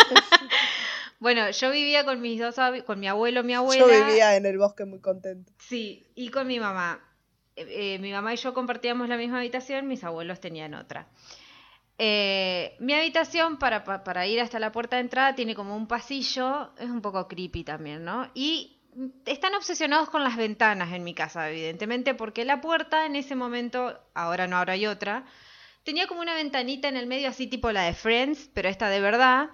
bueno, 1.18 1.50
yo 1.50 1.70
vivía 1.72 2.04
con 2.04 2.20
mis 2.20 2.38
dos 2.38 2.54
con 2.84 3.00
mi 3.00 3.08
abuelo, 3.08 3.42
mi 3.42 3.54
abuela. 3.54 3.84
Yo 3.84 4.06
vivía 4.06 4.36
en 4.36 4.46
el 4.46 4.58
bosque 4.58 4.84
muy 4.84 5.00
contento. 5.00 5.52
Sí, 5.58 6.06
y 6.14 6.28
con 6.28 6.46
mi 6.46 6.60
mamá. 6.60 7.05
Eh, 7.56 7.94
eh, 7.94 7.98
mi 7.98 8.12
mamá 8.12 8.34
y 8.34 8.36
yo 8.36 8.52
compartíamos 8.54 9.08
la 9.08 9.16
misma 9.16 9.38
habitación, 9.38 9.88
mis 9.88 10.04
abuelos 10.04 10.40
tenían 10.40 10.74
otra. 10.74 11.08
Eh, 11.98 12.76
mi 12.80 12.92
habitación 12.92 13.58
para, 13.58 13.82
pa- 13.84 14.04
para 14.04 14.26
ir 14.26 14.40
hasta 14.40 14.58
la 14.58 14.70
puerta 14.72 14.96
de 14.96 15.02
entrada 15.02 15.34
tiene 15.34 15.54
como 15.54 15.74
un 15.76 15.86
pasillo, 15.88 16.72
es 16.78 16.90
un 16.90 17.00
poco 17.00 17.26
creepy 17.26 17.64
también, 17.64 18.04
¿no? 18.04 18.30
Y 18.34 18.78
mm, 18.94 19.06
están 19.24 19.54
obsesionados 19.54 20.10
con 20.10 20.22
las 20.22 20.36
ventanas 20.36 20.92
en 20.92 21.04
mi 21.04 21.14
casa, 21.14 21.48
evidentemente, 21.50 22.14
porque 22.14 22.44
la 22.44 22.60
puerta 22.60 23.06
en 23.06 23.16
ese 23.16 23.34
momento, 23.34 23.98
ahora 24.14 24.46
no, 24.46 24.56
ahora 24.58 24.74
hay 24.74 24.86
otra, 24.86 25.24
tenía 25.84 26.06
como 26.06 26.20
una 26.20 26.34
ventanita 26.34 26.88
en 26.88 26.96
el 26.98 27.06
medio 27.06 27.28
así 27.28 27.46
tipo 27.46 27.72
la 27.72 27.84
de 27.84 27.94
Friends, 27.94 28.50
pero 28.52 28.68
esta 28.68 28.90
de 28.90 29.00
verdad, 29.00 29.48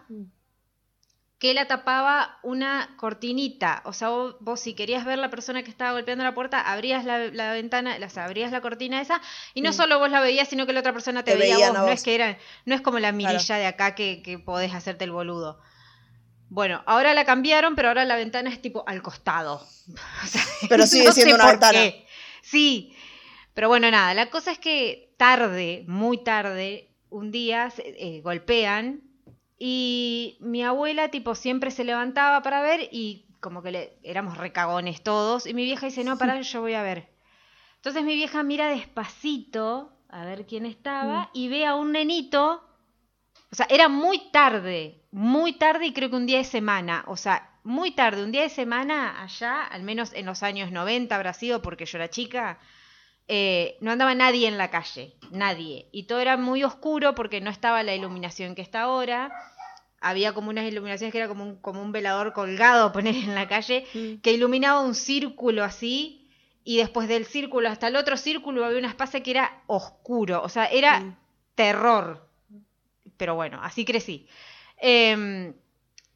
que 1.42 1.54
la 1.54 1.66
tapaba 1.66 2.38
una 2.44 2.94
cortinita. 2.98 3.82
O 3.84 3.92
sea, 3.92 4.10
vos, 4.10 4.36
vos 4.38 4.60
si 4.60 4.74
querías 4.74 5.04
ver 5.04 5.18
la 5.18 5.28
persona 5.28 5.64
que 5.64 5.70
estaba 5.70 5.90
golpeando 5.90 6.22
la 6.22 6.34
puerta, 6.34 6.60
abrías 6.60 7.04
la, 7.04 7.18
la 7.18 7.52
ventana, 7.52 7.96
sea, 8.10 8.26
abrías 8.26 8.52
la 8.52 8.60
cortina 8.60 9.00
esa, 9.00 9.20
y 9.52 9.60
no 9.60 9.70
Mm. 9.70 9.72
solo 9.72 9.98
vos 9.98 10.08
la 10.08 10.20
veías, 10.20 10.46
sino 10.48 10.66
que 10.66 10.72
la 10.72 10.78
otra 10.78 10.92
persona 10.92 11.24
te, 11.24 11.32
Te 11.32 11.38
veía 11.38 11.70
vos. 11.70 11.78
No 11.78 11.82
vos. 11.82 11.90
es 11.94 12.04
que 12.04 12.14
era, 12.14 12.38
no 12.64 12.76
es 12.76 12.80
como 12.80 13.00
la 13.00 13.10
mirilla 13.10 13.40
Claro. 13.44 13.60
de 13.60 13.66
acá 13.66 13.96
que, 13.96 14.22
que 14.22 14.38
podés 14.38 14.72
hacerte 14.72 15.02
el 15.02 15.10
boludo. 15.10 15.58
Bueno, 16.48 16.84
ahora 16.86 17.12
la 17.12 17.24
cambiaron, 17.24 17.74
pero 17.74 17.88
ahora 17.88 18.04
la 18.04 18.14
ventana 18.14 18.48
es 18.48 18.62
tipo 18.62 18.84
al 18.86 19.02
costado. 19.02 19.66
O 20.22 20.26
sea, 20.28 20.44
Pero 20.68 20.86
sigue 20.86 21.06
no 21.06 21.12
siendo 21.12 21.34
una 21.34 21.46
ventana. 21.50 21.72
qué. 21.72 22.06
Sí, 22.42 22.94
pero 23.52 23.66
bueno, 23.66 23.90
nada, 23.90 24.14
la 24.14 24.30
cosa 24.30 24.52
es 24.52 24.60
que 24.60 25.12
tarde, 25.16 25.84
muy 25.88 26.22
tarde, 26.22 26.88
un 27.10 27.32
día 27.32 27.72
eh, 27.78 28.20
golpean 28.22 29.02
y 29.64 30.38
mi 30.40 30.64
abuela 30.64 31.12
tipo 31.12 31.36
siempre 31.36 31.70
se 31.70 31.84
levantaba 31.84 32.42
para 32.42 32.62
ver 32.62 32.88
y 32.90 33.26
como 33.38 33.62
que 33.62 33.70
le, 33.70 33.98
éramos 34.02 34.36
recagones 34.36 35.04
todos 35.04 35.46
y 35.46 35.54
mi 35.54 35.62
vieja 35.62 35.86
dice, 35.86 36.02
no, 36.02 36.18
pará, 36.18 36.40
yo 36.40 36.60
voy 36.60 36.74
a 36.74 36.82
ver. 36.82 37.08
Entonces 37.76 38.02
mi 38.02 38.16
vieja 38.16 38.42
mira 38.42 38.66
despacito 38.66 39.92
a 40.08 40.24
ver 40.24 40.46
quién 40.46 40.66
estaba 40.66 41.30
y 41.32 41.46
ve 41.46 41.64
a 41.64 41.76
un 41.76 41.92
nenito, 41.92 42.68
o 43.52 43.54
sea, 43.54 43.68
era 43.70 43.88
muy 43.88 44.32
tarde, 44.32 45.04
muy 45.12 45.52
tarde 45.52 45.86
y 45.86 45.92
creo 45.92 46.10
que 46.10 46.16
un 46.16 46.26
día 46.26 46.38
de 46.38 46.44
semana, 46.44 47.04
o 47.06 47.16
sea, 47.16 47.48
muy 47.62 47.92
tarde, 47.92 48.24
un 48.24 48.32
día 48.32 48.42
de 48.42 48.48
semana 48.48 49.22
allá, 49.22 49.62
al 49.62 49.84
menos 49.84 50.12
en 50.12 50.26
los 50.26 50.42
años 50.42 50.72
90 50.72 51.14
habrá 51.14 51.34
sido 51.34 51.62
porque 51.62 51.86
yo 51.86 51.98
era 51.98 52.10
chica, 52.10 52.58
eh, 53.28 53.76
no 53.80 53.90
andaba 53.92 54.14
nadie 54.14 54.48
en 54.48 54.58
la 54.58 54.70
calle, 54.70 55.14
nadie. 55.30 55.88
Y 55.92 56.04
todo 56.04 56.20
era 56.20 56.36
muy 56.36 56.64
oscuro 56.64 57.14
porque 57.14 57.40
no 57.40 57.50
estaba 57.50 57.82
la 57.82 57.94
iluminación 57.94 58.54
que 58.54 58.62
está 58.62 58.82
ahora. 58.82 59.32
había 60.04 60.32
como 60.34 60.50
unas 60.50 60.66
iluminaciones 60.66 61.12
que 61.12 61.18
era 61.18 61.28
como 61.28 61.44
un, 61.44 61.56
como 61.56 61.80
un 61.80 61.92
velador 61.92 62.32
colgado, 62.32 62.90
poner 62.92 63.14
en 63.14 63.34
la 63.36 63.46
calle, 63.46 63.86
Mm. 63.94 64.14
que 64.20 64.32
iluminaba 64.32 64.80
un 64.80 64.96
círculo 64.96 65.62
así, 65.62 66.28
y 66.64 66.78
después 66.78 67.06
del 67.08 67.24
círculo 67.24 67.68
hasta 67.68 67.86
el 67.88 67.94
otro 67.94 68.16
círculo 68.16 68.64
había 68.64 68.78
un 68.78 68.84
espacio 68.84 69.22
que 69.22 69.30
era 69.30 69.62
oscuro, 69.68 70.42
o 70.42 70.48
sea, 70.48 70.66
era 70.66 70.98
Mm. 71.00 71.16
terror. 71.54 72.28
Pero 73.16 73.36
bueno, 73.36 73.60
así 73.62 73.84
crecí. 73.84 74.26
Em, 74.78 75.54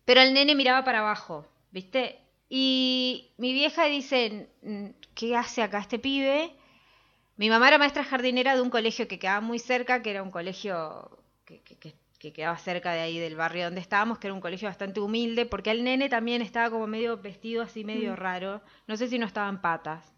pero 0.05 0.21
el 0.21 0.35
nene 0.35 0.55
miraba 0.57 0.83
para 0.85 0.99
abajo, 1.01 1.47
¿viste? 1.71 2.19
Y 2.49 3.31
mi 3.39 3.53
vieja 3.53 3.85
dice, 3.85 4.49
"Mm, 4.63 4.87
¿qué 5.15 5.37
hace 5.37 5.63
acá 5.63 5.79
este 5.79 6.01
pibe? 6.01 6.56
Mi 7.37 7.51
mamá 7.51 7.69
era 7.69 7.79
maestra 7.79 8.05
jardinera 8.05 8.55
de 8.55 8.63
un 8.63 8.71
colegio 8.71 9.09
que 9.09 9.19
quedaba 9.19 9.41
muy 9.41 9.59
cerca, 9.59 10.03
que 10.03 10.11
era 10.11 10.23
un 10.23 10.31
colegio 10.31 11.19
que, 11.45 11.61
que- 11.63 11.77
que- 11.79 11.95
que 12.19 12.33
quedaba 12.33 12.57
cerca 12.57 12.93
de 12.93 13.01
ahí 13.01 13.19
del 13.19 13.37
barrio 13.37 13.65
donde 13.65 13.81
estábamos, 13.83 14.19
que 14.19 14.27
era 14.29 14.35
un 14.35 14.41
colegio 14.41 14.69
bastante 14.69 15.01
humilde, 15.01 15.45
porque 15.45 15.71
el 15.71 15.85
nene 15.85 16.09
también 16.09 16.41
estaba 16.41 16.71
como 16.71 16.87
medio 16.87 17.19
vestido 17.19 17.63
así, 17.63 17.85
medio 17.85 18.17
raro. 18.17 18.63
No 18.87 18.97
sé 18.97 19.09
si 19.09 19.19
no 19.19 19.27
estaba 19.27 19.49
en 19.51 19.61
patas. 19.61 20.15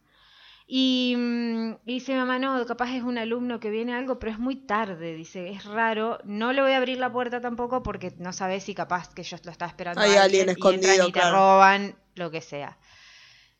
Y, 0.66 1.14
mm, 1.16 1.72
y 1.86 1.94
dice 1.94 2.12
mi 2.12 2.18
mamá, 2.18 2.38
no, 2.38 2.64
capaz 2.66 2.94
es 2.94 3.02
un 3.02 3.18
alumno 3.18 3.58
que 3.58 3.70
viene 3.70 3.94
algo, 3.94 4.18
pero 4.18 4.32
es 4.32 4.38
muy 4.38 4.56
tarde, 4.56 5.14
dice, 5.14 5.48
es 5.50 5.64
raro. 5.64 6.18
No 6.24 6.52
le 6.52 6.62
voy 6.62 6.72
a 6.72 6.76
abrir 6.76 6.98
la 6.98 7.10
puerta 7.10 7.40
tampoco 7.40 7.82
porque 7.82 8.12
no 8.18 8.32
sabes 8.32 8.64
si 8.64 8.74
capaz 8.74 9.12
que 9.14 9.22
yo 9.22 9.36
lo 9.44 9.50
estaba 9.50 9.70
esperando. 9.70 10.00
Hay 10.02 10.10
alguien 10.16 10.48
escondido, 10.50 10.92
entran 10.92 11.08
y 11.08 11.12
te 11.12 11.20
roban, 11.32 11.96
lo 12.14 12.30
que 12.30 12.40
sea. 12.42 12.78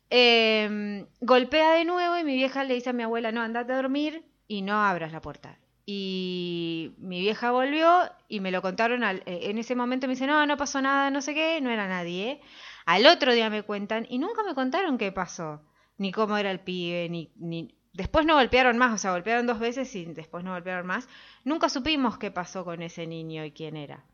Eh, 0.09 1.05
golpea 1.21 1.71
de 1.73 1.85
nuevo 1.85 2.17
y 2.17 2.23
mi 2.23 2.35
vieja 2.35 2.63
le 2.63 2.73
dice 2.75 2.89
a 2.89 2.93
mi 2.93 3.03
abuela, 3.03 3.31
no, 3.31 3.41
andate 3.41 3.73
a 3.73 3.77
dormir 3.77 4.25
y 4.47 4.61
no 4.61 4.83
abras 4.83 5.11
la 5.11 5.21
puerta. 5.21 5.59
Y 5.85 6.93
mi 6.99 7.19
vieja 7.19 7.51
volvió 7.51 8.11
y 8.27 8.39
me 8.41 8.51
lo 8.51 8.61
contaron 8.61 9.03
al- 9.03 9.23
eh, 9.25 9.49
en 9.49 9.57
ese 9.57 9.75
momento 9.75 10.07
me 10.07 10.13
dice, 10.13 10.27
no, 10.27 10.45
no 10.45 10.57
pasó 10.57 10.81
nada, 10.81 11.09
no 11.11 11.21
sé 11.21 11.33
qué, 11.33 11.61
no 11.61 11.69
era 11.71 11.87
nadie. 11.87 12.41
Al 12.85 13.05
otro 13.07 13.33
día 13.33 13.49
me 13.49 13.63
cuentan 13.63 14.05
y 14.09 14.19
nunca 14.19 14.43
me 14.43 14.55
contaron 14.55 14.97
qué 14.97 15.11
pasó, 15.11 15.61
ni 15.97 16.11
cómo 16.11 16.37
era 16.37 16.51
el 16.51 16.59
pibe, 16.59 17.09
ni, 17.09 17.31
ni... 17.37 17.75
Después 17.93 18.25
no 18.25 18.35
golpearon 18.35 18.77
más, 18.77 18.93
o 18.93 18.97
sea, 18.97 19.11
golpearon 19.11 19.47
dos 19.47 19.59
veces 19.59 19.93
y 19.95 20.05
después 20.05 20.43
no 20.43 20.53
golpearon 20.53 20.85
más. 20.85 21.07
Nunca 21.43 21.69
supimos 21.69 22.17
qué 22.17 22.31
pasó 22.31 22.63
con 22.63 22.81
ese 22.83 23.07
niño 23.07 23.43
y 23.45 23.51
quién 23.51 23.75
era. 23.75 24.05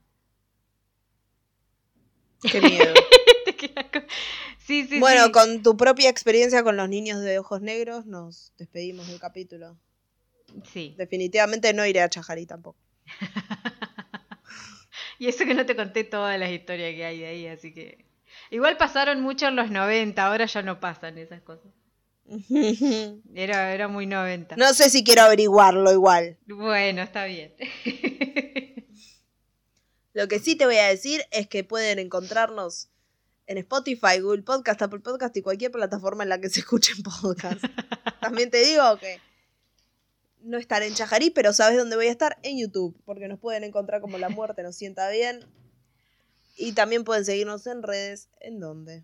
Qué 2.42 2.62
miedo. 2.62 2.94
sí, 4.66 4.88
sí, 4.88 5.00
bueno, 5.00 5.26
sí. 5.26 5.32
con 5.32 5.64
tu 5.64 5.78
propia 5.78 6.10
experiencia 6.10 6.64
con 6.64 6.78
los 6.78 6.90
niños 6.90 7.22
de 7.22 7.40
ojos 7.40 7.62
negros, 7.62 8.06
nos 8.06 8.54
despedimos 8.58 9.08
del 9.08 9.20
capítulo. 9.20 9.78
Sí. 10.72 10.96
Definitivamente 10.98 11.74
no 11.74 11.86
iré 11.86 12.02
a 12.02 12.10
Chajarí 12.10 12.46
tampoco. 12.46 12.80
Y 15.18 15.28
eso 15.28 15.46
que 15.46 15.54
no 15.54 15.66
te 15.66 15.76
conté 15.76 16.04
todas 16.04 16.40
las 16.40 16.50
historias 16.52 16.94
que 16.94 17.06
hay 17.06 17.20
de 17.20 17.28
ahí, 17.28 17.48
así 17.48 17.74
que... 17.74 18.06
Igual 18.52 18.78
pasaron 18.78 19.22
mucho 19.22 19.48
en 19.48 19.56
los 19.56 19.72
90, 19.72 20.24
ahora 20.24 20.46
ya 20.46 20.62
no 20.62 20.80
pasan 20.80 21.18
esas 21.18 21.42
cosas. 21.42 21.72
Era, 23.36 23.74
era 23.74 23.88
muy 23.88 24.08
90. 24.08 24.56
no 24.56 24.74
sé 24.74 24.90
si 24.90 25.04
quiero 25.04 25.22
averiguarlo 25.22 25.92
igual. 25.92 26.38
Bueno, 26.48 27.04
está 27.04 27.26
bien. 27.26 27.54
Lo 30.14 30.28
que 30.28 30.40
sí 30.40 30.56
te 30.56 30.66
voy 30.66 30.78
a 30.78 30.88
decir 30.88 31.22
es 31.32 31.48
que 31.48 31.64
pueden 31.64 32.00
encontrarnos 32.00 32.90
en 33.48 33.58
Spotify, 33.60 34.20
Google 34.20 34.44
Podcast, 34.44 34.82
Apple 34.82 35.00
Podcast 35.00 35.36
y 35.38 35.42
cualquier 35.42 35.72
plataforma 35.72 36.24
en 36.24 36.30
la 36.30 36.40
que 36.40 36.50
se 36.50 36.62
escuchen 36.62 36.98
podcasts. 37.04 37.62
También 38.22 38.50
te 38.50 38.64
digo 38.64 38.98
que 38.98 39.20
no 40.42 40.58
estaré 40.58 40.88
en 40.88 40.94
Chajarí, 40.94 41.30
pero 41.30 41.54
sabes 41.54 41.78
dónde 41.78 41.96
voy 41.96 42.08
a 42.08 42.12
estar 42.12 42.38
en 42.44 42.60
YouTube, 42.60 42.96
porque 43.06 43.28
nos 43.28 43.40
pueden 43.40 43.64
encontrar 43.64 44.02
como 44.02 44.18
La 44.18 44.30
Muerte 44.30 44.64
nos 44.64 44.76
sienta 44.76 45.10
bien. 45.10 45.46
Y 46.58 46.72
también 46.74 47.04
pueden 47.04 47.26
seguirnos 47.26 47.68
en 47.68 47.84
redes, 47.84 48.30
¿en 48.40 48.60
dónde? 48.60 49.04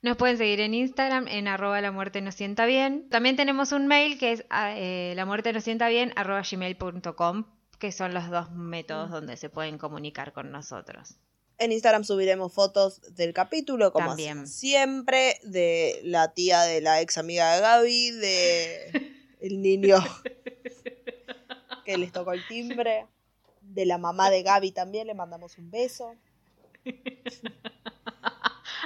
Nos 0.00 0.16
pueden 0.16 0.38
seguir 0.38 0.60
en 0.60 0.74
Instagram 0.74 1.26
en 1.26 1.48
arroba 1.48 1.80
la 1.80 1.90
muerte 1.90 2.20
nos 2.20 2.36
sienta 2.36 2.66
bien. 2.66 3.08
También 3.08 3.34
tenemos 3.36 3.72
un 3.72 3.88
mail 3.88 4.16
que 4.16 4.32
es 4.32 4.44
ah, 4.48 4.72
eh, 4.76 5.12
la 5.16 5.26
muerte 5.26 5.52
nos 5.52 5.64
sienta 5.64 5.88
bien 5.88 6.12
arroba 6.14 6.42
gmail.com, 6.48 7.44
que 7.80 7.90
son 7.90 8.14
los 8.14 8.30
dos 8.30 8.52
métodos 8.52 9.10
donde 9.10 9.36
se 9.36 9.50
pueden 9.50 9.76
comunicar 9.76 10.32
con 10.32 10.52
nosotros. 10.52 11.18
En 11.58 11.72
Instagram 11.72 12.04
subiremos 12.04 12.52
fotos 12.52 13.00
del 13.16 13.32
capítulo, 13.32 13.92
como 13.92 14.08
También. 14.08 14.46
siempre, 14.46 15.40
de 15.42 16.00
la 16.04 16.32
tía 16.32 16.62
de 16.62 16.80
la 16.80 17.00
ex 17.00 17.18
amiga 17.18 17.52
de 17.52 17.60
Gaby, 17.60 18.10
de 18.12 19.12
el 19.40 19.60
niño 19.60 19.98
que 21.84 21.98
les 21.98 22.12
tocó 22.12 22.32
el 22.32 22.46
timbre, 22.46 23.06
de 23.60 23.86
la 23.86 23.98
mamá 23.98 24.30
de 24.30 24.44
Gaby 24.44 24.70
también, 24.70 25.08
le 25.08 25.14
mandamos 25.14 25.58
un 25.58 25.70
beso. 25.70 26.14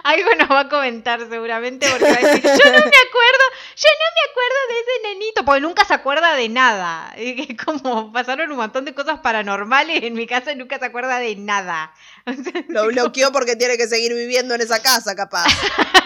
Algo 0.03 0.31
nos 0.39 0.51
va 0.51 0.61
a 0.61 0.69
comentar 0.69 1.21
seguramente 1.29 1.87
porque 1.91 2.05
va 2.05 2.11
a 2.11 2.33
decir, 2.33 2.43
yo 2.43 2.51
no 2.51 2.73
me 2.73 2.79
acuerdo, 2.79 3.45
yo 3.77 3.89
no 4.01 4.09
me 4.17 4.31
acuerdo 4.31 4.59
de 4.69 4.81
ese 4.81 5.09
nenito, 5.09 5.45
porque 5.45 5.61
nunca 5.61 5.85
se 5.85 5.95
acuerda 5.95 6.35
de 6.35 6.49
nada. 6.49 7.13
Es 7.17 7.57
como 7.65 8.13
pasaron 8.13 8.51
un 8.51 8.57
montón 8.57 8.85
de 8.85 8.95
cosas 8.95 9.21
paranormales 9.21 10.03
en 10.03 10.15
mi 10.15 10.27
casa 10.27 10.53
y 10.53 10.57
nunca 10.57 10.79
se 10.79 10.87
acuerda 10.87 11.19
de 11.19 11.37
nada. 11.37 11.93
O 12.25 12.33
sea, 12.33 12.65
Lo 12.69 12.87
bloqueó 12.87 13.33
porque 13.33 13.57
tiene 13.57 13.77
que 13.77 13.89
seguir 13.89 14.15
viviendo 14.15 14.55
en 14.55 14.61
esa 14.61 14.81
casa, 14.81 15.17
capaz. 15.17 15.45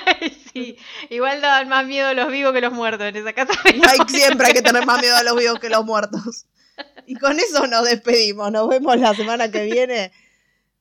sí, 0.53 0.79
igual 1.11 1.43
daban 1.43 1.69
más 1.69 1.85
miedo 1.85 2.15
los 2.15 2.31
vivos 2.31 2.55
que 2.55 2.63
los 2.63 2.73
muertos 2.73 3.07
en 3.07 3.17
esa 3.17 3.35
casa. 3.35 3.53
Hay, 3.65 3.99
siempre 4.09 4.47
hay 4.47 4.55
que 4.55 4.63
tener 4.63 4.87
más 4.87 4.99
miedo 4.99 5.15
a 5.15 5.23
los 5.23 5.37
vivos 5.37 5.59
que 5.59 5.69
los 5.69 5.85
muertos. 5.85 6.47
Y 7.07 7.17
con 7.17 7.39
eso 7.39 7.67
nos 7.67 7.85
despedimos. 7.85 8.51
Nos 8.51 8.69
vemos 8.69 8.99
la 8.99 9.15
semana 9.15 9.51
que 9.51 9.65
viene 9.65 10.13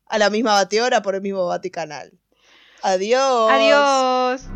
a 0.08 0.18
la 0.18 0.30
misma 0.30 0.54
batidora 0.54 1.02
por 1.02 1.16
el 1.16 1.22
mismo 1.22 1.48
Vaticanal. 1.48 2.12
Adiós. 2.86 3.52
Adiós. 3.52 4.50